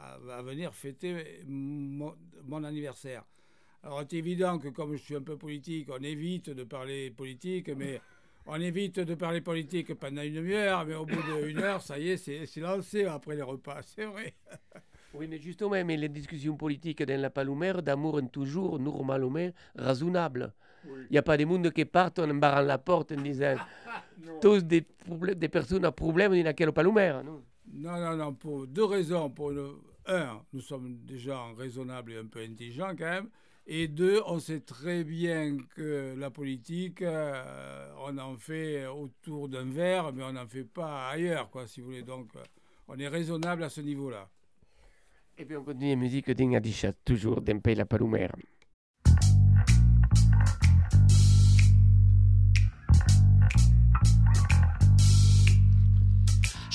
à- 0.00 0.38
à 0.38 0.42
venir 0.42 0.74
fêter 0.74 1.42
mon, 1.46 2.14
mon 2.44 2.64
anniversaire. 2.64 3.24
Alors 3.82 4.02
c'est 4.08 4.16
évident 4.16 4.58
que 4.58 4.68
comme 4.68 4.92
je 4.96 5.02
suis 5.02 5.14
un 5.16 5.22
peu 5.22 5.36
politique, 5.36 5.88
on 5.90 6.02
évite 6.02 6.50
de 6.50 6.64
parler 6.64 7.10
politique, 7.10 7.68
mais 7.76 8.00
on 8.46 8.60
évite 8.60 9.00
de 9.00 9.14
parler 9.14 9.40
politique 9.40 9.94
pendant 9.94 10.22
une 10.22 10.34
demi-heure, 10.34 10.84
mais 10.86 10.94
au 10.94 11.04
bout 11.06 11.22
d'une 11.44 11.58
heure, 11.58 11.82
ça 11.82 11.98
y 11.98 12.10
est, 12.10 12.16
c'est 12.16 12.60
lancé 12.60 13.04
après 13.04 13.36
les 13.36 13.42
repas, 13.42 13.82
c'est 13.82 14.04
vrai. 14.06 14.34
Oui, 15.14 15.26
mais 15.28 15.38
justement, 15.38 15.82
mais 15.84 15.96
les 15.96 16.08
discussions 16.08 16.56
politiques 16.56 17.02
dans 17.02 17.20
la 17.20 17.30
palomère, 17.30 17.82
d'amour 17.82 18.18
sont 18.18 18.26
toujours 18.28 18.78
normalement 18.78 19.50
raisonnables. 19.74 20.52
Il 20.84 21.12
n'y 21.12 21.18
a 21.18 21.22
pas 21.22 21.36
de 21.36 21.44
monde 21.44 21.70
qui 21.72 21.84
partent 21.84 22.18
en 22.18 22.34
barrant 22.34 22.60
la 22.62 22.78
porte 22.78 23.12
en 23.12 23.16
disant 23.22 23.54
tous 24.40 24.62
des, 24.64 24.84
des 25.36 25.48
personnes 25.48 25.84
à 25.84 25.92
problème 25.92 26.32
dans 26.36 26.42
laquelle 26.44 26.72
palomère. 26.72 27.24
Non? 27.24 27.42
Non, 27.72 28.00
non, 28.00 28.16
non, 28.16 28.34
pour 28.34 28.66
deux 28.66 28.84
raisons. 28.84 29.30
Pour 29.30 29.50
le, 29.50 29.72
un, 30.06 30.40
nous 30.52 30.60
sommes 30.60 30.98
des 31.04 31.18
gens 31.18 31.54
raisonnables 31.54 32.12
et 32.12 32.16
un 32.18 32.26
peu 32.26 32.40
intelligents 32.40 32.94
quand 32.96 33.04
même. 33.04 33.28
Et 33.68 33.88
deux, 33.88 34.22
on 34.26 34.38
sait 34.38 34.60
très 34.60 35.02
bien 35.02 35.56
que 35.74 36.14
la 36.16 36.30
politique, 36.30 37.02
euh, 37.02 37.92
on 38.06 38.16
en 38.16 38.36
fait 38.36 38.86
autour 38.86 39.48
d'un 39.48 39.64
verre, 39.64 40.12
mais 40.12 40.22
on 40.22 40.32
n'en 40.32 40.46
fait 40.46 40.62
pas 40.62 41.08
ailleurs, 41.08 41.50
quoi, 41.50 41.66
si 41.66 41.80
vous 41.80 41.88
voulez. 41.88 42.02
Donc, 42.02 42.28
euh, 42.36 42.44
on 42.86 42.96
est 42.98 43.08
raisonnable 43.08 43.64
à 43.64 43.68
ce 43.68 43.80
niveau-là. 43.80 44.28
Et 45.36 45.44
puis 45.44 45.56
on 45.56 45.64
continue 45.64 45.90
la 45.90 45.96
musique 45.96 46.30
d'Ingadisha, 46.30 46.92
toujours 47.04 47.42
pays 47.42 47.74
la 47.74 47.84
palomère. 47.84 48.32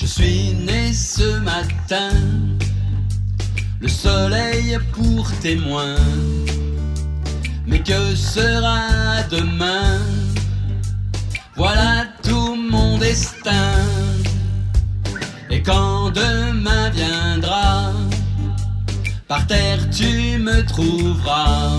Je 0.02 0.08
suis 0.08 0.54
né 0.54 0.92
ce 0.94 1.38
matin, 1.42 2.10
le 3.80 3.88
soleil 3.88 4.76
pour 4.94 5.32
témoin. 5.42 5.96
Mais 7.68 7.84
que 7.84 8.16
sera 8.16 9.22
demain? 9.30 10.00
Voilà 11.56 12.08
tout 12.24 12.56
mon 12.56 12.98
destin. 12.98 13.76
Et 15.52 15.62
quand 15.62 16.10
demain 16.10 16.90
viendra, 16.90 17.94
par 19.28 19.46
terre 19.46 19.88
tu 19.92 20.40
me 20.40 20.66
trouveras 20.66 21.70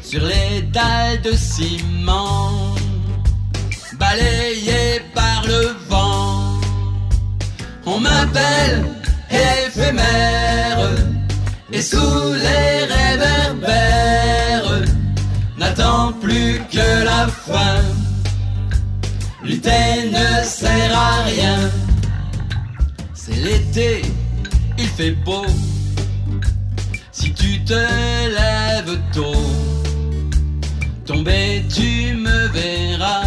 sur 0.00 0.22
les 0.22 0.62
dalles 0.62 1.20
de 1.22 1.32
ciment, 1.32 2.76
balayé 3.98 5.02
par 5.12 5.44
le 5.44 5.74
vent. 5.88 6.23
On 7.86 8.00
m'appelle 8.00 8.82
éphémère 9.30 10.90
et 11.70 11.82
sous 11.82 12.32
les 12.32 12.84
réverbères 12.94 14.80
n'attend 15.58 16.12
plus 16.14 16.60
que 16.72 17.04
la 17.04 17.28
fin. 17.28 17.82
Lutter 19.42 20.10
ne 20.10 20.42
sert 20.44 20.96
à 20.96 21.24
rien. 21.24 21.70
C'est 23.12 23.36
l'été, 23.36 24.02
il 24.78 24.86
fait 24.86 25.10
beau. 25.10 25.44
Si 27.12 27.34
tu 27.34 27.62
te 27.64 27.74
lèves 27.74 28.98
tôt, 29.12 29.46
tomber 31.04 31.62
tu 31.68 32.14
me 32.14 32.48
verras. 32.48 33.24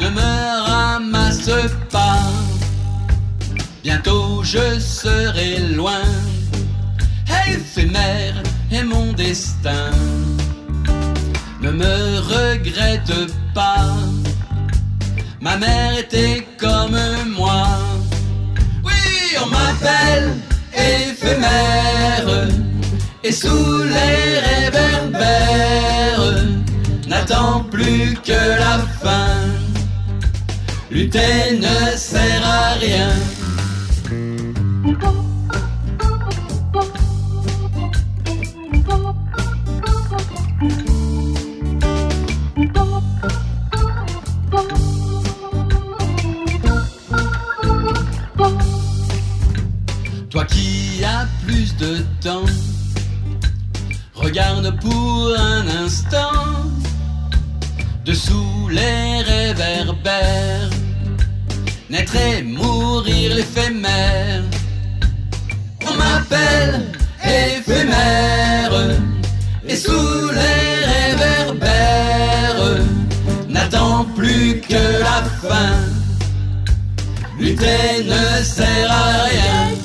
Ne 0.00 0.08
me 0.08 0.66
ramasse 0.66 1.50
pas 1.90 2.18
je 4.52 4.80
serai 4.80 5.58
loin. 5.74 6.02
Éphémère 7.46 8.42
est 8.72 8.82
mon 8.82 9.12
destin. 9.12 9.90
Ne 11.60 11.70
me 11.70 12.18
regrette 12.20 13.12
pas. 13.54 13.94
Ma 15.40 15.56
mère 15.56 15.98
était 15.98 16.46
comme 16.58 16.98
moi. 17.36 17.66
Oui, 18.84 19.36
on 19.42 19.46
m'appelle 19.46 20.30
éphémère. 20.74 22.48
Et 23.22 23.32
sous 23.32 23.78
les 23.96 24.40
réverbères, 24.50 26.44
n'attends 27.06 27.60
plus 27.70 28.14
que 28.24 28.40
la 28.64 28.78
fin. 29.02 29.36
Lutter 30.90 31.58
ne 31.60 31.96
sert 31.96 32.44
à 32.44 32.74
rien. 32.74 33.12
Toi 50.30 50.44
qui 50.44 51.02
as 51.04 51.26
plus 51.44 51.76
de 51.76 51.98
temps, 52.20 52.44
regarde 54.14 54.78
pour 54.80 55.34
un 55.36 55.66
instant 55.84 56.70
dessous 58.04 58.68
les 58.70 59.22
réverbères, 59.22 60.70
naître 61.90 62.14
et 62.14 62.44
mourir 62.44 63.34
l'éphémère. 63.34 64.44
On 65.88 65.94
m'appelle 65.94 66.92
éphémère, 67.24 68.72
et 69.66 69.74
sous 69.74 70.30
les 70.30 70.84
réverbères, 70.94 72.84
n'attends 73.48 74.04
plus 74.14 74.60
que 74.60 75.00
la 75.00 75.24
fin. 75.42 75.74
Lutter 77.36 78.04
ne 78.04 78.44
sert 78.44 78.92
à 78.92 79.24
rien. 79.24 79.79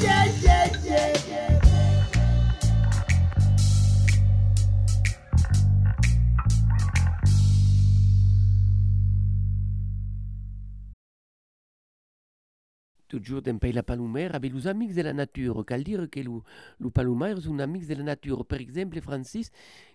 Toujours 13.08 13.42
pays 13.42 13.72
la 13.72 13.84
palomère 13.84 14.36
avec 14.36 14.54
les 14.54 14.68
amis 14.68 14.94
de 14.94 15.02
la 15.02 15.14
nature. 15.14 15.66
Cal 15.66 15.84
dire 15.84 16.10
que 16.10 16.20
le, 16.20 16.42
le 16.80 16.90
palomère 16.90 17.40
sont 17.40 17.58
amis 17.60 17.86
de 17.86 17.94
la 17.94 18.04
nature. 18.04 18.46
Par 18.46 18.60
exemple, 18.60 19.00
Francis, 19.02 19.52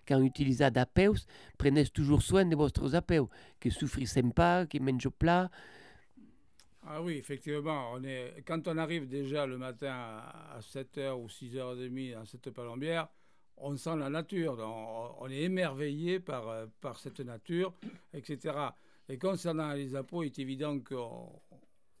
quand 0.07 0.21
utilisez 0.21 0.69
d'apeus, 0.71 1.25
prenez 1.57 1.85
toujours 1.87 2.21
soin 2.21 2.45
de 2.45 2.55
vostres 2.55 2.95
apeus, 2.95 3.27
que 3.59 3.69
souffrissent 3.69 4.19
pas, 4.35 4.65
que 4.65 4.77
mangent 4.79 5.09
plat. 5.09 5.49
Ah 6.83 7.01
oui, 7.01 7.17
effectivement. 7.17 7.97
Quand 8.45 8.67
on 8.67 8.77
arrive 8.77 9.07
déjà 9.07 9.45
le 9.45 9.57
matin 9.57 9.93
à 9.93 10.59
7h 10.61 11.13
ou 11.13 11.27
6h30 11.27 12.13
dans 12.13 12.25
cette 12.25 12.49
palombière, 12.49 13.07
on 13.57 13.77
sent 13.77 13.95
la 13.97 14.09
nature. 14.09 14.57
On, 14.59 15.15
on 15.19 15.29
est 15.29 15.41
émerveillé 15.41 16.19
par, 16.19 16.47
euh, 16.49 16.65
par 16.81 16.97
cette 16.97 17.19
nature, 17.19 17.73
etc. 18.13 18.55
Et 19.07 19.17
concernant 19.17 19.73
les 19.73 19.95
apôts, 19.95 20.23
il 20.23 20.27
est 20.27 20.39
évident 20.39 20.79
qu'on 20.79 21.29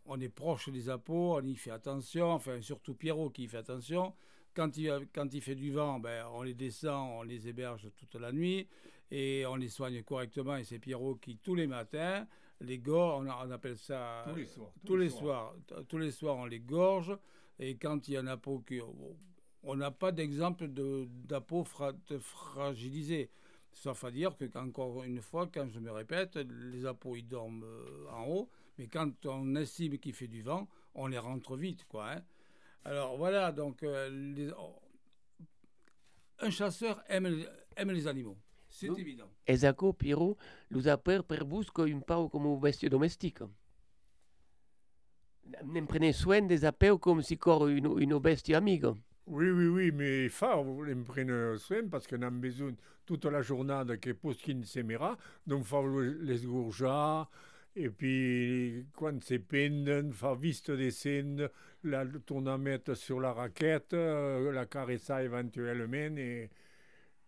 on 0.05 0.19
est 0.19 0.29
proche 0.29 0.69
des 0.69 0.89
apôts, 0.89 1.37
on 1.37 1.45
y 1.45 1.55
fait 1.55 1.71
attention, 1.71 2.31
enfin 2.31 2.61
surtout 2.61 2.93
Pierrot 2.93 3.29
qui 3.29 3.43
y 3.43 3.47
fait 3.47 3.57
attention. 3.57 4.13
Quand 4.53 4.75
il, 4.77 5.07
quand 5.13 5.33
il 5.33 5.41
fait 5.41 5.55
du 5.55 5.71
vent, 5.71 5.99
ben, 5.99 6.25
on 6.33 6.41
les 6.43 6.53
descend, 6.53 7.11
on 7.19 7.23
les 7.23 7.47
héberge 7.47 7.89
toute 7.95 8.15
la 8.15 8.31
nuit 8.31 8.67
et 9.09 9.45
on 9.45 9.55
les 9.55 9.69
soigne 9.69 10.03
correctement. 10.03 10.57
Et 10.57 10.63
c'est 10.65 10.79
Pierrot 10.79 11.15
qui, 11.15 11.37
tous 11.37 11.55
les 11.55 11.67
matins, 11.67 12.27
les 12.59 12.77
gorge, 12.77 13.25
on, 13.25 13.29
on 13.29 13.51
appelle 13.51 13.77
ça... 13.77 14.25
Tous 14.27 14.35
les 14.35 14.45
soirs. 14.45 14.71
Tous, 14.85 14.97
les 14.97 15.09
soirs. 15.09 15.55
Tous 15.87 15.97
les 15.97 16.11
soirs, 16.11 16.35
on 16.35 16.45
les 16.45 16.59
gorge. 16.59 17.17
Et 17.59 17.77
quand 17.77 18.07
il 18.07 18.15
y 18.15 18.17
a 18.17 18.19
un 18.19 18.27
apôt 18.27 18.59
qui... 18.59 18.81
On 19.63 19.75
n'a 19.75 19.91
pas 19.91 20.11
d'exemple 20.11 20.67
d'apôt 20.67 21.63
fra, 21.63 21.93
de 21.93 22.17
fragilisé. 22.17 23.29
Sauf 23.71 24.03
à 24.03 24.11
dire 24.11 24.35
que, 24.35 24.45
encore 24.57 25.03
une 25.03 25.21
fois, 25.21 25.47
quand 25.47 25.69
je 25.69 25.79
me 25.79 25.91
répète, 25.91 26.35
les 26.35 26.85
apôts, 26.85 27.15
ils 27.15 27.27
dorment 27.27 27.63
euh, 27.63 28.09
en 28.11 28.25
haut. 28.27 28.49
Mais 28.81 28.87
quand 28.87 29.27
on 29.27 29.55
estime 29.57 29.99
qu'il 29.99 30.11
fait 30.11 30.27
du 30.27 30.41
vent, 30.41 30.67
on 30.95 31.05
les 31.05 31.19
rentre 31.19 31.55
vite, 31.55 31.85
quoi. 31.87 32.13
Hein. 32.13 32.23
Alors 32.83 33.15
voilà, 33.15 33.51
donc 33.51 33.83
euh, 33.83 34.09
les, 34.09 34.49
oh, 34.57 34.75
un 36.39 36.49
chasseur 36.49 37.03
aime, 37.07 37.45
aime 37.75 37.91
les 37.91 38.07
animaux, 38.07 38.39
c'est 38.71 38.89
Oui. 38.89 38.99
évident. 39.01 39.29
Esako, 39.45 39.93
Piero, 39.93 40.35
aper 40.87 41.23
per 41.23 41.45
busco 41.45 41.83
un 41.83 41.99
pau 42.01 42.27
como 42.27 42.57
bestia 42.57 42.89
domestica. 42.89 43.47
Ne 45.63 45.85
prenez 45.85 46.13
soin 46.13 46.41
des 46.47 46.65
apeux 46.65 46.97
comme 46.97 47.21
si 47.21 47.37
cor 47.37 47.67
une, 47.67 47.99
une 47.99 48.17
bestia 48.17 48.57
amiga. 48.57 48.95
Oui, 49.27 49.51
oui, 49.51 49.67
oui, 49.67 49.91
mais 49.91 50.23
il 50.23 50.29
faut 50.31 50.83
les 50.83 50.95
prendre 50.95 51.55
soin 51.57 51.87
parce 51.87 52.07
qu'on 52.07 52.23
a 52.23 52.31
besoin 52.31 52.73
toute 53.05 53.25
la 53.25 53.43
journée 53.43 53.99
que 53.99 54.13
Poskin 54.13 54.63
semera, 54.63 55.19
donc 55.45 55.59
il 55.61 55.67
faut 55.67 55.99
les 55.99 56.39
gourger, 56.39 57.23
e 57.75 57.89
pi 57.89 58.85
quand 58.97 59.23
se 59.23 59.39
penden 59.39 60.11
fa 60.13 60.33
visto 60.35 60.75
de 60.75 60.89
send 60.91 61.45
la 61.83 62.03
tournament 62.25 62.93
sur 62.93 63.21
la 63.21 63.31
raquette 63.33 63.95
la 64.51 64.65
caressa 64.65 65.23
eventuellement 65.23 66.17
e 66.17 66.49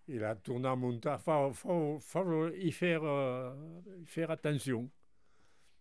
e 0.06 0.18
la 0.20 0.36
tourna 0.36 0.76
monta 0.76 1.18
fa 1.18 1.52
fa 1.54 1.98
fa 2.00 2.24
i 2.60 2.72
fer 2.72 3.02
uh, 3.02 3.54
fer 4.06 4.32
attention. 4.32 4.90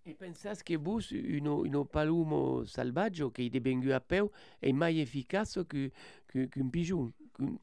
E 0.05 0.15
pensas 0.15 0.63
que 0.63 0.77
vos 0.77 1.11
uno, 1.13 1.61
uno 1.63 1.85
palumo 1.85 2.65
salvaggio 2.67 3.31
que 3.31 3.43
i 3.43 3.51
de 3.51 3.61
vengu 3.61 3.93
a 3.93 4.01
peu 4.01 4.31
e 4.61 4.73
mai 4.73 5.01
eficaz 5.01 5.59
que 5.69 5.91
qu'un 6.31 6.49
qu 6.49 6.71
pijun 6.71 7.13
qu 7.35 7.59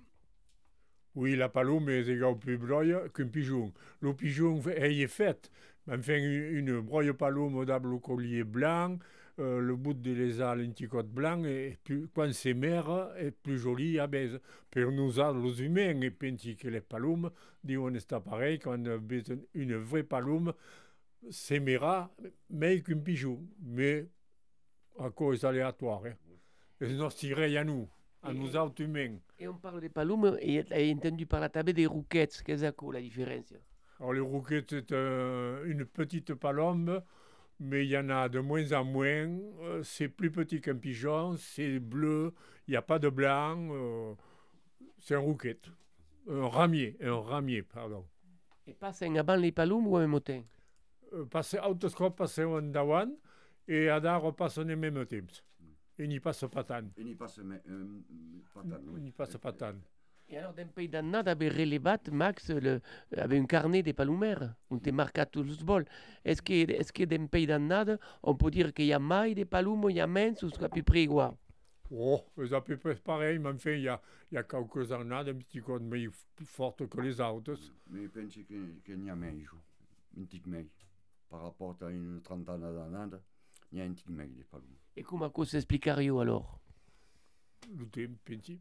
Oui, 1.15 1.35
la 1.35 1.49
palume 1.49 1.97
es 1.99 2.07
egal 2.07 2.37
pi 2.39 2.55
broia 2.55 3.07
qu'un 3.09 3.31
pijun. 3.33 3.71
Lo 3.99 4.13
pijun 4.15 4.61
ei 4.75 5.01
e 5.03 5.07
fet, 5.07 5.49
Enfin, 5.91 6.17
une, 6.17 6.81
broye 6.81 7.13
palome 7.13 7.65
d'able 7.65 7.93
au 7.93 7.99
collier 7.99 8.43
blanc, 8.43 8.99
euh, 9.39 9.59
le 9.59 9.75
bout 9.75 9.93
de 9.93 10.11
lézard, 10.11 10.55
l'anticote 10.55 11.09
blanc, 11.09 11.43
et 11.45 11.77
plus, 11.83 12.07
quand 12.13 12.31
c'est 12.31 12.53
mère, 12.53 13.09
est 13.17 13.31
plus 13.31 13.57
joli 13.57 13.99
à 13.99 14.05
baise. 14.05 14.39
Pour 14.69 14.91
nous, 14.91 15.11
les 15.11 15.63
humains, 15.63 15.99
et 16.01 16.11
pensi 16.11 16.55
que 16.55 16.67
les 16.67 16.81
palomes, 16.81 17.31
disons, 17.63 17.91
c'est 17.97 18.19
pareil, 18.19 18.59
quand 18.59 18.77
on 18.79 18.85
a 18.85 18.99
une 19.55 19.75
vraie 19.77 20.03
palome, 20.03 20.53
s'aimera, 21.29 22.11
mais 22.49 22.81
qu'un 22.81 22.99
pigeon. 22.99 23.41
Mais 23.61 24.07
à 24.99 25.09
cause 25.09 25.43
aléatoire. 25.45 26.03
Hein. 26.05 26.13
Et 26.81 26.93
notre 26.93 27.15
tiré 27.15 27.57
à 27.57 27.63
nous, 27.63 27.87
à 28.21 28.33
nous 28.33 28.55
autres 28.55 28.81
humains. 28.83 29.17
E 29.39 29.47
on 29.47 29.57
parle 29.57 29.81
de 29.81 29.87
palume 29.87 30.37
e 30.41 30.65
hai 30.71 30.93
entendu 30.93 31.25
par 31.25 31.39
la 31.39 31.49
table 31.49 31.73
des 31.73 31.85
rouquettes. 31.85 32.41
Qu'est-ce 32.43 32.43
que 32.43 32.57
c'est 32.57 32.91
la 32.93 33.01
différence 33.01 33.53
Alors 33.99 34.13
les 34.13 34.19
rouquettes, 34.21 34.69
c'est 34.69 34.91
une 35.65 35.85
petite 35.85 36.33
palombe, 36.33 37.03
mais 37.59 37.85
il 37.85 37.89
y 37.89 37.97
en 37.97 38.09
a 38.09 38.29
de 38.29 38.39
moins 38.39 38.71
en 38.71 38.85
moins. 38.85 39.27
Euh, 39.61 39.83
c'est 39.83 40.07
plus 40.07 40.31
petit 40.31 40.61
qu'un 40.61 40.77
pigeon, 40.77 41.35
c'est 41.37 41.79
bleu, 41.79 42.33
il 42.67 42.71
n'y 42.71 42.77
a 42.77 42.81
pas 42.81 42.99
de 42.99 43.09
blanc. 43.09 43.57
euh, 43.71 44.13
c'est 44.99 45.15
un 45.15 45.19
rouquette. 45.19 45.69
Un 46.29 46.47
ramier, 46.47 46.95
un 47.01 47.19
ramier, 47.19 47.63
pardon. 47.63 48.05
E 48.67 48.73
passen 48.73 49.17
avant 49.17 49.35
les 49.35 49.51
palumes 49.51 49.87
ou 49.87 49.97
en 49.97 50.07
même 50.07 50.19
temps 50.21 50.43
Euh, 51.13 51.25
passe, 51.25 51.55
autoscope 51.63 52.15
passe 52.17 52.39
endavant 52.39 53.09
et 53.67 53.89
Adar 53.89 54.21
repasse 54.21 54.59
en 54.59 54.65
même 54.65 55.05
temps. 55.05 55.17
Il 55.97 56.07
n'y 56.09 56.19
passe 56.19 56.45
pas 56.49 56.63
tant. 56.63 56.81
Il 56.97 57.05
n'y 57.05 57.15
passe 57.15 57.39
euh, 57.39 58.01
pas 58.53 58.61
tant. 58.63 58.79
Il 58.95 59.03
n'y 59.03 59.11
passe 59.11 59.37
pas 59.37 59.51
tant. 59.51 59.73
E 60.31 60.37
alors 60.37 60.53
d'un 60.53 60.67
pays 60.67 60.87
d'annat 60.87 61.23
avait 61.25 61.49
relevat 61.49 62.07
Max 62.11 62.51
le, 62.51 62.81
avait 63.17 63.39
un 63.39 63.45
carnet 63.45 63.81
des 63.81 63.93
palumères. 63.93 64.53
On 64.69 64.77
te 64.77 64.91
marqué 64.91 65.23
tous 65.31 65.41
les 65.41 65.63
bols. 65.63 65.85
Est-ce 66.23 66.43
que, 66.43 66.53
est-ce 66.53 66.93
que 66.93 67.03
d'un 67.03 67.25
pays 67.25 67.47
d'annat, 67.47 67.97
on 68.21 68.35
peut 68.35 68.51
dire 68.51 68.71
qu'il 68.71 68.85
y 68.85 68.93
a 68.93 68.99
mai 68.99 69.33
des 69.33 69.45
palumes, 69.45 69.89
il 69.89 69.95
y 69.95 69.99
a 69.99 70.05
moins 70.05 70.33
ou 70.43 70.63
à 70.63 70.69
peu 70.69 70.83
près 70.83 71.03
igual 71.03 71.33
Oh, 71.91 72.23
c'est 72.37 72.53
à 72.53 72.61
peu 72.61 72.77
près 72.77 72.93
pareil, 72.95 73.39
mais 73.39 73.49
enfin, 73.49 73.71
il 73.71 73.81
y 73.81 73.87
a, 73.87 73.99
il 74.31 74.35
y 74.35 74.37
a 74.37 74.43
quelques 74.43 74.91
années, 74.91 75.15
un 75.15 75.33
petit 75.33 75.61
peu 75.61 75.79
mais 75.79 76.07
plus 76.35 76.45
fortes 76.45 76.87
que 76.87 77.01
les 77.01 77.19
autres. 77.19 77.55
Mais 77.89 78.03
je 78.03 78.09
pense 78.09 78.33
qu'il 78.85 79.05
y 79.05 79.09
a 79.09 79.15
moins, 79.15 79.29
un 79.29 80.23
petit 80.25 80.39
peu. 80.39 80.65
Par 81.27 81.41
rapport 81.41 81.75
à 81.81 81.89
une 81.89 82.21
trentaine 82.21 82.61
d'années, 82.61 83.17
il 83.71 83.79
y 83.79 83.81
a 83.81 83.85
un 83.85 83.93
petit 83.93 84.03
peu 84.03 84.13
des 84.13 84.43
palmes. 84.43 84.63
Et 84.95 85.01
comment 85.01 85.31
s'expliquerait 85.43 86.09
alors? 86.09 86.59
Le 87.75 87.85
temps, 87.87 88.13
pensi. 88.23 88.59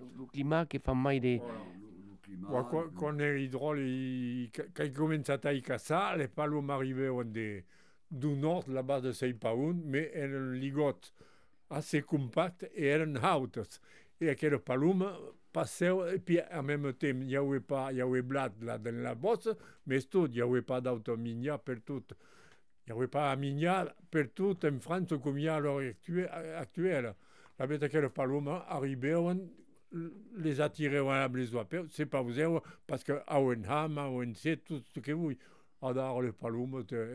Le, 0.00 0.06
le 0.18 0.26
climat 0.26 0.66
qui 0.66 0.78
fait 0.78 0.94
mai 0.94 1.20
des... 1.20 1.38
Le 1.38 2.16
climat, 2.22 2.48
Ouais, 2.50 2.62
quand, 2.70 2.84
quand 2.96 3.10
les 3.12 3.44
hydraules, 3.44 3.80
ils- 3.80 4.50
quand 4.74 4.84
ils 4.84 4.92
commencent 4.92 5.30
à 5.30 5.38
tailler 5.38 5.62
comme 5.62 5.78
ça, 5.78 6.16
les 6.16 6.28
palmes 6.28 6.70
arrivaient 6.70 7.10
de, 7.24 7.62
du 8.10 8.28
nord, 8.36 8.64
là-bas 8.68 9.00
de 9.00 9.12
Saint-Paoun, 9.12 9.82
mais 9.84 10.10
elles 10.14 10.52
ligotent 10.52 11.12
assez 11.70 12.02
compactes 12.02 12.68
et 12.74 12.86
eren 12.86 13.18
hautes. 13.18 13.80
Et 14.20 14.28
aquelles 14.28 14.58
palumes 14.58 15.06
passaient, 15.52 15.90
et 16.14 16.18
puis 16.18 16.38
en 16.52 16.62
même 16.62 16.92
temps, 16.92 17.06
il 17.06 17.16
n'y 17.26 17.36
avait 17.36 17.60
pas, 17.60 17.90
il 17.92 17.98
y 17.98 18.00
avait 18.02 18.22
là 18.22 18.48
dans 18.48 18.94
la 19.02 19.14
bosse, 19.14 19.48
mais 19.86 20.00
tout, 20.02 20.26
il 20.26 20.32
n'y 20.34 20.40
avait 20.40 20.62
pas 20.62 20.80
d'automigna 20.80 21.58
pour 21.58 21.76
tout. 21.84 22.02
Il 22.86 22.92
n'y 22.92 22.98
avait 22.98 23.08
pas 23.08 23.30
amigna 23.30 23.86
pour 24.10 24.22
tout 24.34 24.66
en 24.66 24.78
France 24.80 25.12
comme 25.22 25.38
il 25.38 25.44
y 25.44 25.48
a 25.48 25.56
à 25.56 25.60
l'heure 25.60 25.80
actu- 25.80 26.26
actuelle. 26.26 27.14
La 27.58 27.66
bête 27.66 27.82
aquelles 27.82 28.08
palumes 28.10 28.48
arrivaient, 28.68 29.14
les 30.36 30.60
attirer 30.60 30.98
à 30.98 31.20
la 31.20 31.28
blessure. 31.28 31.66
C'est 31.90 32.06
pas 32.06 32.22
vous, 32.22 32.60
parce 32.86 33.02
que 33.04 33.20
à 33.26 33.40
Wenham, 33.40 33.98
à 33.98 34.08
ONC, 34.08 34.64
tout 34.64 34.82
ce 34.94 35.00
que 35.00 35.12
vous. 35.12 35.32
À 35.82 35.94
Dar, 35.94 36.20
les 36.20 36.32
palumes, 36.32 36.84
c'est 36.86 37.08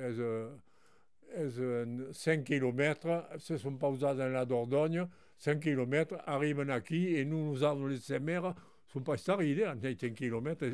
5 2.13 2.43
km, 2.43 3.27
ce 3.37 3.53
ne 3.53 3.57
sont 3.59 3.75
pas 3.75 3.89
vous 3.91 3.97
dans 3.97 4.15
la 4.15 4.43
Dordogne, 4.43 5.07
5 5.37 5.59
km, 5.59 6.17
arrivent 6.25 6.67
à 6.71 6.81
qui, 6.81 7.15
et 7.15 7.25
nous, 7.25 7.51
nous 7.51 7.63
avons 7.63 7.85
les 7.85 7.97
semaires, 7.97 8.47
ne 8.47 8.53
sont 8.87 9.01
pas 9.01 9.17
arrivés, 9.27 9.67
on 9.67 9.77
a 9.85 9.95
5 9.95 10.15
km, 10.15 10.65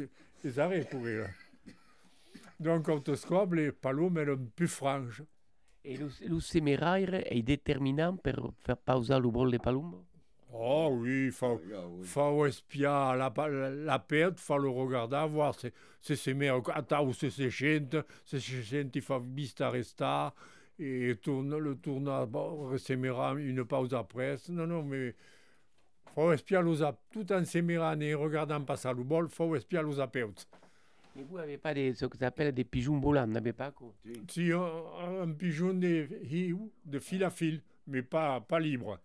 ils 0.43 0.59
arrivent 0.61 0.87
pour 0.87 1.05
eux. 1.05 1.25
Donc, 2.61 2.87
on 2.87 3.01
te 3.01 3.13
scope, 3.15 3.55
les 3.55 3.73
palumes, 3.73 4.17
elles 4.19 4.37
sont 4.37 4.49
plus 4.55 4.69
franches. 4.69 5.23
Et 5.83 5.97
le 5.97 6.39
séméraire 6.39 7.29
est 7.29 7.41
déterminant 7.41 8.15
pour 8.15 8.53
faire 8.63 8.77
pauser 8.77 9.19
le 9.19 9.29
bol 9.29 9.51
des 9.51 9.59
palumes 9.59 9.95
Oh 10.53 10.89
oui, 10.99 11.27
il 11.27 11.31
faut, 11.31 11.61
faut 12.03 12.45
espier 12.45 12.83
la, 12.83 13.31
la, 13.35 13.69
la 13.69 13.99
perte, 13.99 14.39
faut 14.39 14.57
le 14.57 14.67
regarder, 14.69 15.25
voir 15.29 15.55
si, 15.57 15.71
si 16.01 16.17
c'est 16.17 16.33
meilleur, 16.33 16.61
attends, 16.75 17.05
où 17.05 17.13
c'est 17.13 17.29
séchente, 17.29 17.95
si 18.25 18.39
c'est 18.41 18.61
séchente, 18.61 18.95
il 18.95 19.01
faut 19.01 19.19
vite 19.19 19.59
rester, 19.61 20.27
et 20.77 21.15
tourne, 21.21 21.57
le 21.57 21.75
tournage, 21.75 22.27
bon, 22.27 22.69
ressemera 22.69 23.33
une 23.35 23.63
pause 23.63 23.93
après. 23.93 24.35
Non, 24.49 24.67
non, 24.67 24.83
mais 24.83 25.15
faut 26.15 26.33
espier 26.33 26.61
les 26.61 26.81
ap- 26.83 26.99
tout 27.11 27.31
en 27.31 27.45
sémérant 27.45 27.99
et 28.01 28.13
regardant 28.13 28.61
passer 28.61 28.89
le 28.89 29.03
bol, 29.03 29.29
faut 29.29 29.55
espier 29.55 29.81
les 29.83 29.99
apéutes. 29.99 30.47
Mais 31.15 31.23
vous 31.23 31.37
n'avez 31.37 31.57
pas 31.57 31.73
des, 31.73 31.93
ce 31.93 32.05
que 32.05 32.17
s'appelle 32.17 32.53
des 32.53 32.63
pigeons 32.65 32.99
volants, 32.99 33.27
n'avez 33.27 33.53
pas 33.53 33.71
quoi? 33.71 33.93
Si 34.29 34.51
un, 34.51 35.21
un 35.21 35.31
pigeon 35.31 35.73
de, 35.73 36.07
fil 36.99 37.23
à 37.23 37.29
fil, 37.29 37.61
mais 37.87 38.01
pas, 38.01 38.41
pas 38.41 38.59
libre. 38.59 38.99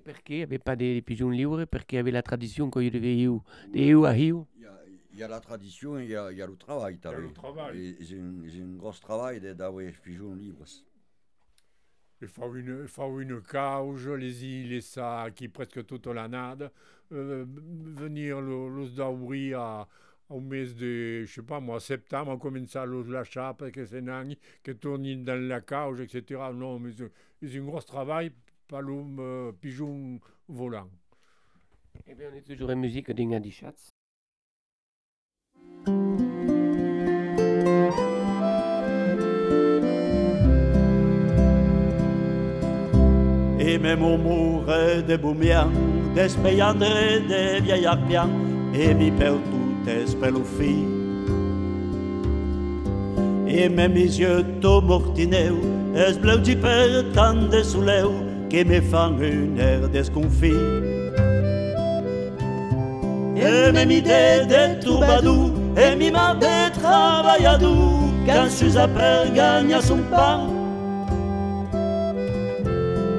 Pourquoi 0.00 0.22
il 0.28 0.36
n'y 0.36 0.42
avait 0.42 0.58
pas 0.58 0.76
des 0.76 1.02
pigeons 1.02 1.30
libres 1.30 1.64
Parce 1.64 1.84
qu'il 1.84 1.96
y 1.96 2.00
avait 2.00 2.10
la 2.10 2.22
tradition 2.22 2.70
qu'il 2.70 2.84
y 2.84 2.86
avait 2.88 3.00
des 3.00 3.14
hiou, 3.14 3.42
des 3.72 3.86
hiou 3.86 4.04
à 4.04 4.16
hiou. 4.16 4.46
Il 4.56 4.62
y 4.62 4.66
a, 4.66 4.78
il 5.12 5.18
y 5.18 5.22
a 5.22 5.28
la 5.28 5.40
tradition 5.40 5.98
et 5.98 6.04
il 6.04 6.10
y 6.10 6.16
a, 6.16 6.32
il 6.32 6.38
y 6.38 6.42
a 6.42 6.46
le 6.46 6.56
travail. 6.56 6.98
Il 7.02 7.10
y 7.10 7.14
a 7.14 7.18
le 7.18 7.32
travail. 7.32 7.96
Et 8.00 8.04
C'est 8.04 8.60
un, 8.62 8.76
gros 8.76 8.92
travail 8.92 9.40
de- 9.40 9.52
d'avoir 9.52 9.84
les 9.84 9.92
pigeons 9.92 10.34
libres. 10.34 10.64
Il 12.20 12.28
faut 12.28 12.54
une, 12.54 12.80
il 12.82 12.88
faut 12.88 13.20
une 13.20 13.42
cage, 13.42 14.08
les 14.08 14.44
îles, 14.44 14.68
les 14.70 14.80
sacs, 14.80 15.48
presque 15.52 15.84
toute 15.84 16.06
la 16.06 16.28
nade. 16.28 16.70
Euh, 17.10 17.44
venir 17.46 18.40
le 18.40 18.88
daouri 18.88 19.52
à, 19.54 19.86
au 20.30 20.40
mes 20.40 20.66
de, 20.66 21.24
je 21.24 21.32
sais 21.32 21.42
pas 21.42 21.60
moi, 21.60 21.78
septembre, 21.80 22.30
on 22.30 22.38
commence 22.38 22.74
à 22.76 22.86
le 22.86 23.02
la 23.02 23.24
chape, 23.24 23.70
que 23.70 23.84
c'est 23.84 24.00
nani, 24.00 24.38
que 24.62 24.70
tourne 24.72 25.24
dans 25.24 25.38
la 25.48 25.60
cage, 25.60 26.00
etc. 26.00 26.40
Non, 26.54 26.78
mais 26.78 26.92
c'est 27.42 27.58
un 27.58 27.64
gros 27.64 27.82
travail, 27.82 28.32
palum, 28.72 29.18
euh, 29.20 29.52
pigeon 29.60 30.18
volant. 30.48 30.88
Eh 32.06 32.14
bien, 32.14 32.28
on 32.32 32.34
est 32.34 32.40
toujours 32.40 32.70
en 32.70 32.76
musique 32.76 33.10
d'Inga 33.10 33.38
Schatz. 33.50 33.90
Et 43.60 43.78
même 43.78 44.02
au 44.02 44.16
mouret 44.16 45.02
de 45.02 45.18
Boumian, 45.18 45.70
despeiandre 46.14 46.80
de 46.80 47.60
vieil 47.60 47.84
arpian, 47.84 48.30
et 48.72 48.94
mi 48.94 49.10
per 49.10 49.34
tout 49.50 49.90
espelufi. 49.90 50.86
Et 53.46 53.68
même 53.68 53.92
mes 53.92 54.18
yeux 54.18 54.42
to 54.62 54.80
mortineu, 54.80 55.60
es 55.94 56.18
bleu 56.18 56.40
per 56.40 57.12
tant 57.12 57.34
de 57.34 57.62
souleu, 57.62 58.31
que 58.52 58.64
me 58.64 58.80
fan 58.82 59.16
une 59.22 59.58
air 59.58 59.88
desconfit. 59.88 60.52
Et 63.34 63.72
même 63.72 63.90
idée 63.90 64.44
de 64.46 64.78
troubadour, 64.84 65.50
et 65.76 65.96
mi 65.96 66.10
mar 66.10 66.36
de 66.36 66.70
travailladou, 66.78 68.12
quand 68.26 68.50
Susa 68.50 68.86
per 68.86 69.32
gagne 69.34 69.80
son 69.80 70.00
pain. 70.10 70.40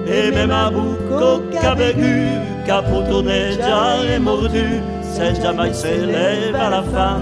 Et 0.07 0.29
même 0.31 0.51
à 0.51 0.69
Bouco 0.69 1.41
qu'avegu, 1.51 2.27
capotonné, 2.67 3.55
déjà 3.55 4.03
est 4.07 4.19
mordu, 4.19 4.81
c'est 5.01 5.41
jamais 5.41 5.73
s'élève 5.73 6.55
à 6.55 6.69
la 6.69 6.83
fin. 6.83 7.21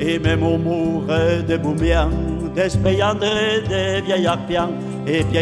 Et 0.00 0.18
même 0.18 0.42
au 0.42 0.58
mouret 0.58 1.42
de 1.46 1.56
Boumian, 1.56 2.10
despeiandre 2.56 3.20
des 3.68 4.00
vieilles 4.00 4.26
arpians, 4.26 4.70
et 4.70 4.78
vieille 4.80 4.89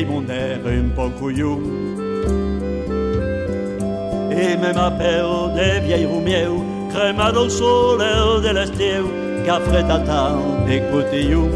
mon 0.06 0.28
air 0.28 0.58
un 0.66 0.88
peu 0.94 1.08
couillou. 1.18 1.60
Et 4.30 4.56
même 4.56 4.76
à 4.76 4.90
peur 4.90 5.50
des 5.54 5.80
vieilles 5.80 6.06
roumieux, 6.06 6.60
cremado 6.90 7.46
au 7.46 7.48
soleil 7.48 8.42
de 8.42 8.54
l'estiu, 8.54 9.04
qu'affret 9.44 9.82
tant 9.82 10.66
des 10.66 10.80
cotillons. 10.92 11.50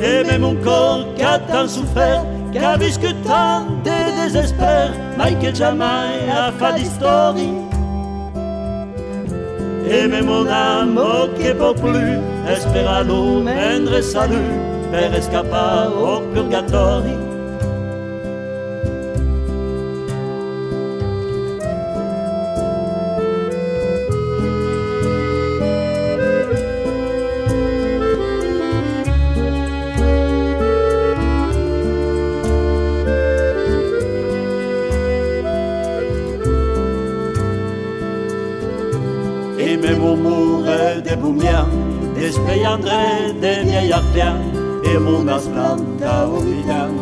Et 0.00 0.24
même 0.24 0.42
mon 0.42 0.54
corps 0.56 1.06
qu'a 1.16 1.38
tant 1.38 1.66
souffert, 1.66 2.24
qu'a 2.52 2.76
viscu 2.76 3.14
tant 3.24 3.64
de 3.84 4.22
désespoir, 4.22 4.90
Michael 5.18 5.54
jamais 5.54 6.30
a 6.30 6.52
fait 6.52 6.74
d'histoire. 6.78 7.34
Et 9.88 10.06
même 10.08 10.26
mon 10.26 10.46
âme 10.48 11.00
qui 11.36 11.52
peut 11.54 11.74
plus, 11.74 12.18
espéra 12.52 13.02
l'eau 13.02 13.40
mendre 13.40 14.00
salut, 14.02 14.75
per 14.90 15.14
escapar 15.14 15.88
au 15.92 16.20
purgatori. 16.32 17.16
Et 39.58 39.76
même 39.76 40.02
au 40.02 40.16
mouret 40.16 41.02
des 41.02 41.16
despeiandre 42.14 42.88
des 43.40 43.62
vieilles 43.64 43.92
arpiens, 43.92 44.36
et 44.36 44.52
mon 44.52 44.55
as 45.28 45.46
planta 45.48 46.12
au 46.24 46.40
vidam. 46.40 46.92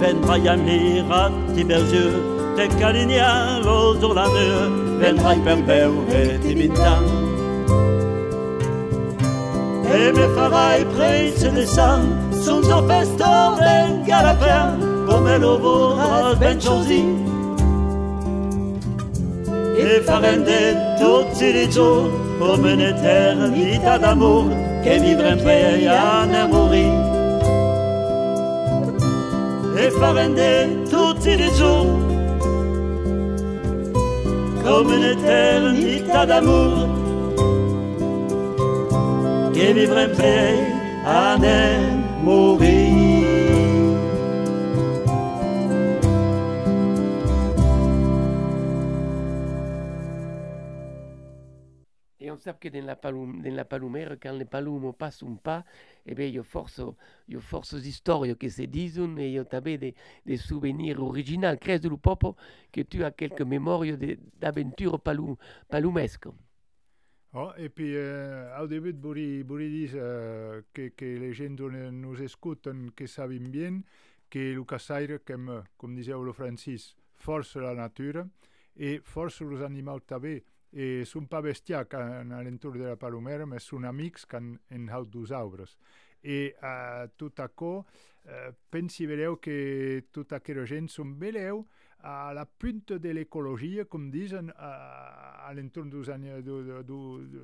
Ven 0.00 0.16
vai 0.22 0.40
mirat 0.56 1.32
ti 1.54 1.64
bergeux, 1.64 2.14
te 2.56 2.68
caligna 2.78 3.60
los 3.64 4.02
orlaneux, 4.02 4.70
ven 5.00 5.16
vai 5.16 5.38
per 5.44 5.56
beure 5.66 6.38
ti 6.42 6.54
vintam. 6.54 7.04
Et 9.96 10.12
me 10.12 10.26
farai 10.36 10.84
prese 10.94 11.50
de 11.50 11.66
sang, 11.66 12.04
sunt 12.44 12.66
o 12.66 12.82
festo 12.88 13.56
ben 13.58 14.04
galapin, 14.06 14.68
come 15.06 15.38
lo 15.38 15.58
vorras 15.58 16.38
ben 16.38 16.58
choisi. 16.58 17.04
E 19.76 20.00
farende 20.06 20.60
tutti 20.98 21.46
i 21.62 21.68
giorni 21.68 22.24
come 22.38 22.76
d'amore 24.00 24.63
che 24.84 24.98
vivrebbe 24.98 25.88
a 25.88 26.24
ne 26.26 26.46
morire. 26.46 27.12
E 29.76 29.90
farende 29.98 30.82
tutti 30.88 31.30
i 31.30 31.52
giorni 31.56 32.12
come 34.62 34.96
un'eternità 34.96 36.24
d'amore 36.26 37.02
che 39.52 39.72
vivrebbe 39.72 40.72
a 41.04 41.36
ne 41.36 42.04
morire. 42.20 42.93
Et 52.46 52.50
on 52.50 52.52
sait 52.52 52.54
que 52.60 52.68
dans 52.68 52.84
la, 52.86 52.96
palum, 52.96 53.42
la 53.42 53.64
palumère, 53.64 54.16
quand 54.20 54.32
les 54.32 54.44
palumes 54.44 54.92
passent 54.92 55.22
un 55.22 55.34
pas, 55.36 55.64
force, 56.42 56.80
il 57.28 57.34
y 57.34 57.36
a 57.36 57.40
force 57.40 57.72
histoires 57.72 58.24
qui 58.38 58.50
se 58.50 58.62
il 58.62 59.30
y 59.32 59.38
a 59.38 59.42
aussi 59.42 59.78
des, 59.78 59.94
des 60.26 60.36
souvenirs 60.36 61.02
originaux. 61.02 61.56
Crève 61.56 61.80
du 61.80 61.96
peuple 61.96 62.32
que 62.72 62.82
tu 62.82 63.04
as 63.04 63.10
quelques 63.12 63.42
mémoires 63.42 63.80
de- 63.82 64.18
d'aventures 64.40 65.00
palum. 65.00 65.36
Oh, 67.34 67.50
et 67.58 67.68
puis, 67.68 67.96
euh, 67.96 68.48
au 68.62 68.66
début, 68.68 68.92
voulais, 68.92 69.42
voulais 69.42 69.68
dire 69.68 69.90
euh, 69.94 70.62
que, 70.72 70.88
que 70.88 71.04
les 71.04 71.32
gens 71.32 71.48
nous, 71.50 72.22
écoutent, 72.22 72.68
que 72.94 73.06
savent 73.06 73.38
bien 73.38 73.82
que 74.30 74.54
le 74.54 74.64
cassaire, 74.64 75.18
comme, 75.24 75.64
comme 75.76 75.96
disait 75.96 76.12
le 76.12 76.32
Francis, 76.32 76.96
force 77.16 77.56
la 77.56 77.74
nature 77.74 78.26
et 78.76 79.00
force 79.02 79.40
les 79.42 79.62
animaux 79.62 80.00
també. 80.00 80.44
Et 80.76 81.04
sont 81.04 81.26
pas 81.30 81.40
bestiacs 81.40 81.88
quand, 81.88 82.30
à 82.34 82.42
l'entour 82.42 82.72
de 82.72 82.82
la 82.82 82.96
palomera, 82.96 83.46
mais 83.46 83.60
sont 83.60 83.84
amics 83.84 84.26
quand 84.28 84.56
en 84.72 84.88
haut 84.88 85.04
dos 85.06 85.32
arbres. 85.32 85.78
Et 86.24 86.56
uh, 86.64 87.06
tot 87.20 87.38
això, 87.44 87.84
uh, 87.84 88.50
pensi 88.72 89.06
vereu 89.06 89.36
que 89.38 90.08
tota 90.10 90.40
aquella 90.40 90.64
gent 90.66 90.88
són 90.90 91.12
veleu 91.20 91.62
a 92.04 92.32
la 92.36 92.44
punta 92.44 92.98
de 92.98 93.12
l'ecologia, 93.16 93.84
com 93.88 94.10
diuen, 94.12 94.50
a, 94.56 94.70
a 95.46 95.52
l'entorn 95.56 95.92
dels, 95.92 96.10
do, 96.44 96.58
do, 96.64 96.80
do, 96.82 96.98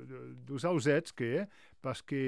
do, 0.09 0.21
dos 0.49 0.65
ausets 0.65 1.13
que, 1.17 1.31
eh? 1.41 1.45
perquè, 1.81 2.25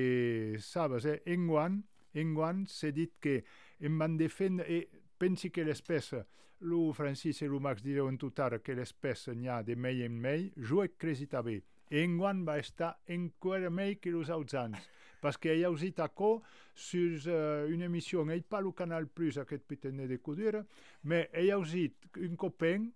sabes, 0.61 1.05
eh? 1.09 1.19
enguany, 1.35 1.81
enguany 2.17 2.63
s'ha 2.69 2.93
dit 2.93 3.13
que 3.21 3.41
em 3.81 3.97
van 4.01 4.17
defendre, 4.17 4.65
i 4.69 4.85
pensi 5.21 5.51
que 5.53 5.65
l'espècie, 5.65 6.23
lo 6.63 6.91
Francis 6.95 7.41
i 7.43 7.47
lo 7.51 7.59
Max 7.59 7.83
direuen 7.83 8.17
tot 8.19 8.39
ara 8.39 8.59
que 8.63 8.75
l'espècie 8.77 9.35
n'hi 9.35 9.49
ha 9.51 9.61
de 9.63 9.75
mei 9.75 10.03
en 10.05 10.15
mei, 10.19 10.49
jo 10.57 10.83
he 10.83 10.93
cresit 10.97 11.35
a 11.35 11.43
bé. 11.45 11.59
Enguany 11.93 12.41
va 12.47 12.57
estar 12.61 12.95
encara 13.11 13.69
més 13.69 13.99
que 14.01 14.13
els 14.13 14.31
altres 14.33 14.57
anys, 14.63 14.87
perquè 15.21 15.53
hi 15.53 15.63
ha 15.63 15.71
aussi 15.71 15.91
d'accord 15.93 16.41
sur 16.73 17.27
uh, 17.27 17.69
une 17.69 17.83
émission, 17.83 18.29
et 18.29 18.41
pas 18.41 18.61
le 18.61 18.71
Canal 18.71 19.07
Plus, 19.07 19.37
aquest 19.37 19.63
petit 19.67 19.91
de 19.91 20.17
Codura, 20.17 20.63
mais 21.03 21.29
hi 21.37 21.51
ha 21.51 21.59
aussi 21.59 21.91
un 22.17 22.35
copain, 22.35 22.89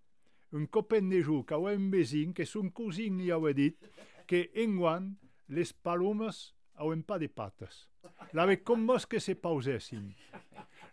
un 0.53 0.65
copain 0.65 1.09
de 1.09 1.21
jour, 1.21 1.45
que 1.45 1.53
ha 1.53 1.59
un 1.59 1.89
vesin, 1.91 2.33
que 2.33 2.45
son 2.45 2.71
cousin 2.71 3.17
li 3.17 3.31
ha 3.31 3.39
dit, 3.53 3.77
que 4.25 4.49
enguany 4.55 5.15
les 5.49 5.73
palomes 5.73 6.53
n'han 6.79 7.01
pas 7.01 7.19
de 7.19 7.27
pattes. 7.27 7.87
L'avait 8.33 8.63
com 8.63 8.85
vos 8.85 9.05
que 9.05 9.19
se 9.19 9.33
pausessin. 9.35 10.11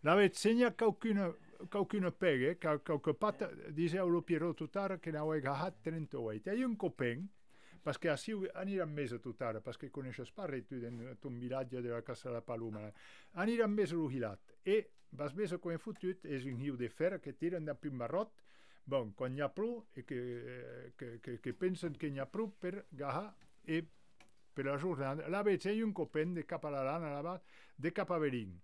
L'avait 0.04 0.34
segna 0.34 0.70
qualcuna, 0.70 1.30
qualcuna 1.68 2.10
pega, 2.10 2.50
eh, 2.50 2.58
qual- 2.58 2.82
qualque 2.82 3.14
pata, 3.14 3.50
diseu 3.70 4.08
lo 4.08 4.22
Piero 4.22 4.54
Tutara 4.54 4.98
que 4.98 5.12
n'ha 5.12 5.22
agat 5.22 5.82
38. 5.82 6.52
Hi 6.52 6.62
ha 6.62 6.66
un 6.66 6.76
copain, 6.76 7.28
perquè 7.84 8.10
així 8.10 8.32
aniran 8.54 8.92
més 8.94 9.12
a 9.12 9.18
tot 9.18 9.42
ara, 9.42 9.60
perquè 9.60 9.90
coneixes 9.90 10.30
pas 10.32 10.48
res 10.48 10.64
tu 10.66 10.76
en 10.86 11.16
ton 11.20 11.38
vilatge 11.38 11.82
de 11.82 11.90
la 11.90 12.02
Casa 12.02 12.28
de 12.28 12.34
la 12.34 12.40
Paloma. 12.40 12.90
Aniran 13.34 13.70
més 13.74 13.92
a 13.92 13.96
l'Ugilat. 13.96 14.40
I 14.64 14.82
vas 15.12 15.34
més 15.34 15.52
a 15.52 15.58
com 15.58 15.72
he 15.72 15.78
fotut, 15.78 16.24
és 16.24 16.44
un 16.46 16.56
riu 16.58 16.76
de 16.76 16.88
fer 16.88 17.20
que 17.20 17.32
tiren 17.32 17.64
de 17.64 17.76
un 17.90 17.98
barrot, 17.98 18.32
bon, 18.86 19.12
quan 19.12 19.36
hi 19.36 19.40
ha 19.40 19.48
prou, 19.48 19.86
i 19.96 20.02
que, 20.02 20.16
eh, 20.16 20.92
que, 20.96 21.18
que, 21.20 21.38
que 21.40 21.52
pensen 21.52 21.94
que 21.94 22.10
n'hi 22.10 22.20
ha 22.20 22.26
prou 22.26 22.50
per 22.60 22.86
gajar 22.92 23.34
i 23.66 23.82
per 24.54 24.64
la 24.66 24.78
jornada. 24.78 25.28
La 25.28 25.42
veig, 25.42 25.64
hi 25.66 25.80
ha 25.80 25.84
un 25.84 25.92
copain 25.92 26.34
de 26.34 26.44
cap 26.44 26.64
a 26.64 26.70
la 26.70 26.84
lana, 26.84 27.20
là 27.22 27.40
de 27.76 27.92
cap 27.92 28.10
a 28.10 28.18
Berín. 28.18 28.60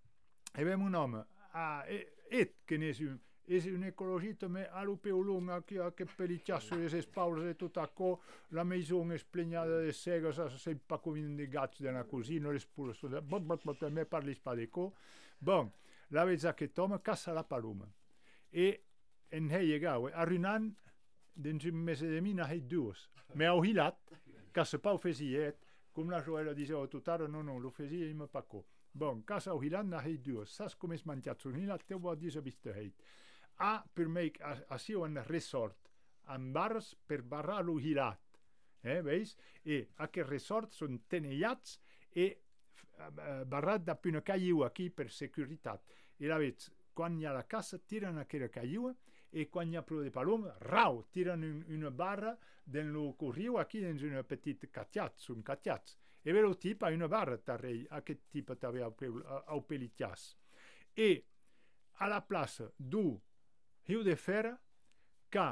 E 0.54 0.64
vem 0.64 0.82
un 0.82 0.94
home, 0.94 1.24
ah, 1.54 1.84
e, 1.88 2.06
et, 2.30 2.54
que 2.66 2.78
n'és 2.78 3.02
un, 3.04 3.18
és 3.50 3.66
un 3.66 3.82
ecologista, 3.82 4.48
mais 4.48 4.68
a 4.72 4.84
lo 4.86 4.94
peu 5.02 5.22
long, 5.26 5.50
aquí, 5.50 5.78
a 5.82 5.90
que 5.90 6.06
pelicciasso 6.06 6.76
les 6.78 6.94
espaules 6.94 7.48
e 7.50 7.56
tot 7.58 7.80
acò, 7.82 8.12
la 8.54 8.62
maison 8.64 9.10
és 9.10 9.24
plegnada 9.26 9.80
de 9.82 9.90
cegues, 9.96 10.38
a 10.38 10.46
sei 10.54 10.78
pas 10.78 11.02
com 11.02 11.18
de 11.36 11.48
gats 11.50 11.82
de 11.82 11.90
la 11.90 12.04
cosina, 12.06 12.52
les 12.54 12.66
poules, 12.66 12.96
són 12.96 13.16
de... 13.16 13.20
Bot, 13.20 13.42
bot, 13.42 13.64
bot, 13.66 13.82
me 13.90 14.06
parlis 14.06 14.38
pas 14.38 14.54
de 14.54 14.68
co. 14.70 14.92
Bon, 15.40 15.72
la 16.14 16.24
veig 16.28 16.46
aquest 16.46 16.78
home, 16.78 17.00
caça 17.02 17.34
la 17.34 17.42
paloma. 17.42 17.90
E 18.52 18.70
en 19.34 19.50
hei 19.50 19.74
egau, 19.74 20.06
arruinant, 20.14 20.70
dins 21.34 21.66
un 21.66 21.82
mes 21.82 22.06
de 22.06 22.20
mi, 22.22 22.34
n'ha 22.34 22.46
dues. 22.70 23.08
Me 23.34 23.50
ha 23.50 23.54
hilat, 23.58 23.98
caça 24.54 24.78
pa 24.78 24.94
ho 24.94 24.98
fesiet, 24.98 25.58
com 25.92 26.10
la 26.10 26.22
Joela 26.22 26.54
diceva 26.54 26.86
tot 26.86 27.08
ara, 27.08 27.26
no, 27.26 27.42
no, 27.42 27.58
lo 27.58 27.70
fesia 27.70 28.06
i 28.06 28.14
me 28.14 28.30
pa 28.30 28.42
co. 28.46 28.62
Bon, 28.92 29.22
casa 29.22 29.54
ho 29.54 29.62
hilat, 29.62 29.86
n'ha 29.86 30.02
dues. 30.18 30.50
Saps 30.56 30.74
com 30.74 30.92
és 30.92 31.06
menjat 31.06 31.40
son 31.40 31.56
hilat, 31.56 31.86
te 31.86 31.94
ho 31.94 32.10
ha 32.10 32.16
dit 32.16 32.36
a 32.36 32.40
vista 32.40 32.74
heit. 32.74 32.94
A 33.58 33.84
per 33.94 34.08
me, 34.08 34.30
així 34.68 34.94
ho 34.94 35.04
han 35.04 35.20
resort, 35.28 35.90
amb 36.26 36.52
barres 36.54 36.94
per 37.06 37.22
barrar 37.22 37.62
lo 37.64 37.78
hilat. 37.78 38.20
Eh, 38.82 39.00
veus? 39.04 39.36
I 39.64 39.82
aquests 40.06 40.30
resorts 40.30 40.80
són 40.80 41.02
tenellats 41.08 41.78
i 42.16 42.26
eh, 42.30 43.44
barrat 43.46 43.84
da 43.84 43.98
una 44.08 44.22
caillou 44.22 44.64
aquí 44.64 44.88
per 44.90 45.10
securitat. 45.10 45.84
I 46.20 46.26
la 46.26 46.38
veig, 46.38 46.66
quan 46.94 47.18
hi 47.18 47.26
ha 47.26 47.36
la 47.36 47.46
caça, 47.46 47.78
tiren 47.78 48.18
aquella 48.18 48.48
caillou 48.48 48.90
i 49.32 49.46
quan 49.46 49.70
hi 49.70 49.76
ha 49.76 49.84
prou 49.86 50.02
de 50.02 50.10
paloma, 50.10 50.56
rau, 50.66 51.04
tiren 51.12 51.44
un, 51.46 51.64
una 51.76 51.90
barra 51.90 52.36
del 52.64 52.90
lo 52.90 53.12
corriu 53.20 53.58
aquí 53.58 53.80
dins 53.84 54.02
una 54.02 54.24
petita 54.24 54.66
catiat, 54.66 55.20
un 55.30 55.42
catiats. 55.42 55.99
E 56.24 56.32
ve 56.32 56.42
lo 56.44 56.54
tip 56.60 56.82
a 56.84 56.92
una 56.92 57.08
barra 57.08 57.38
tarrei, 57.38 57.86
aquest 57.96 58.26
tip 58.32 58.52
també 58.60 58.82
au, 58.84 59.62
pelitias. 59.66 60.34
E 60.96 61.10
a 62.00 62.08
la 62.08 62.20
plaça 62.26 62.68
du 62.76 63.14
riu 63.88 64.02
de 64.04 64.16
fer 64.16 64.44
que 65.32 65.46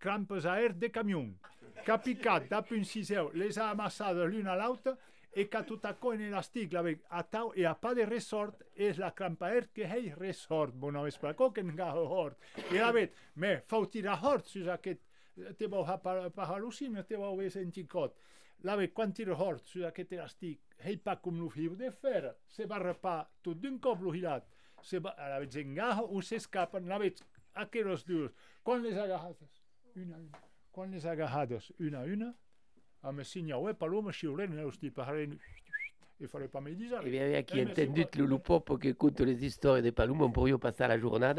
crampes 0.00 0.46
aer 0.48 0.74
de 0.76 0.90
camion, 0.92 1.32
ha 1.84 1.98
picat 2.00 2.48
dap 2.48 2.72
un 2.72 2.84
siseu, 2.88 3.30
les 3.34 3.58
ha 3.58 3.70
amassades 3.72 4.30
l'una 4.30 4.54
a 4.54 4.58
l'altra 4.60 4.96
e 5.34 5.48
que 5.50 5.62
tot 5.66 5.84
acò 5.88 6.12
en 6.14 6.22
elastic 6.28 6.72
l'avec 6.72 7.02
atau 7.18 7.50
e 7.58 7.64
a 7.66 7.74
pas 7.74 7.96
de 7.98 8.04
resort 8.06 8.62
és 8.74 9.00
la 9.02 9.10
crampa 9.16 9.48
aer 9.50 9.66
que 9.74 9.88
hei 9.90 10.12
resort, 10.14 10.76
bon 10.78 10.96
home, 10.96 11.10
per 11.20 11.32
acò 11.32 11.50
que 11.52 11.64
n'ha 11.66 11.90
hort. 11.98 12.38
E 12.70 12.78
l'avec, 12.78 13.16
me, 13.34 13.56
fau 13.66 13.88
tirar 13.90 14.20
hort 14.22 14.46
sus 14.46 14.70
aquest, 14.70 15.02
te 15.58 15.66
vau 15.66 15.82
ha 15.82 15.98
par, 15.98 16.28
par 16.30 16.52
hallucina, 16.52 17.02
te 17.02 17.18
vau 17.18 17.34
haver 17.34 17.50
sentit 17.50 17.90
cot. 17.90 18.14
L'avec, 18.62 18.94
quan 18.94 19.12
tira 19.12 19.34
hort 19.34 19.64
sus 19.66 19.84
aquest 19.84 20.12
elastic, 20.12 20.60
hei 20.84 20.96
pa 20.96 21.16
com 21.20 21.40
lo 21.40 21.50
fiu 21.52 21.74
de 21.76 21.90
fer, 21.90 22.34
se 22.48 22.66
va 22.66 22.78
repar 22.78 23.28
tot 23.42 23.60
d'un 23.60 23.78
hilat, 24.14 24.46
se 24.82 24.98
va, 24.98 25.14
l'avec 25.18 25.52
s'engaja 25.52 26.02
o 26.02 26.22
s'escapen, 26.22 26.88
l'avec 26.88 27.20
aquellos 27.54 28.04
dos, 28.04 28.30
quan 28.62 28.82
les 28.82 28.96
una, 29.96 30.18
quan 30.72 30.90
les 30.90 31.06
agarrades, 31.06 31.72
una 31.78 32.00
a 32.00 32.04
una, 32.04 32.34
a 33.02 33.12
me 33.12 33.22
paloma, 33.74 34.12
e 36.20 36.28
faré 36.28 36.48
pas 36.48 36.60
mes 36.60 36.74
disant. 36.74 37.00
Et 37.02 37.10
bien, 37.10 37.22
avec 37.22 37.46
qui 37.46 37.60
entendu 37.60 38.04
le 38.16 38.24
loupo 38.24 38.60
que 38.60 38.92
compte 38.92 39.20
les 39.20 39.44
histoires 39.44 39.82
de 39.82 39.90
Paloma, 39.90 40.24
on 40.24 40.30
pourrait 40.30 40.56
passer 40.58 40.86
la 40.86 40.98
journée 40.98 41.32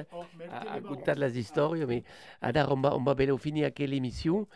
à, 0.51 0.73
à 0.73 0.81
contar 0.81 1.15
les 1.15 1.37
histoires, 1.37 1.73
mais 1.73 2.03
alors 2.41 2.73
on 2.73 2.81
va, 2.81 2.95
on 2.95 3.03
va 3.03 3.15
bien 3.15 3.37
finir 3.37 3.65
avec 3.65 3.79
l'émission 3.79 4.47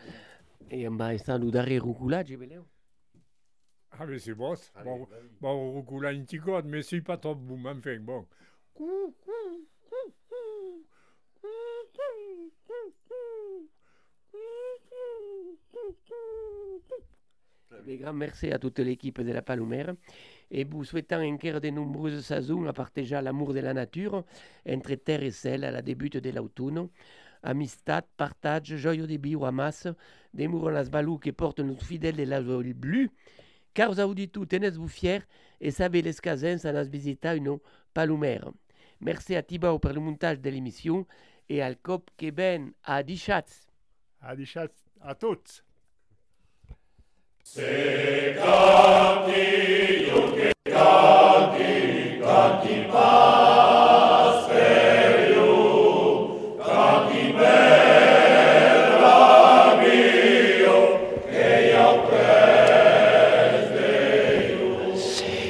et 0.70 0.88
on 0.88 0.96
va 0.96 1.14
essayer 1.14 1.38
de 1.38 1.50
darrer 1.50 1.78
roucoulage, 1.78 2.28
je 2.28 2.36
vais 2.36 2.48
Ah, 3.92 4.06
mais 4.06 4.18
c'est 4.18 4.34
bon. 4.34 4.54
Bon, 4.84 5.08
bon, 5.40 5.72
roucoula 5.72 6.10
un 6.10 6.22
petit 6.22 6.38
code, 6.38 6.66
mais 6.66 6.82
c'est 6.82 7.00
pas 7.00 7.16
trop 7.16 7.34
boum, 7.34 7.66
enfin, 7.66 7.98
bon. 8.00 8.26
Un 17.72 17.96
grand 17.96 18.12
merci 18.12 18.50
à 18.52 18.58
toute 18.58 18.78
l'équipe 18.78 19.20
de 19.20 19.32
la 19.32 19.42
Palomère 19.42 19.94
et 20.50 20.64
vous 20.64 20.84
souhaitant 20.84 21.22
encore 21.22 21.60
de 21.60 21.70
nombreuses 21.70 22.24
saisons 22.24 22.66
à 22.66 22.72
partager 22.72 23.20
l'amour 23.20 23.52
de 23.54 23.60
la 23.60 23.74
nature 23.74 24.24
entre 24.68 24.94
terre 24.94 25.22
et 25.22 25.30
ciel 25.30 25.64
à 25.64 25.70
la 25.70 25.82
début 25.82 26.10
de 26.10 26.30
l'automne. 26.30 26.88
Amistad, 27.42 28.04
partage, 28.16 28.76
joyeux 28.76 29.06
de 29.06 29.16
bio 29.16 29.44
à 29.44 29.52
masse, 29.52 29.88
des 30.34 30.46
mourons 30.46 30.68
las 30.68 30.90
balous 30.90 31.18
que 31.18 31.30
portent 31.30 31.60
nos 31.60 31.76
fidèles 31.76 32.16
de 32.16 32.24
la 32.24 32.42
joie 32.42 32.62
bleue. 32.74 33.08
Car 33.72 33.92
vous 33.92 34.14
dit 34.14 34.28
tout, 34.28 34.46
tenez-vous 34.46 34.88
fiers 34.88 35.22
et 35.60 35.70
savez 35.70 36.02
les 36.02 36.14
casins 36.14 36.58
à 36.64 36.72
nas 36.72 36.84
visita 36.84 37.34
une 37.34 37.58
Palomère. 37.94 38.50
Merci 39.00 39.34
à 39.36 39.42
Thibaut 39.42 39.78
pour 39.78 39.92
le 39.92 40.00
montage 40.00 40.40
de 40.40 40.50
l'émission 40.50 41.06
et 41.48 41.62
al 41.62 41.76
cop 41.76 42.10
que 42.16 42.30
ben 42.30 42.72
à 42.84 43.02
Dichatz. 43.02 43.70
A 44.22 44.36
deixat 44.36 44.68
a 45.00 45.14
tots. 45.14 45.62
Se 47.42 48.36
canti, 48.36 49.46
io 50.04 50.32
che 50.34 50.52
canti, 50.62 52.18
canti 52.20 52.84
pa. 52.92 53.49